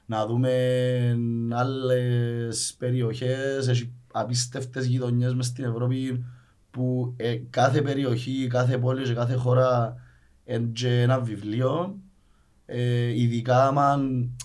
να 0.07 0.27
δούμε 0.27 0.53
άλλες 1.51 2.75
περιοχές, 2.79 3.69
έχει 3.69 3.93
απίστευτες 4.13 4.87
γειτονιές 4.87 5.35
μες 5.35 5.47
στην 5.47 5.65
Ευρώπη 5.65 6.25
που 6.71 7.15
ε, 7.17 7.37
κάθε 7.51 7.83
περιοχή, 7.83 8.47
κάθε 8.47 8.79
πόλη 8.79 9.03
και 9.03 9.15
κάθε 9.15 9.35
χώρα 9.35 9.97
είναι 10.45 10.71
και 10.73 11.01
ένα 11.01 11.21
βιβλίο. 11.21 11.99
Ε, 12.67 13.21
ειδικά 13.21 13.67
άμα, 13.67 13.99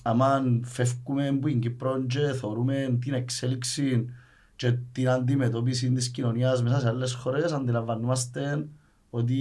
άμα 0.04 0.44
φεύγουμε 0.64 1.28
από 1.28 1.48
την 1.48 1.60
Κύπρο 1.60 2.06
και 2.06 2.20
θεωρούμε 2.20 2.98
την 3.02 3.14
εξέλιξη 3.14 4.10
και 4.58 4.72
την 4.92 5.10
αντιμετώπιση 5.10 5.92
της 5.92 6.10
κοινωνίας 6.10 6.64
μέσα 6.64 6.80
σε 6.80 6.88
άλλες 6.88 7.14
χώρες 7.14 7.52
αντιλαμβανόμαστε 7.52 8.68
ότι 9.10 9.34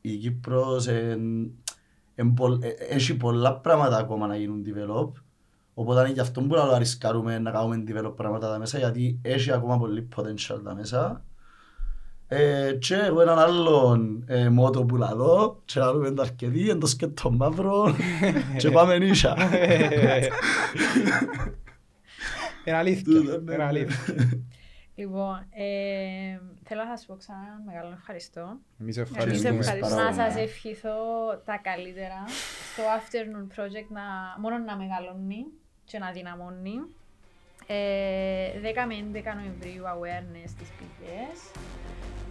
η 0.00 0.16
Κύπρος 0.16 0.86
εν, 0.86 1.50
εν, 2.14 2.34
πο- 2.34 2.58
ε, 2.60 2.68
έχει 2.88 3.16
πολλά 3.16 3.56
πράγματα 3.56 3.96
ακόμα 3.96 4.26
να 4.26 4.36
γίνουν 4.36 4.62
develop 4.66 5.08
οπότε 5.74 6.00
είναι 6.00 6.10
γι' 6.10 6.20
αυτό 6.20 6.40
που 6.40 6.54
να 6.54 6.78
ρισκάρουμε 6.78 7.38
να 7.38 7.50
κάνουμε 7.50 7.84
develop 7.86 8.12
πράγματα 8.16 8.50
τα 8.50 8.58
μέσα 8.58 8.78
γιατί 8.78 9.18
έχει 9.22 9.52
ακόμα 9.52 9.78
πολύ 9.78 10.08
potential 10.16 10.60
τα 10.64 10.74
μέσα 10.74 11.24
ε, 12.32 12.72
και 12.78 12.94
εγώ 12.94 13.20
έναν 13.20 13.38
άλλον 13.38 14.22
ε, 14.26 14.48
μότο 14.48 14.84
που 14.84 14.96
λαδώ 14.96 15.60
και 15.64 15.78
να 15.80 15.92
δούμε 15.92 16.10
το 16.10 16.22
αρκετή, 16.22 16.60
είναι 16.60 16.74
το 16.74 16.86
σκέτο 16.86 17.30
μαύρο 17.30 17.94
και 18.58 18.70
πάμε 18.70 18.98
νύσια. 18.98 19.36
Είναι 22.64 22.76
αλήθεια, 22.76 23.04
Τούτο, 23.04 23.22
ναι, 23.22 23.34
είναι 23.52 23.56
ναι. 23.56 23.64
αλήθεια. 23.64 23.96
Λοιπόν, 25.00 25.46
ε, 25.50 26.38
θέλω 26.64 26.82
να 26.84 26.96
σας 26.96 27.06
πω 27.06 27.16
ξανά 27.16 27.38
ένα 27.46 27.62
μεγάλο 27.66 27.92
ευχαριστώ. 27.98 28.40
Εμείς 28.80 28.96
Εμείς 28.96 29.10
ευχαριστούμε. 29.10 29.58
ευχαριστούμε. 29.58 30.02
Να 30.02 30.12
σας 30.12 30.36
ευχηθώ 30.36 30.96
τα 31.44 31.56
καλύτερα 31.62 32.24
στο 32.72 32.82
afternoon 32.98 33.46
project 33.56 33.88
να, 33.88 34.04
μόνο 34.42 34.58
να 34.58 34.76
μεγαλώνει 34.76 35.46
και 35.84 35.98
να 35.98 36.10
δυναμώνει. 36.10 36.76
Ε, 37.66 38.50
10 38.60 38.86
με 38.88 38.94
11 38.94 39.34
Νοεμβρίου 39.38 39.84
awareness 39.94 40.48
στις 40.54 40.68
πηγές. 40.78 41.38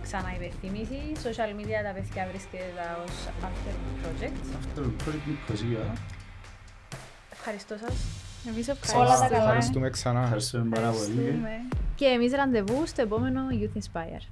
Ξανά 0.02 0.36
υπενθύμηση. 0.36 1.00
Social 1.28 1.52
media 1.60 1.80
τα 1.88 1.92
παιδιά 1.94 2.28
βρίσκεται 2.32 2.70
τα 2.76 3.04
ως 3.04 3.16
Afternoon 3.48 3.96
Projects. 4.04 4.50
Αυτό 4.58 4.82
το 4.82 4.92
project 5.06 5.28
Νικοσία. 5.28 5.94
Ευχαριστώ 7.32 7.78
σας. 7.78 8.29
Εμείς 8.48 8.68
Όλα 8.70 8.78
τα 8.78 8.86
ευχαριστούμε. 8.86 9.28
καλά. 9.30 9.44
Ευχαριστούμε 9.44 9.90
ξανά. 9.90 10.24
Ευχαριστούμε 10.24 10.70
πάρα 10.76 10.90
πολύ. 10.90 11.00
Ευχαριστούμε. 11.02 11.50
Και 11.96 12.06
εμείς 12.06 12.32
ραντεβού 12.34 12.84
στο 12.86 13.02
επόμενο 13.02 13.42
Youth 13.52 13.78
Inspire. 13.78 14.24